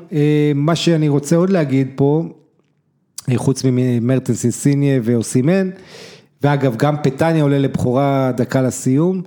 [0.54, 2.24] מה שאני רוצה עוד להגיד פה,
[3.36, 5.70] חוץ ממרטנס אינסיניה ואוסימן,
[6.42, 9.22] ואגב גם פטניה עולה לבכורה דקה לסיום,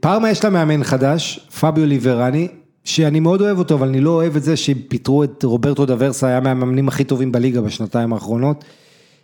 [0.00, 2.48] פארמה יש לה מאמן חדש, פביו ליברני,
[2.84, 6.40] שאני מאוד אוהב אותו, אבל אני לא אוהב את זה שפיטרו את רוברטו דוורסה, היה
[6.40, 8.64] מהמאמנים הכי טובים בליגה בשנתיים האחרונות.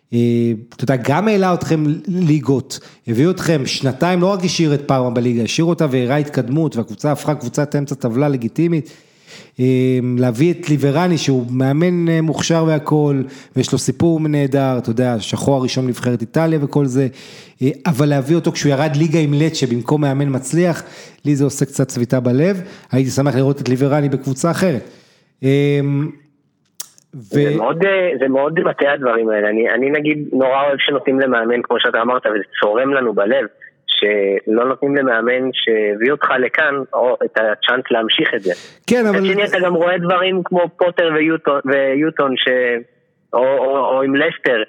[0.09, 5.43] אתה יודע, גם העלה אתכם ליגות, הביא אתכם שנתיים, לא רק השאיר את פארמה בליגה,
[5.43, 8.91] השאיר אותה והראה התקדמות, והקבוצה הפכה קבוצת אמצע טבלה לגיטימית.
[10.19, 13.23] להביא את ליברני שהוא מאמן מוכשר והכל,
[13.57, 17.09] ויש לו סיפור נהדר, אתה יודע, שחור הראשון נבחרת איטליה וכל זה,
[17.87, 20.83] אבל להביא אותו כשהוא ירד ליגה עם לצ'ה במקום מאמן מצליח,
[21.25, 22.63] לי זה עושה קצת צביטה בלב,
[22.93, 24.83] הייתי שמח לראות את ליברני בקבוצה אחרת.
[27.15, 27.35] ו...
[27.35, 27.85] זה מאוד,
[28.29, 32.45] מאוד מטה הדברים האלה, אני, אני נגיד נורא אוהב שנותנים למאמן כמו שאתה אמרת וזה
[32.61, 33.47] צורם לנו בלב.
[33.99, 38.53] שלא נותנים למאמן שהביא אותך לכאן, או את הצ'אנס להמשיך את זה.
[38.87, 39.19] כן, אבל...
[39.19, 42.49] מצד שני אתה גם רואה דברים כמו פוטר ויוטון, ויוטון ש...
[43.33, 44.63] או, או, או עם לסטר,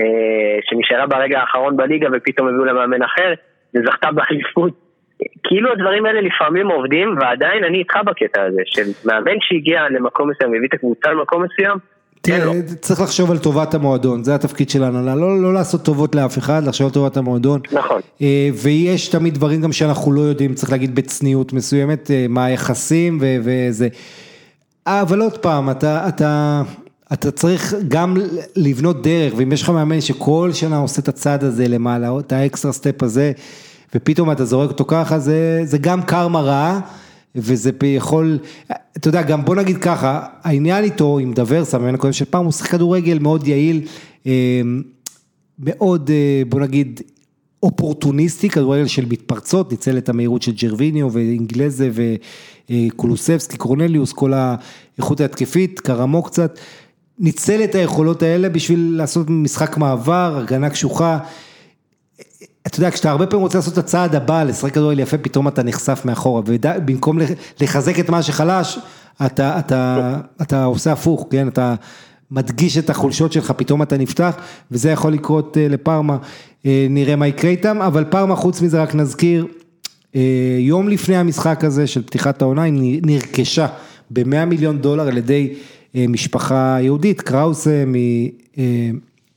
[0.00, 3.34] אה, שנשארה ברגע האחרון בליגה ופתאום הביאו למאמן אחר,
[3.74, 4.72] וזכתה באליפות.
[5.44, 10.52] כאילו הדברים האלה לפעמים עובדים, ועדיין אני איתך בקטע הזה, של מאמן שהגיע למקום מסוים
[10.52, 11.78] והביא את הקבוצה למקום מסוים,
[12.20, 16.62] תראה, צריך לחשוב על טובת המועדון, זה התפקיד שלנו, לא, לא לעשות טובות לאף אחד,
[16.66, 17.60] לחשוב על טובת המועדון.
[17.72, 18.00] נכון.
[18.54, 23.88] ויש תמיד דברים גם שאנחנו לא יודעים, צריך להגיד בצניעות מסוימת, מה היחסים וזה.
[24.86, 26.62] אבל עוד פעם, אתה, אתה,
[27.12, 28.16] אתה צריך גם
[28.56, 32.39] לבנות דרך, ואם יש לך מאמן שכל שנה עושה את הצעד הזה למעלה, את ה
[32.39, 33.32] extra step הזה,
[33.94, 36.80] ופתאום אתה זורק אותו ככה, זה, זה גם קרמה רעה.
[37.36, 38.38] וזה יכול,
[38.96, 42.52] אתה יודע, גם בוא נגיד ככה, העניין איתו, עם ד'אברסה, מאמן הקודם של פארמה, הוא
[42.52, 43.80] שיחק כדורגל מאוד יעיל,
[45.58, 46.10] מאוד,
[46.48, 47.00] בוא נגיד,
[47.62, 51.90] אופורטוניסטי, כדורגל של מתפרצות, ניצל את המהירות של ג'רוויניו ואינגלזה
[52.70, 56.58] וקולוסבסקי, קורנליוס, כל האיכות ההתקפית, קרמו קצת,
[57.18, 61.18] ניצל את היכולות האלה בשביל לעשות משחק מעבר, הגנה קשוחה.
[62.66, 65.62] אתה יודע, כשאתה הרבה פעמים רוצה לעשות את הצעד הבא, לשחק כדורגל יפה, פתאום אתה
[65.62, 67.18] נחשף מאחורה, ובמקום
[67.60, 68.78] לחזק את מה שחלש,
[69.26, 71.74] אתה, אתה, אתה עושה הפוך, כן, אתה
[72.30, 74.36] מדגיש את החולשות שלך, פתאום אתה נפתח,
[74.70, 76.16] וזה יכול לקרות לפארמה,
[76.64, 79.46] נראה מה יקרה איתם, אבל פארמה חוץ מזה רק נזכיר,
[80.58, 83.66] יום לפני המשחק הזה של פתיחת העונה, היא נרכשה
[84.10, 85.54] ב-100 מיליון דולר על ידי
[85.94, 87.66] משפחה יהודית, קראוס,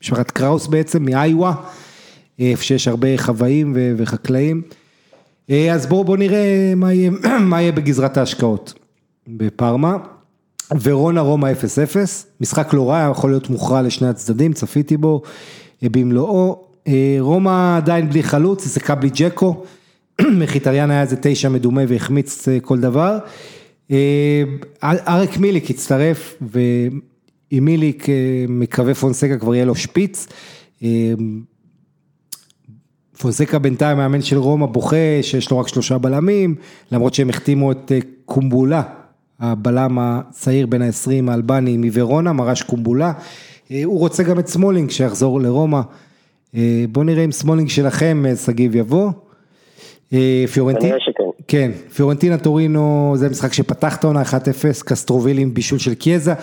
[0.01, 1.53] משפחת קראוס בעצם, מאיווה.
[2.39, 4.61] איפה שיש הרבה חוואים וחקלאים.
[5.71, 7.11] אז בואו בוא נראה מה יהיה,
[7.49, 8.73] מה יהיה בגזרת ההשקעות
[9.27, 9.97] בפארמה.
[10.81, 11.51] ורונה רומא
[11.93, 11.97] 0-0,
[12.41, 15.21] משחק לא רע, יכול להיות מוכרע לשני הצדדים, צפיתי בו
[15.81, 16.65] במלואו.
[17.19, 19.63] רומא עדיין בלי חלוץ, זה קבלי ג'קו,
[20.39, 23.17] מחיטריאן היה איזה תשע מדומה והחמיץ כל דבר.
[24.83, 28.05] אריק מיליק הצטרף, ועם מיליק
[28.49, 30.27] מקווה פונסקה כבר יהיה לו שפיץ.
[33.21, 36.55] פונסקה בינתיים מאמן של רומא בוכה שיש לו רק שלושה בלמים,
[36.91, 37.91] למרות שהם החתימו את
[38.25, 38.81] קומבולה,
[39.39, 43.11] הבלם הצעיר בין ה-20 האלבני מוורונה, מרש קומבולה,
[43.83, 45.81] הוא רוצה גם את סמולינג שיחזור לרומא,
[46.91, 49.11] בוא נראה אם סמולינג שלכם שגיב יבוא.
[50.53, 50.95] פיורנטינה,
[51.47, 54.25] כן, פיורנטינה טורינו זה משחק שפתח את העונה 1-0,
[54.85, 56.33] קסטרובילי עם בישול של קיאזה,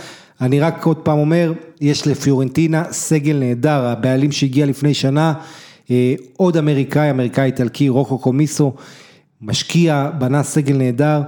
[0.40, 5.35] אני רק עוד פעם אומר, יש לפיורנטינה סגל נהדר, הבעלים שהגיע לפני שנה,
[6.36, 8.74] עוד אמריקאי, אמריקאי איטלקי, רוקו קומיסו,
[9.42, 11.22] משקיע, בנה סגל נהדר,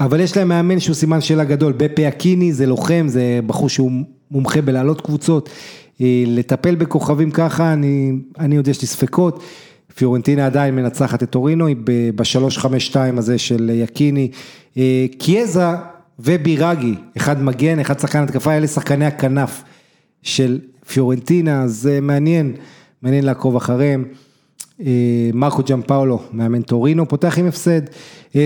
[0.00, 3.90] אבל יש להם מאמן שהוא סימן שאלה גדול, בפה יאקיני זה לוחם, זה בחור שהוא
[4.30, 5.50] מומחה בלהעלות קבוצות,
[6.26, 9.42] לטפל בכוכבים ככה, אני, אני יודע יש לי ספקות,
[9.94, 14.30] פיורנטינה עדיין מנצחת את טורינו, היא ב-352 הזה של יקיני,
[15.18, 15.66] קיאזה
[16.18, 19.62] ובירגי, אחד מגן, אחד שחקן התקפה, אלה שחקני הכנף
[20.22, 22.52] של פיורנטינה, זה מעניין.
[23.06, 24.04] מעניין לעקוב אחריהם.
[25.34, 27.80] מרקו ג'אם פאולו, מאמן טורינו, פותח עם הפסד.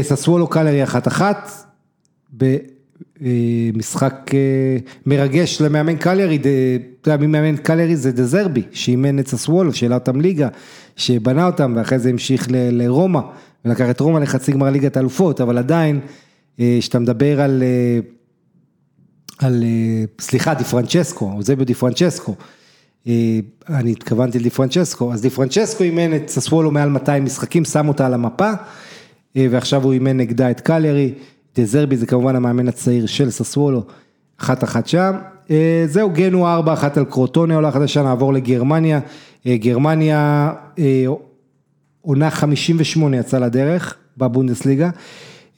[0.03, 1.51] ססוולו קלרי אחת אחת,
[3.21, 4.31] במשחק
[5.07, 10.21] מרגש למאמן קליארי, אתה יודע מי מאמן קליארי זה דזרבי, שאימן את ססוולו, שהעלה אותם
[10.21, 10.49] ליגה,
[10.97, 13.21] שבנה אותם ואחרי זה המשיך לרומא,
[13.65, 16.01] ולקח את רומא לחצי גמר ליגת האלופות, אבל עדיין,
[16.57, 17.63] כשאתה מדבר על,
[19.39, 19.65] על,
[20.21, 22.35] סליחה, די פרנצ'סקו, אוזביו די פרנצ'סקו,
[23.07, 28.51] אני התכוונתי לדיפרנצ'סקו, אז דיפרנצ'סקו אימן את ססוולו מעל 200 משחקים, שם אותה על המפה,
[29.37, 31.15] ועכשיו הוא אימן נגדה את קליירי,
[31.57, 33.83] דזרבי זה כמובן המאמן הצעיר של ססוולו,
[34.41, 35.13] אחת אחת שם,
[35.87, 39.01] זהו גנו 4 אחת על קרוטונה עולה חדשה, נעבור לגרמניה,
[39.47, 40.53] גרמניה
[42.01, 44.91] עונה 58 יצאה לדרך, בבונדסליגה.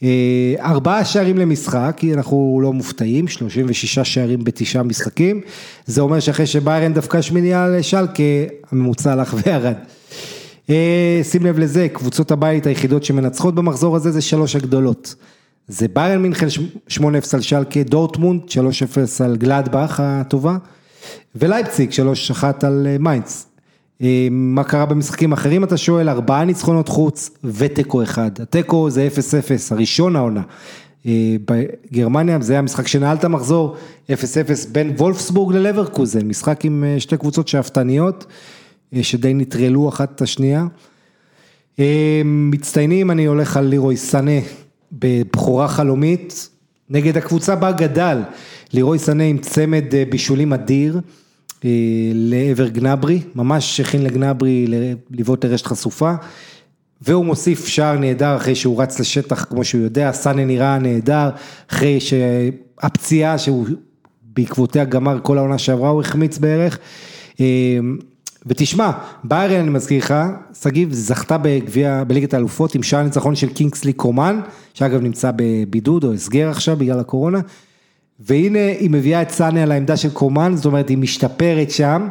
[0.03, 5.41] אה, ארבעה שערים למשחק, כי אנחנו לא מופתעים, 36 שערים בתשעה משחקים,
[5.87, 8.23] זה אומר שאחרי שביירן דווקא שמיניה לשלקה,
[8.73, 9.75] הממוצע הלך וירד.
[10.71, 15.15] אה, שים לב לזה, קבוצות הבית היחידות שמנצחות במחזור הזה זה שלוש הגדולות.
[15.69, 16.47] זה ביירן מינכן
[16.89, 17.03] 8-0
[17.33, 20.57] על שלקה, דורטמונד 3-0 על גלדבך הטובה,
[21.35, 23.47] ולייפציג 3-1 על אה, מיינץ.
[23.47, 23.52] אה,
[24.31, 30.17] מה קרה במשחקים אחרים אתה שואל, ארבעה ניצחונות חוץ ותיקו אחד, התיקו זה 0-0, הראשון
[30.17, 30.43] העונה.
[31.45, 33.77] בגרמניה זה היה משחק שנעל את המחזור
[34.11, 34.13] 0-0
[34.73, 38.27] בין וולפסבורג ללברקוזן, משחק עם שתי קבוצות שאפתניות.
[38.95, 40.67] אה, שדי נטרלו אחת את השנייה.
[41.79, 44.41] אה, מצטיינים, אני הולך על לירוי סנה
[44.93, 46.49] בבחורה חלומית,
[46.91, 48.19] נגד הקבוצה בה גדל,
[48.73, 51.01] לירוי סנה עם צמד אה, בישולים אדיר.
[52.15, 54.67] לעבר גנברי, ממש הכין לגנברי
[55.11, 56.13] לבעוט לרשת חשופה.
[57.03, 61.31] והוא מוסיף שער נהדר אחרי שהוא רץ לשטח כמו שהוא יודע, סאנה נראה נהדר,
[61.71, 63.67] אחרי שהפציעה שהוא
[64.23, 66.79] בעקבותיה גמר כל העונה שעברה הוא החמיץ בערך.
[68.47, 68.91] ותשמע,
[69.25, 70.15] ביירן אני מזכיר לך,
[70.63, 74.41] שגיב זכתה בגביע, בליגת האלופות עם שער ניצחון של קינגסלי קומן,
[74.75, 77.41] שאגב נמצא בבידוד או הסגר עכשיו בגלל הקורונה,
[78.27, 82.09] והנה היא מביאה את סאנה על העמדה של קומן, זאת אומרת היא משתפרת שם.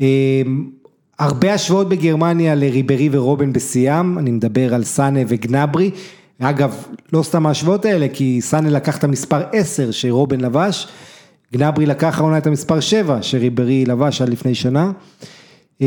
[0.00, 0.70] אמ,
[1.18, 5.90] הרבה השוואות בגרמניה לריברי ורובן בשיאם, אני מדבר על סאנה וגנברי,
[6.38, 10.88] אגב, לא סתם ההשוואות האלה, כי סאנה לקח את המספר 10 שרובן לבש,
[11.52, 14.92] גנברי לקח העונה את המספר 7 שריברי לבש עד לפני שנה.
[15.80, 15.86] אמ,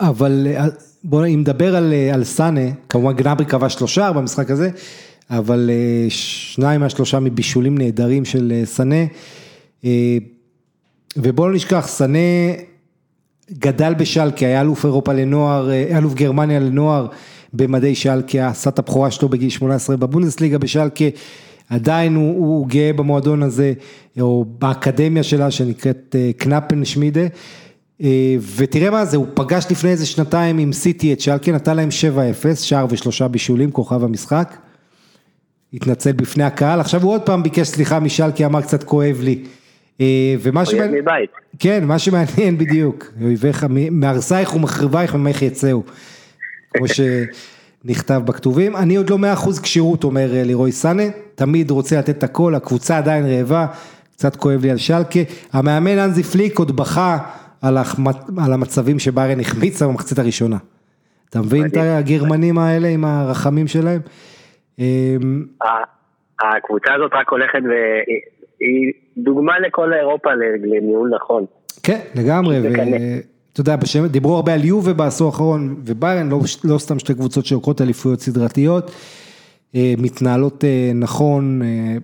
[0.00, 0.46] אבל
[1.04, 4.70] בואו, אם נדבר על, על סאנה, כמובן גנברי קבע שלושה במשחק הזה,
[5.30, 9.04] אבל אה, שניים מהשלושה מבישולים נהדרים של אה, סאנה.
[9.84, 10.18] אה,
[11.16, 12.18] ובואו לא נשכח, סאנה
[13.52, 17.06] גדל בשלקה, היה אלוף אירופה לנוער, אלוף גרמניה לנוער
[17.52, 21.04] במדי שלקה, עשה את הבכורה שלו בגיל 18 בבונדסליגה בשלקה,
[21.68, 23.72] עדיין הוא, הוא גאה במועדון הזה,
[24.20, 27.26] או באקדמיה שלה שנקראת קנפן שמידה.
[28.02, 31.88] אה, ותראה מה זה, הוא פגש לפני איזה שנתיים עם סיטי את שלקה, נתן להם
[31.88, 34.56] 7-0, שער ושלושה בישולים, כוכב המשחק.
[35.74, 39.44] התנצל בפני הקהל, עכשיו הוא עוד פעם ביקש סליחה משלקה, אמר קצת כואב לי.
[40.00, 41.30] אה, ומה שמעניין, מבית.
[41.58, 45.82] כן, מה שמעניין בדיוק, אויביך, מהרסייך ומחריבייך ממך יצאו,
[46.74, 48.76] כמו שנכתב בכתובים.
[48.76, 51.02] אני עוד לא מאה אחוז כשירות, אומר אה, לירוי סאנה,
[51.34, 53.66] תמיד רוצה לתת את הכל, הקבוצה עדיין רעבה,
[54.16, 55.20] קצת כואב לי על שלקה.
[55.52, 57.18] המאמן אנזי פליק עוד בכה.
[57.64, 60.56] על, החמת, על המצבים שביירן החמיצה במחצית הראשונה.
[61.30, 64.00] אתה מבין את הגרמנים האלה עם הרחמים שלהם?
[64.78, 65.44] אמ,
[66.40, 71.44] הקבוצה הזאת רק הולכת והיא דוגמה לכל אירופה לניהול נכון.
[71.82, 76.98] כן, לגמרי, ואתה יודע, בשם, דיברו הרבה על יובה בעשור האחרון, וביירן לא, לא סתם
[76.98, 78.90] שתי קבוצות שלוקחות אליפויות סדרתיות,
[79.74, 81.96] אה, מתנהלות אה, נכון, אה,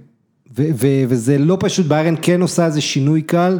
[1.08, 3.58] וזה לא פשוט, ביירן כן עושה איזה שינוי קל.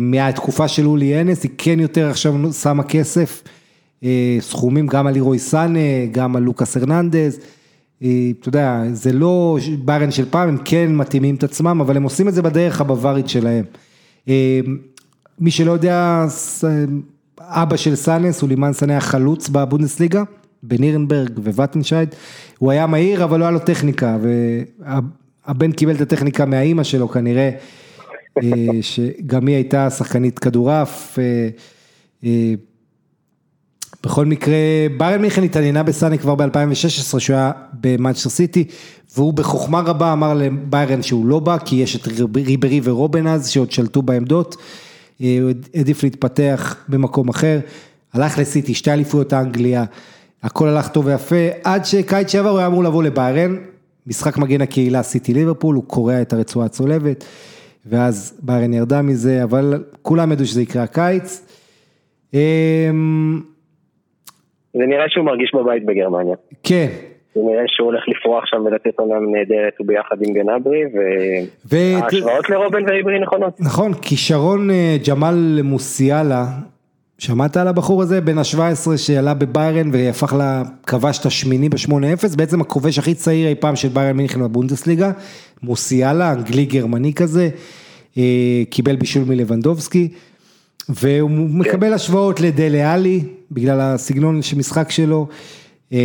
[0.00, 3.42] מהתקופה של אולי אנס, היא כן יותר עכשיו שמה כסף,
[4.40, 7.44] סכומים גם על לירוי סאנה, גם על לוקאס הרננדז, אה,
[7.98, 12.28] אתה יודע, זה לא ברן של פעם, הם כן מתאימים את עצמם, אבל הם עושים
[12.28, 13.64] את זה בדרך הבווארית שלהם.
[15.38, 16.26] מי שלא יודע,
[17.40, 20.22] אבא של סאנס, סולימן סאנה היה חלוץ בבונדסליגה,
[20.62, 22.14] בנירנברג וואטנשייד,
[22.58, 24.18] הוא היה מהיר אבל לא היה לו טכניקה,
[25.46, 27.50] והבן קיבל את הטכניקה מהאימא שלו כנראה.
[28.42, 28.42] אה,
[28.80, 31.18] שגם היא הייתה שחקנית כדורעף.
[33.94, 34.56] אה, אה, בכל מקרה,
[34.96, 37.50] ביירן מיכן התעניינה בסאני כבר ב-2016, שהוא היה
[37.80, 38.64] במאצ'ר סיטי,
[39.16, 43.70] והוא בחוכמה רבה אמר לביירן שהוא לא בא, כי יש את ריברי ורובן אז, שעוד
[43.70, 44.56] שלטו בעמדות,
[45.18, 45.26] הוא
[45.74, 47.60] העדיף להתפתח במקום אחר,
[48.12, 49.84] הלך לסיטי, שתי אליפויות האנגליה,
[50.42, 53.56] הכל הלך טוב ויפה, עד שקיץ שעבר הוא היה אמור לבוא לביירן,
[54.06, 57.24] משחק מגן הקהילה סיטי ליברפול, הוא קורע את הרצועה הצולבת.
[57.86, 61.42] ואז ביירן ירדה מזה, אבל כולם ידעו שזה יקרה הקיץ.
[64.74, 66.36] זה נראה שהוא מרגיש בבית בגרמניה.
[66.62, 66.88] כן.
[67.34, 70.82] זה נראה שהוא הולך לפרוח שם ולתת עונה נהדרת, ביחד עם גנברי,
[71.64, 73.60] וההשוואות לרובן ועברי נכונות.
[73.60, 76.44] נכון, כישרון אה, ג'מאל מוסיאלה,
[77.18, 82.98] שמעת על הבחור הזה, בן ה-17 שעלה בביירן והפך לכבש את השמיני ב-8-0, בעצם הכובש
[82.98, 85.10] הכי צעיר אי פעם של ביירן מינכן בבונדסליגה,
[85.62, 87.48] מוסיאלה, אנגלי גרמני כזה,
[88.18, 90.08] אה, קיבל בישול מלבנדובסקי,
[90.88, 91.58] והוא כן.
[91.58, 95.26] מקבל השוואות לדלה עלי, בגלל הסגנון של משחק שלו,
[95.92, 95.98] אה,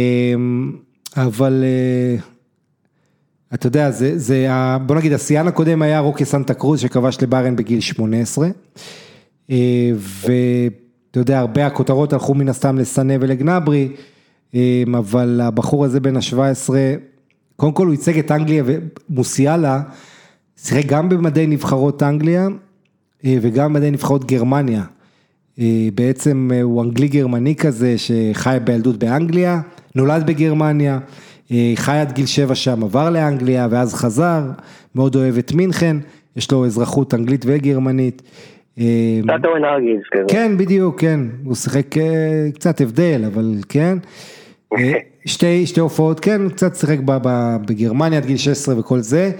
[1.17, 2.21] אבל אה,
[3.53, 4.47] אתה יודע, זה, זה,
[4.85, 8.47] בוא נגיד, השיאן הקודם היה רוקי סנטה קרוז שכבש לביירן בגיל 18,
[9.95, 10.31] ו...
[11.11, 13.91] אתה יודע, הרבה הכותרות הלכו מן הסתם לסנה ולגנברי,
[14.97, 16.69] אבל הבחור הזה בן ה-17,
[17.55, 19.81] קודם כל הוא ייצג את אנגליה ומוסיאלה,
[20.57, 22.47] שיחק גם במדי נבחרות אנגליה
[23.23, 24.83] וגם במדי נבחרות גרמניה.
[25.93, 29.61] בעצם הוא אנגלי גרמני כזה שחי בילדות באנגליה,
[29.95, 30.99] נולד בגרמניה,
[31.75, 34.41] חי עד גיל שבע שם, עבר לאנגליה ואז חזר,
[34.95, 35.97] מאוד אוהב את מינכן,
[36.35, 38.21] יש לו אזרחות אנגלית וגרמנית.
[38.73, 40.23] קצת אורן ארגיז כזה.
[40.27, 41.95] כן, בדיוק, כן, הוא שיחק
[42.53, 43.97] קצת הבדל, אבל כן.
[45.25, 46.97] שתי, שתי הופעות, כן, קצת שיחק
[47.67, 49.31] בגרמניה עד גיל 16 וכל זה,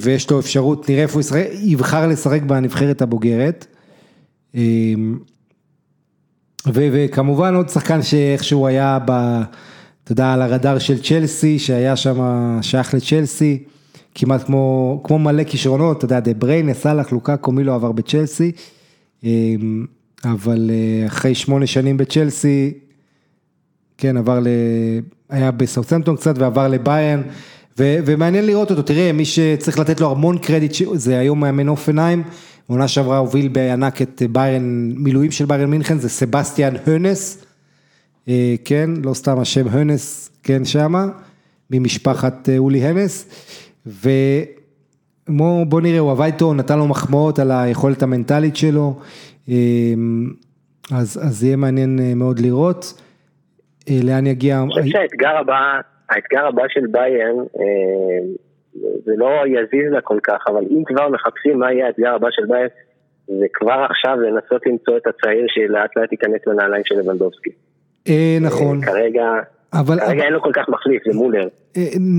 [0.00, 3.66] ויש לו אפשרות, נראה איפה הוא ישחק, יבחר לשחק בנבחרת הבוגרת.
[6.66, 9.10] וכמובן עוד שחקן שאיכשהו היה ב...
[10.04, 12.20] אתה יודע, על הרדאר של צ'לסי, שהיה שם,
[12.62, 13.62] שייך לצ'לסי,
[14.14, 18.52] כמעט כמו, כמו מלא כישרונות, אתה יודע, דה בריינה, סאלח, לוקאקו, מי לא עבר בצ'לסי,
[20.24, 20.70] אבל
[21.06, 22.72] אחרי שמונה שנים בצ'לסי,
[23.98, 24.46] כן, עבר ל...
[25.30, 27.22] היה בסאוטסמפטון קצת ועבר לביירן,
[27.78, 27.96] ו...
[28.06, 32.22] ומעניין לראות אותו, תראה, מי שצריך לתת לו המון קרדיט, זה היום מאמן הופנהיים,
[32.66, 37.44] עונה שעברה הוביל בענק את ביירן, מילואים של ביירן מינכן, זה סבסטיאן הונס,
[38.64, 41.06] כן, לא סתם השם הונס, כן, שמה,
[41.70, 43.28] ממשפחת אולי הנס,
[43.86, 48.98] ובוא נראה, הוא עבד איתו, נתן לו מחמאות על היכולת המנטלית שלו,
[50.90, 53.02] אז, אז יהיה מעניין מאוד לראות.
[53.90, 54.62] לאן יגיע...
[54.62, 55.54] אני חושב שהאתגר הבא,
[56.10, 57.36] האתגר הבא של ביין,
[59.04, 62.42] זה לא יזיז לה כל כך, אבל אם כבר מחפשים מה יהיה האתגר הבא של
[62.48, 62.68] ביין,
[63.26, 67.50] זה כבר עכשיו לנסות למצוא את הצעיר שלאט לאט ייכנס לנעליים של לבנדובסקי.
[68.40, 68.80] נכון.
[68.80, 69.24] כרגע...
[69.72, 70.00] אבל...
[70.00, 71.48] כרגע אין לו כל כך מחליף, זה מולר.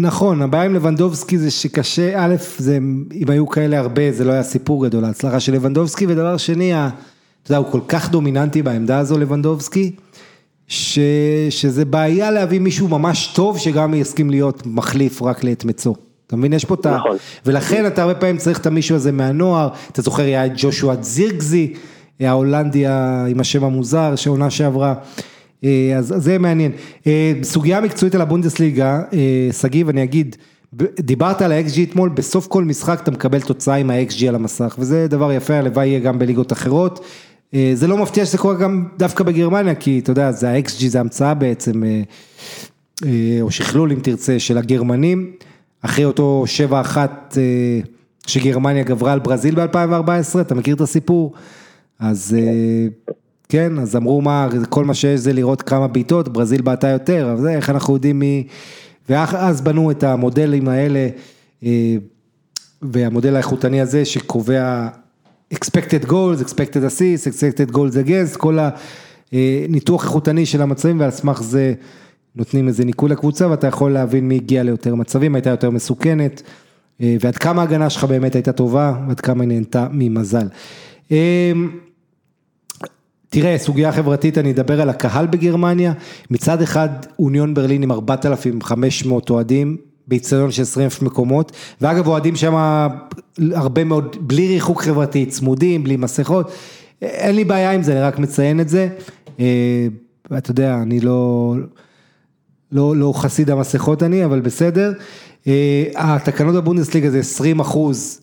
[0.02, 2.78] נכון, הבעיה עם לבנדובסקי זה שקשה, א', זה,
[3.14, 7.52] אם היו כאלה הרבה, זה לא היה סיפור גדול, ההצלחה של לבנדובסקי, ודבר שני, אתה
[7.52, 9.96] יודע, הוא כל כך דומיננטי בעמדה הזו, לבנדובסקי,
[10.68, 11.00] ש,
[11.50, 15.94] שזה בעיה להביא מישהו ממש טוב, שגם יסכים להיות מחליף רק לעת מצוא.
[16.28, 16.96] אתה מבין, יש פה את ה...
[16.96, 17.18] נכון.
[17.46, 21.74] ולכן אתה הרבה פעמים צריך את המישהו הזה מהנוער, אתה זוכר, היה את ג'ושוע זירגזי,
[22.20, 22.86] ההולנדי
[23.30, 24.94] עם השם המוזר, שעונה שעברה.
[25.98, 26.72] אז זה מעניין.
[27.44, 29.02] סוגיה מקצועית על הבונדסליגה,
[29.62, 30.36] שגיב, אני אגיד,
[31.00, 35.08] דיברת על ה-XG אתמול, בסוף כל משחק אתה מקבל תוצאה עם ה-XG על המסך, וזה
[35.08, 37.06] דבר יפה, הלוואי יהיה גם בליגות אחרות.
[37.74, 41.34] זה לא מפתיע שזה קורה גם דווקא בגרמניה, כי אתה יודע, זה ה-XG, זה המצאה
[41.34, 41.84] בעצם,
[43.42, 45.32] או שכלול אם תרצה, של הגרמנים,
[45.82, 46.98] אחרי אותו 7-1
[48.28, 51.34] שגרמניה גברה על ברזיל ב-2014, אתה מכיר את הסיפור?
[52.00, 52.36] אז...
[53.50, 57.42] כן, אז אמרו מה, כל מה שיש זה לראות כמה בעיטות, ברזיל בעטה יותר, אבל
[57.42, 58.48] זה איך אנחנו יודעים מי...
[59.10, 61.08] ואז בנו את המודלים האלה,
[62.82, 64.88] והמודל האיכותני הזה שקובע
[65.54, 68.58] expected goals, expected assists, expected goals against, כל
[69.32, 71.74] הניתוח איכותני של המצבים, ועל סמך זה
[72.36, 76.42] נותנים איזה ניקוי לקבוצה, ואתה יכול להבין מי הגיע ליותר מצבים, הייתה יותר מסוכנת,
[77.00, 80.48] ועד כמה ההגנה שלך באמת הייתה טובה, ועד כמה היא נהנתה ממזל.
[83.30, 85.94] תראה, סוגיה חברתית, אני אדבר על הקהל בגרמניה,
[86.32, 86.90] מצד אחד
[87.20, 91.52] אוניון ברלין עם 4,500 אוהדים, באיצטדיון של 20 מקומות,
[91.82, 92.54] ואגב אוהדים שם
[93.40, 96.52] הרבה מאוד, בלי ריחוק חברתי, צמודים, בלי מסכות,
[97.02, 98.88] אין לי בעיה עם זה, אני רק מציין את זה,
[100.38, 101.56] אתה יודע, אני לא,
[102.72, 104.94] לא, לא חסיד המסכות אני, אבל בסדר,
[105.96, 108.22] התקנות בבונדסליגה זה 20 אחוז,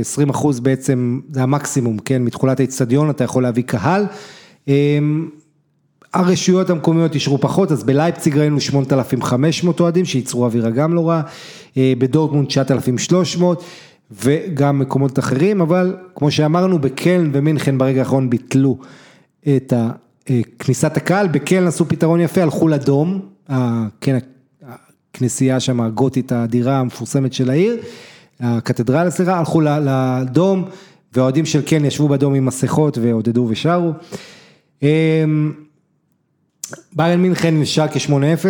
[0.00, 4.06] 20 אחוז בעצם זה המקסימום, כן, מתחולת האיצטדיון אתה יכול להביא קהל.
[6.14, 11.22] הרשויות המקומיות אישרו פחות, אז בלייפציג ראינו 8,500 אוהדים שייצרו אווירה גם לא רע,
[11.76, 13.64] בדורטמונד 9,300
[14.10, 18.78] וגם מקומות אחרים, אבל כמו שאמרנו בקלן ומינכן ברגע האחרון ביטלו
[19.56, 19.72] את
[20.58, 23.20] כניסת הקהל, בקלן עשו פתרון יפה, הלכו לדום,
[24.00, 24.18] כן,
[25.14, 27.76] הכנסייה שם הגותית האדירה המפורסמת של העיר.
[28.40, 30.64] הקתדרלה, סליחה, הלכו לדום,
[31.12, 33.92] והאוהדים של כן ישבו בדום עם מסכות ועודדו ושרו.
[36.92, 38.46] ביירן מינכן נשאר כ-8-0,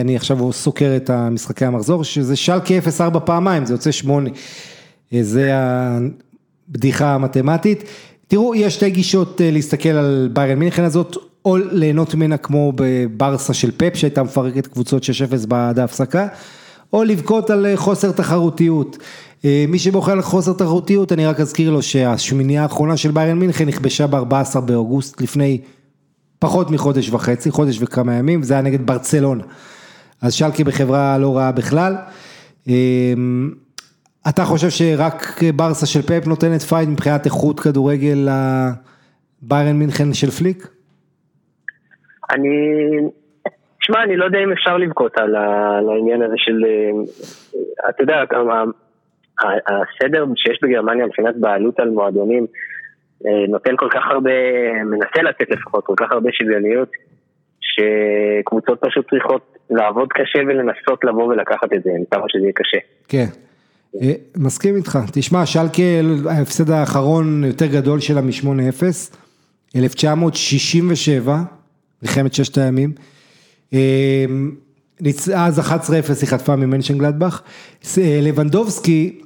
[0.00, 4.30] אני עכשיו סוקר את המשחקי המחזור, שזה שאל כ-0-4 פעמיים, זה יוצא 8,
[5.20, 7.84] זה הבדיחה המתמטית.
[8.28, 13.70] תראו, יש שתי גישות להסתכל על ביירן מינכן הזאת, או ליהנות ממנה כמו בברסה של
[13.76, 16.26] פפ, שהייתה מפרקת קבוצות 6-0 בעד ההפסקה.
[16.92, 18.98] או לבכות על חוסר תחרותיות.
[19.44, 24.06] מי שבוחר על חוסר תחרותיות, אני רק אזכיר לו שהשמינייה האחרונה של ביירן מינכן נכבשה
[24.06, 25.58] ב-14 באוגוסט לפני
[26.38, 29.44] פחות מחודש וחצי, חודש וכמה ימים, וזה היה נגד ברצלונה.
[30.22, 31.94] אז שלקה בחברה לא רעה בכלל.
[34.28, 35.22] אתה חושב שרק
[35.56, 38.28] ברסה של פפ נותנת פייט מבחינת איכות כדורגל
[39.42, 40.68] לביירן מינכן של פליק?
[42.30, 42.48] אני...
[43.80, 45.36] תשמע, אני לא יודע אם אפשר לבכות על
[45.88, 46.64] העניין הזה של...
[46.64, 48.24] אה, אתה יודע,
[49.68, 52.46] הסדר שיש בגרמניה מבחינת בעלות על מועדונים
[53.48, 54.30] נותן כל כך הרבה,
[54.84, 56.88] מנסה לתת לפחות כל כך הרבה שוויוניות,
[57.60, 62.78] שקבוצות פשוט צריכות לעבוד קשה ולנסות לבוא ולקחת את זה, כמה שזה יהיה קשה.
[63.08, 63.26] כן.
[64.02, 65.82] אה, מסכים איתך, תשמע, שלקה,
[66.30, 68.84] ההפסד האחרון יותר גדול שלה מ-8-0,
[69.76, 71.36] 1967,
[72.02, 72.92] מלחמת ששת הימים,
[73.74, 74.24] אה,
[75.34, 77.42] אז 11-0 היא חטפה ממנשן גלדבך,
[78.22, 79.25] לבנדובסקי אה,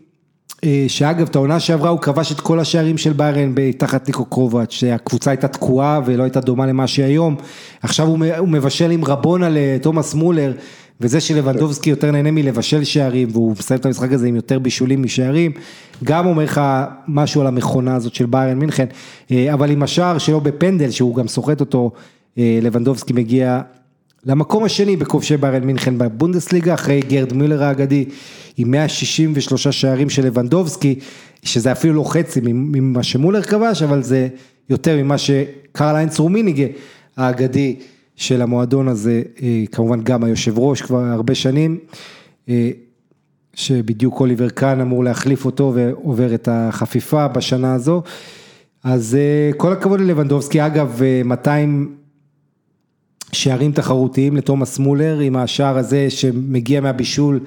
[0.88, 5.30] שאגב, את העונה שעברה הוא כבש את כל השערים של ביירן תחת ניקו קרובץ', שהקבוצה
[5.30, 7.36] הייתה תקועה ולא הייתה דומה למה שהיא היום.
[7.82, 8.06] עכשיו
[8.38, 10.52] הוא מבשל עם רבונה לתומאס מולר,
[11.00, 15.52] וזה שלבנדובסקי יותר נהנה מלבשל שערים, והוא מסיים את המשחק הזה עם יותר בישולים משערים,
[16.04, 16.60] גם אומר לך
[17.08, 18.86] משהו על המכונה הזאת של ביירן מינכן,
[19.30, 21.90] אה, אבל עם השער שלו בפנדל, שהוא גם סוחט אותו,
[22.38, 23.60] אה, לבנדובסקי מגיע
[24.26, 28.04] למקום השני בכובשי ביירן מינכן בבונדסליגה, אחרי גרד מילר האגדי,
[28.56, 30.98] עם 163 שערים של לבנדובסקי,
[31.42, 34.28] שזה אפילו לא חצי ממה שמולר כבש, אבל זה
[34.70, 36.64] יותר ממה שקרליינס רומיניגה
[37.16, 37.76] האגדי
[38.16, 41.78] של המועדון הזה, אה, כמובן גם היושב ראש כבר הרבה שנים,
[42.48, 42.70] אה,
[43.54, 48.02] שבדיוק אוליבר קאן אמור להחליף אותו ועובר את החפיפה בשנה הזו.
[48.84, 51.99] אז אה, כל הכבוד ללבנדובסקי, אגב 200
[53.32, 57.40] שערים תחרותיים לתומאס מולר עם השער הזה שמגיע מהבישול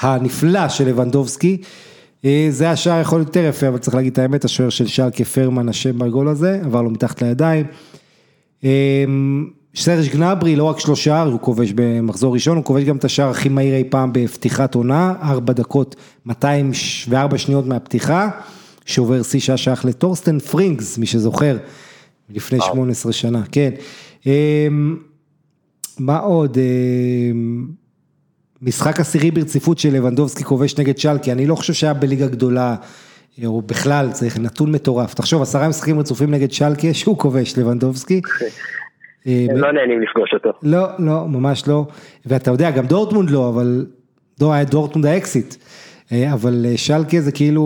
[0.00, 1.62] הנפלא של לבנדובסקי.
[2.24, 5.10] אה, זה השער יכול להיות יותר יפה, אבל צריך להגיד את האמת, השוער של שער
[5.10, 7.66] כפרמן אשם בגול הזה, עבר לו מתחת לידיים.
[8.64, 9.04] אה,
[9.76, 13.48] סרג' גנברי לא רק שלושה, הוא כובש במחזור ראשון, הוא כובש גם את השער הכי
[13.48, 15.96] מהיר אי פעם בפתיחת עונה, ארבע דקות
[16.26, 18.28] 204 שניות מהפתיחה,
[18.86, 21.56] שעובר שיא שעה שייך לטורסטן פרינגס, מי שזוכר,
[22.30, 23.70] לפני 18 שנה, כן.
[26.00, 26.58] אה, מה עוד?
[28.62, 32.76] משחק עשירי ברציפות של לבנדובסקי כובש נגד שלקי, אני לא חושב שהיה בליגה גדולה,
[33.46, 35.14] או בכלל, צריך נתון מטורף.
[35.14, 38.20] תחשוב, עשרה משחקים רצופים נגד שלקי, שהוא כובש לבנדובסקי.
[39.26, 40.50] הם לא נהנים לפגוש אותו.
[40.62, 41.86] לא, לא, ממש לא.
[42.26, 43.86] ואתה יודע, גם דורטמונד לא, אבל
[44.40, 45.54] לא היה דורטמונד האקסיט.
[46.12, 47.62] אה, אבל אה, שלקה זה כאילו,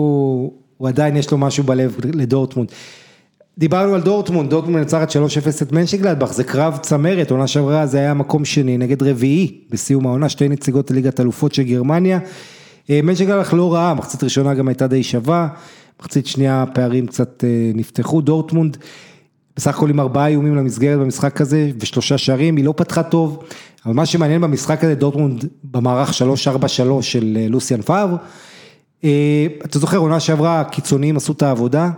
[0.77, 2.71] הוא עדיין יש לו משהו בלב לדורטמונד.
[3.57, 5.15] דיברנו על דורטמונד, דורטמונד מנצחת 3-0
[5.61, 10.29] את מנשנגלדבך, זה קרב צמרת, עונה שעברה זה היה מקום שני נגד רביעי בסיום העונה,
[10.29, 12.19] שתי נציגות לליגת אלופות של גרמניה.
[12.89, 15.47] אה, מנשנגלדבך לא רעה, מחצית ראשונה גם הייתה די שווה,
[15.99, 18.77] מחצית שנייה הפערים קצת אה, נפתחו, דורטמונד
[19.55, 23.43] בסך הכל עם ארבעה איומים למסגרת במשחק הזה ושלושה שערים, היא לא פתחה טוב,
[23.85, 28.09] אבל מה שמעניין במשחק הזה, דורטמונד במערך 3-4-3 של אה, לוסיאן פאבר,
[29.65, 31.89] אתה זוכר, עונה שעברה הקיצוניים עשו את העבודה.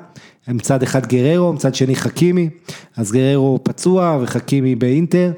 [0.53, 2.49] מצד אחד גריירו, מצד שני חכימי,
[2.97, 5.31] אז גריירו פצוע וחכימי באינטר,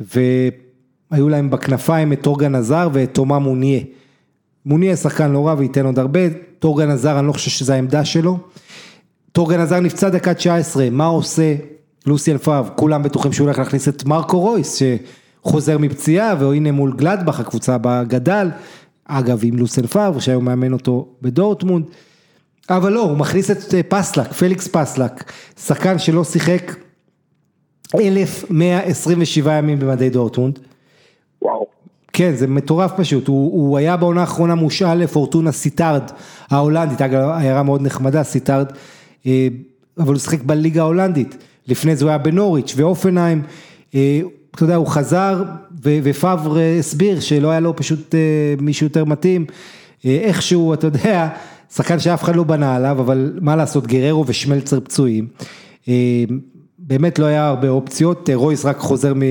[0.00, 3.80] והיו להם בכנפיים את טורגן הזאר ואת תומה מונייה.
[4.66, 6.20] מונייה שחקן לא רע וייתן עוד הרבה,
[6.58, 8.38] טורגן הזאר אני לא חושב שזו העמדה שלו.
[9.32, 11.54] טורגן הזאר נפצע דקה 19, מה עושה
[12.06, 12.70] לוסיאן פאבר?
[12.76, 14.82] כולם בטוחים שהוא הולך להכניס את מרקו רויס
[15.42, 18.48] שחוזר מפציעה והנה מול גלדבך הקבוצה בה גדל,
[19.04, 21.84] אגב עם לוסיאן פאבר שהיום מאמן אותו בדורטמונד.
[22.70, 25.32] אבל לא, הוא מכניס את אה, פסלק, פליקס פסלק,
[25.66, 26.74] שחקן שלא שיחק
[27.94, 30.58] 1,127 ימים במדי דורטמונד.
[31.42, 31.66] וואו.
[32.12, 36.02] כן, זה מטורף פשוט, הוא, הוא היה בעונה האחרונה מושאל לפורטונה סיטארד
[36.50, 38.66] ההולנדית, אגב, עיירה מאוד נחמדה, סיטארד,
[39.26, 39.48] אה,
[39.98, 41.36] אבל הוא שיחק בליגה ההולנדית,
[41.66, 43.42] לפני זה הוא היה בנוריץ' והופנהיים,
[43.94, 44.20] אה,
[44.54, 45.42] אתה יודע, הוא חזר
[45.82, 48.14] ופאבר הסביר שלא היה לו פשוט
[48.60, 49.46] מישהו יותר מתאים,
[50.04, 51.28] איכשהו, אתה יודע,
[51.74, 55.28] שחקן שאף אחד לא בנה עליו, אבל מה לעשות, גררו ושמלצר פצועים.
[55.88, 56.24] אה,
[56.78, 59.22] באמת לא היה הרבה אופציות, רויס רק חוזר, מ...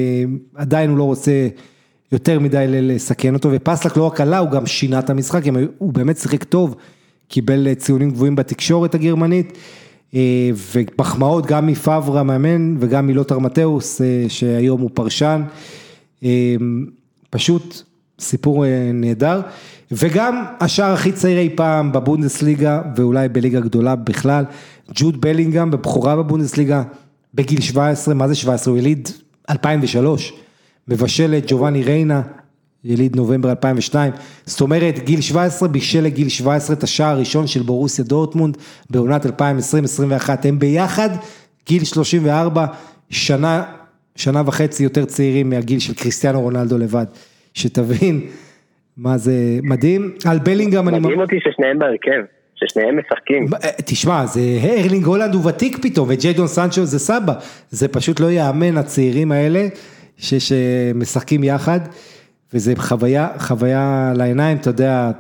[0.56, 1.48] עדיין הוא לא רוצה
[2.12, 5.42] יותר מדי לסכן אותו, ופסלק לא רק עלה, הוא גם שינה את המשחק,
[5.78, 6.76] הוא באמת שיחק טוב,
[7.28, 9.58] קיבל ציונים גבוהים בתקשורת הגרמנית,
[10.16, 15.42] אה, ומחמאות גם מפאברה מאמן וגם מלותר מתאוס, אה, שהיום הוא פרשן,
[17.30, 17.89] פשוט
[18.20, 19.42] סיפור נהדר.
[19.92, 24.46] וגם השער הכי צעיר אי פעם בבונדסליגה ואולי בליגה גדולה בכלל,
[24.96, 26.84] ג'וד בלינגהם בבכורה בבונדסליגה
[27.34, 28.72] בגיל 17, מה זה 17?
[28.72, 29.10] הוא יליד
[29.50, 30.34] 2003,
[30.88, 32.22] מבשל את ג'ובאני ריינה,
[32.84, 34.12] יליד נובמבר 2002,
[34.46, 38.58] זאת אומרת גיל 17 בישל לגיל 17 את השער הראשון של בורוסיה דורטמונד
[38.90, 39.30] בעונת 2020-2021,
[40.44, 41.10] הם ביחד
[41.68, 42.66] גיל 34,
[43.10, 43.64] שנה,
[44.16, 47.06] שנה וחצי יותר צעירים מהגיל של קריסטיאנו רונלדו לבד,
[47.54, 48.22] שתבין
[48.98, 51.00] מה זה מדהים, על בלינגהם אני...
[51.00, 52.22] מדהים אותי ששניהם בהרכב,
[52.56, 53.46] ששניהם משחקים.
[53.64, 57.34] אה, תשמע, זה הרלינג הולנד הוא ותיק פתאום, וג'יידון סנצ'ו זה סבא,
[57.70, 59.68] זה פשוט לא ייאמן הצעירים האלה,
[60.18, 61.80] שמשחקים יחד,
[62.54, 65.12] וזה חוויה, חוויה לעיניים, אתה יודע,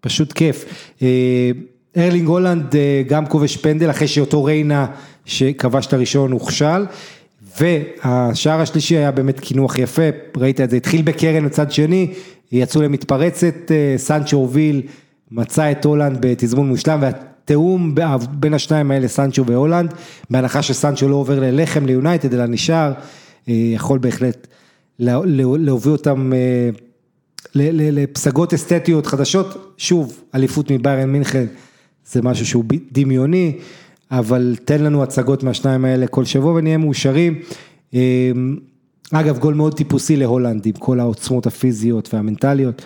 [0.00, 0.88] פשוט כיף.
[1.96, 2.74] ארלינג הולנד
[3.08, 4.86] גם כובש פנדל אחרי שאותו ריינה
[5.24, 6.84] שכבש את הראשון הוכשל.
[7.60, 10.02] והשער השלישי היה באמת קינוח יפה,
[10.36, 12.12] ראית את זה, התחיל בקרן מצד שני,
[12.52, 14.82] יצאו למתפרצת, סנצ'ו הוביל,
[15.30, 17.94] מצא את הולנד בתזמון מושלם, והתיאום
[18.30, 19.94] בין השניים האלה, סנצ'ו והולנד,
[20.30, 22.92] בהנחה שסנצ'ו לא עובר ללחם ליונייטד, אלא נשאר,
[23.48, 24.46] יכול בהחלט
[24.98, 26.32] להוביל אותם
[27.54, 31.46] לפסגות אסתטיות חדשות, שוב, אליפות מביירן מינכן,
[32.06, 33.58] זה משהו שהוא דמיוני.
[34.18, 37.34] אבל תן לנו הצגות מהשניים האלה כל שבוע ונהיה מאושרים.
[37.94, 38.56] אמ,
[39.14, 42.82] אגב, גול מאוד טיפוסי להולנד, עם כל העוצמות הפיזיות והמנטליות.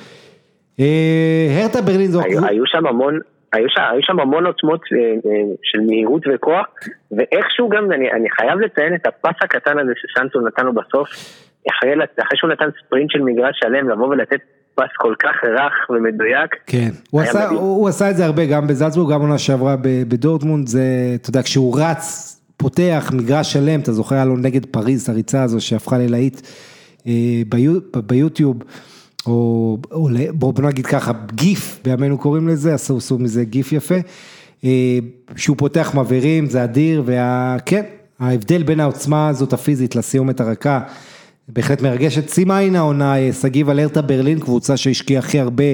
[0.80, 2.20] אה, הרטה ברלין זו...
[2.22, 3.18] היו שם המון...
[3.52, 6.66] היו שם, היו שם המון עוצמות אה, אה, של מהירות וכוח,
[7.16, 11.08] ואיכשהו גם, אני, אני חייב לציין את הפס הקטן הזה שסנטו נתן לו בסוף,
[11.70, 11.92] אחרי,
[12.22, 14.40] אחרי שהוא נתן ספרינט של מגרש שלם, לבוא ולתת
[14.76, 16.50] פס כל כך רך ומדויק.
[16.66, 20.68] כן, הוא עשה, הוא, הוא עשה את זה הרבה גם בזלצבורג, גם עונה שעברה בדורטמונד,
[20.68, 20.82] זה,
[21.14, 25.60] אתה יודע, כשהוא רץ, פותח מגרש שלם, אתה זוכר היה לו נגד פריז, הריצה הזו
[25.60, 26.40] שהפכה ללהיט
[27.06, 27.12] אה,
[27.48, 28.56] ביו, ביוטיוב,
[29.26, 33.94] או, או בוא נגיד ככה, גיף, בימינו קוראים לזה, עשו, עשו מזה גיף יפה,
[34.64, 34.98] אה,
[35.36, 37.82] שהוא פותח מבערים, זה אדיר, וכן,
[38.20, 40.80] ההבדל בין העוצמה הזאת הפיזית לסיומת הרכה,
[41.48, 45.64] בהחלט מרגשת, שימה עין העונה, שגיב אלרטה ברלין, קבוצה שהשקיעה הכי הרבה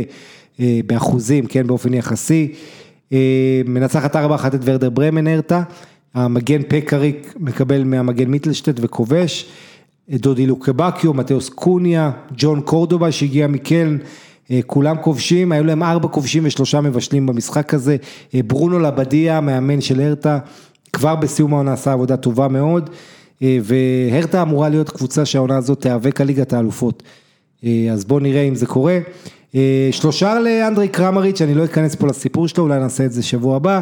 [0.61, 2.53] אה, באחוזים, כן, באופן יחסי.
[3.13, 5.63] אה, מנצחת 4-1 את ורדר ברמן הרטה,
[6.15, 9.47] המגן פקריק מקבל מהמגן מיטלשטט וכובש.
[10.11, 13.97] דודי לוקבקיו, מתאוס קוניה, ג'ון קורדובה שהגיע מקלן,
[14.51, 17.97] אה, כולם כובשים, היו להם ארבע כובשים ושלושה מבשלים במשחק הזה.
[18.47, 20.39] ברונו לבדיה, מאמן של הרטה,
[20.93, 22.91] כבר בסיום העונה עשה עבודה טובה מאוד.
[23.43, 27.03] אה, והרטה אמורה להיות קבוצה שהעונה הזאת תיאבק על ליגת האלופות.
[27.65, 28.99] אה, אז בואו נראה אם זה קורה.
[29.55, 33.57] אה, שלושה לאנדרי קרמריץ', אני לא אכנס פה לסיפור שלו, אולי נעשה את זה שבוע
[33.57, 33.81] הבא,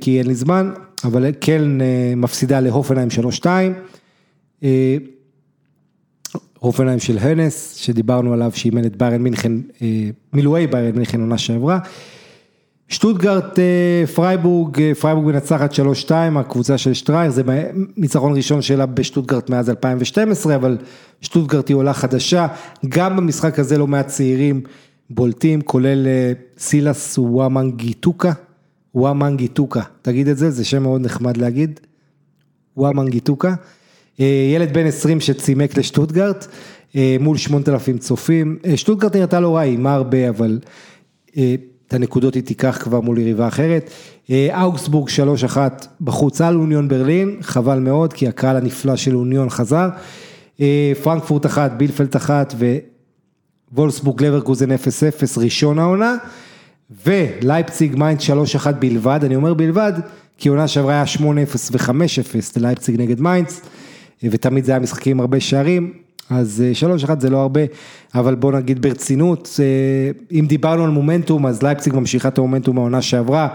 [0.00, 0.70] כי אין לי זמן,
[1.04, 1.62] אבל כן
[2.16, 3.08] מפסידה להופנהיים
[4.62, 4.66] 3-2.
[6.58, 9.52] הופנהיים של הנס, שדיברנו עליו שאימן את ביירן מינכן,
[10.32, 11.78] מול ביירן מינכן עונה שעברה.
[12.90, 17.42] שטוטגרט אה, פרייבורג, אה, פרייבורג מנצחת 3-2, הקבוצה של שטרייר, זה
[17.96, 20.78] ניצחון ראשון שלה בשטוטגרט מאז 2012, אבל
[21.20, 22.46] שטוטגרט היא עולה חדשה,
[22.88, 24.60] גם במשחק הזה לא מעט צעירים
[25.10, 28.32] בולטים, כולל אה, סילס וואמנגיטוקה,
[28.94, 31.80] וואמנגיטוקה, תגיד את זה, זה שם מאוד נחמד להגיד,
[32.76, 33.54] וואמנגיטוקה,
[34.54, 36.46] ילד בן 20 שצמח לשטוטגרט,
[37.20, 40.58] מול 8,000 צופים, שטוטגרט נראתה לא רע, הימרה הרבה, אבל...
[41.90, 43.90] את הנקודות היא תיקח כבר מול יריבה אחרת.
[44.30, 45.56] אה, אוגסבורג 3-1
[46.00, 49.88] בחוץ על אוניון ברלין, חבל מאוד כי הקהל הנפלא של אוניון חזר.
[50.60, 52.54] אה, פרנקפורט 1, בילפלד 1
[53.72, 54.74] ווולסבורג לבקוזן 0-0
[55.38, 56.16] ראשון העונה.
[57.06, 59.92] ולייפציג מיינץ 3-1 בלבד, אני אומר בלבד,
[60.38, 61.20] כי עונה שעברה היה 8-0
[61.72, 63.60] ו-5-0 ללייפציג נגד מיינץ,
[64.24, 65.92] אה, ותמיד זה היה משחקים עם הרבה שערים,
[66.30, 67.60] אז אה, שלוש אחת זה לא הרבה,
[68.14, 73.02] אבל בוא נגיד ברצינות, אה, אם דיברנו על מומנטום, אז לייפציג ממשיכה את המומנטום מהעונה
[73.02, 73.48] שעברה,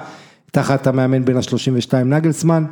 [0.51, 2.65] תחת המאמן בין ה-32 נגלסמן,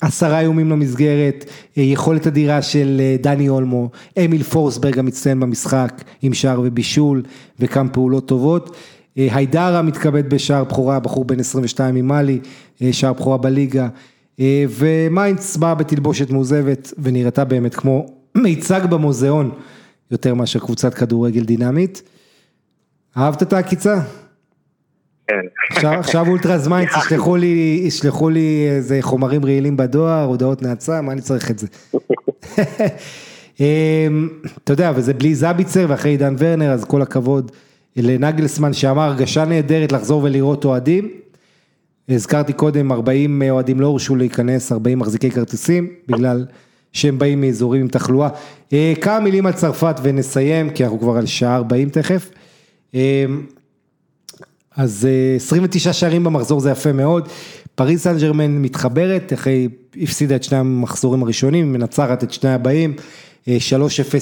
[0.00, 1.44] עשרה איומים למסגרת,
[1.78, 3.90] אה, יכולת אדירה של דני אולמו,
[4.24, 7.22] אמיל פורסברג המצטיין במשחק, עם שער ובישול
[7.60, 8.76] וכמה פעולות טובות.
[9.16, 12.38] היידרה מתכבד בשער בכורה, בחור בן 22 ממאלי,
[12.92, 13.88] שער בכורה בליגה,
[14.68, 19.50] ומיינץ באה בתלבושת מעוצבת ונראתה באמת כמו מיצג במוזיאון
[20.10, 22.02] יותר מאשר קבוצת כדורגל דינמית.
[23.16, 24.00] אהבת את העקיצה?
[25.26, 25.34] כן.
[25.70, 31.12] עכשיו, עכשיו אולטראס מיינץ, ישלחו לי, ישלחו לי איזה חומרים רעילים בדואר, הודעות נאצה, מה
[31.12, 31.66] אני צריך את זה?
[33.60, 34.28] אמ,
[34.64, 37.52] אתה יודע, וזה בלי זאביצר ואחרי עידן ורנר, אז כל הכבוד
[37.96, 41.10] לנגלסמן שאמר הרגשה נהדרת לחזור ולראות אוהדים.
[42.08, 46.46] הזכרתי קודם, 40 אוהדים לא הורשו להיכנס, 40 מחזיקי כרטיסים, בגלל...
[46.92, 48.28] שהם באים מאזורים עם תחלואה.
[48.72, 52.30] אה, כמה מילים על צרפת ונסיים, כי אנחנו כבר על שעה 40 תכף.
[52.94, 53.24] אה,
[54.76, 57.28] אז 29 אה, שערים במחזור זה יפה מאוד,
[57.74, 59.68] פריס סן ג'רמן מתחברת, אחרי
[60.02, 62.94] הפסידה את שני המחזורים הראשונים, מנצחת את שני הבאים,
[63.46, 63.48] 3-0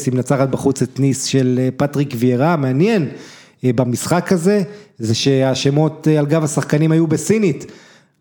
[0.07, 3.09] היא מנצחת בחוץ את ניס של פטריק ויירה, מעניין
[3.65, 4.63] במשחק הזה,
[4.99, 7.67] זה שהשמות על גב השחקנים היו בסינית,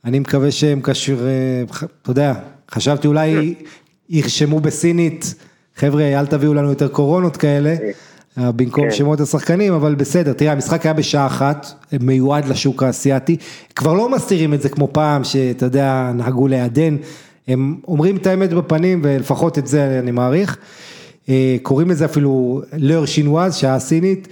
[0.06, 1.18] אני מקווה שהם קשור,
[2.02, 2.34] אתה יודע,
[2.72, 3.56] חשבתי אולי
[4.10, 5.36] ירשמו בסינית,
[5.76, 7.76] חבר'ה, אל תביאו לנו יותר קורונות כאלה,
[8.38, 8.92] אה, במקום כן.
[8.92, 11.68] שמות השחקנים, אבל בסדר, תראה, המשחק היה בשעה אחת,
[12.00, 13.38] מיועד לשוק האסייתי,
[13.76, 16.98] כבר לא מסתירים את זה כמו פעם, שאתה יודע, נהגו לעדן,
[17.48, 20.58] הם אומרים את האמת בפנים, ולפחות את זה אני מעריך.
[21.62, 24.28] קוראים לזה אפילו לר שינואז, שעה סינית.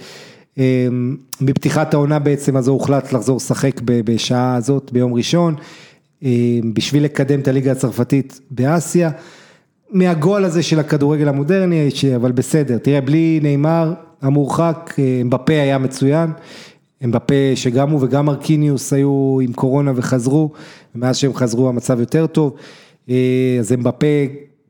[1.40, 5.54] מפתיחת העונה בעצם הזו הוחלט לחזור לשחק בשעה הזאת ביום ראשון,
[6.74, 9.10] בשביל לקדם את הליגה הצרפתית באסיה.
[9.90, 13.92] מהגול הזה של הכדורגל המודרני, אבל בסדר, תראה, בלי נאמר
[14.22, 16.30] המורחק, אמבפה היה מצוין,
[17.04, 20.50] אמבפה שגם הוא וגם ארקיניוס היו עם קורונה וחזרו,
[20.94, 22.54] ומאז שהם חזרו המצב יותר טוב,
[23.58, 24.06] אז אמבפה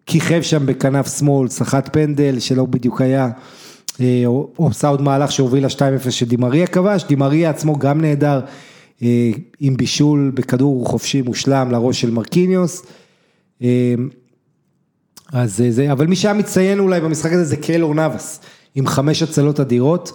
[0.07, 3.31] כיכב שם בכנף שמאל, סחט פנדל שלא בדיוק היה,
[4.27, 8.41] הוא עושה עוד מהלך שהוביל ל-2-0 שדי מריה כבש, די מריה עצמו גם נהדר,
[9.61, 12.83] עם בישול בכדור חופשי מושלם לראש של מרקיניוס.
[15.32, 18.41] אז זה, אבל מי שהיה מצטיין אולי במשחק הזה זה קיילור נבאס,
[18.74, 20.12] עם חמש הצלות אדירות,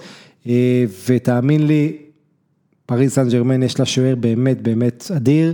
[1.08, 1.98] ותאמין לי,
[2.86, 5.54] פריס סן ג'רמן יש לה שוער באמת באמת אדיר,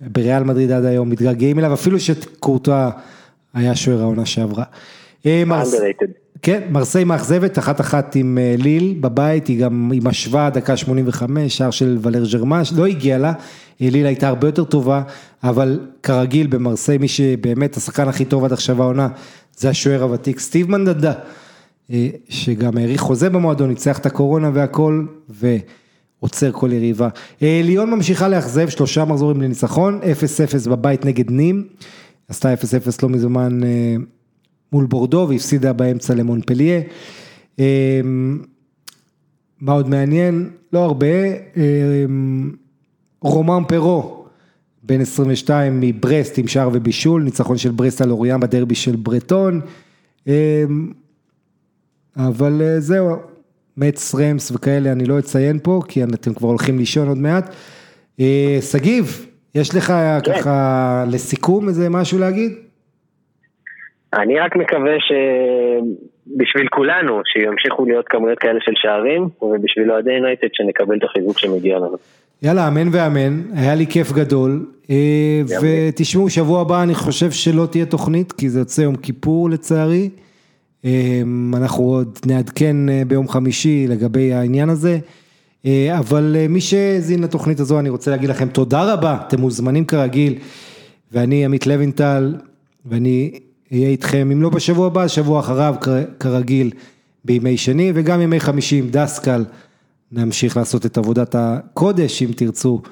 [0.00, 2.90] בריאל מדריד עד היום מתגעגעים אליו, אפילו שקורטואה
[3.54, 4.64] היה שוער העונה שעברה.
[6.42, 11.70] כן, מרסיי מאכזבת, אחת אחת עם ליל בבית, היא גם, היא משווה דקה 85, שער
[11.70, 13.32] של ולר ג'רמן, לא הגיע לה,
[13.80, 15.02] ליל הייתה הרבה יותר טובה,
[15.44, 19.08] אבל כרגיל במרסיי, מי שבאמת השחקן הכי טוב עד עכשיו העונה,
[19.56, 21.12] זה השוער הוותיק סטיב מנדדה,
[22.28, 27.08] שגם האריך חוזה במועדון, ניצח את הקורונה והכל, ועוצר כל יריבה.
[27.40, 30.00] ליון ממשיכה לאכזב, שלושה מחזורים לניצחון,
[30.66, 31.64] 0-0 בבית נגד נים,
[32.28, 32.56] עשתה 0-0
[33.02, 33.60] לא מזמן
[34.76, 36.80] מול בורדו והפסידה באמצע למונפליה.
[39.60, 40.50] מה עוד מעניין?
[40.72, 41.06] לא הרבה,
[43.20, 44.26] רומן פרו,
[44.82, 49.60] בן 22 מברסט עם שער ובישול, ניצחון של ברסט על אוריאן בדרבי של ברטון,
[52.16, 53.16] אבל זהו,
[53.76, 57.54] מצ רמס וכאלה אני לא אציין פה, כי אתם כבר הולכים לישון עוד מעט.
[58.60, 59.92] שגיב, יש לך
[60.26, 62.52] ככה לסיכום איזה משהו להגיד?
[64.16, 70.96] אני רק מקווה שבשביל כולנו, שימשיכו להיות כמויות כאלה של שערים, ובשביל אוהדי יונייטד שנקבל
[70.96, 71.96] את החיזוק שמגיע לנו.
[72.42, 74.66] יאללה, אמן ואמן, היה לי כיף גדול,
[75.62, 80.10] ותשמעו, שבוע הבא אני חושב שלא תהיה תוכנית, כי זה יוצא יום כיפור לצערי,
[81.54, 82.76] אנחנו עוד נעדכן
[83.06, 84.98] ביום חמישי לגבי העניין הזה,
[85.98, 90.34] אבל מי שהזין לתוכנית הזו, אני רוצה להגיד לכם תודה רבה, אתם מוזמנים כרגיל,
[91.12, 92.34] ואני עמית לוינטל,
[92.86, 93.30] ואני...
[93.72, 95.74] אהיה איתכם, אם לא בשבוע הבא, שבוע אחריו
[96.20, 96.70] כרגיל
[97.24, 99.44] בימי שני וגם ימי חמישי עם דסקל,
[100.12, 102.82] נמשיך לעשות את עבודת הקודש אם תרצו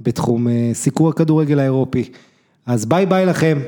[0.00, 2.10] בתחום סיקור הכדורגל האירופי.
[2.66, 3.58] אז ביי ביי לכם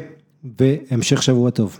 [0.58, 1.78] והמשך שבוע טוב.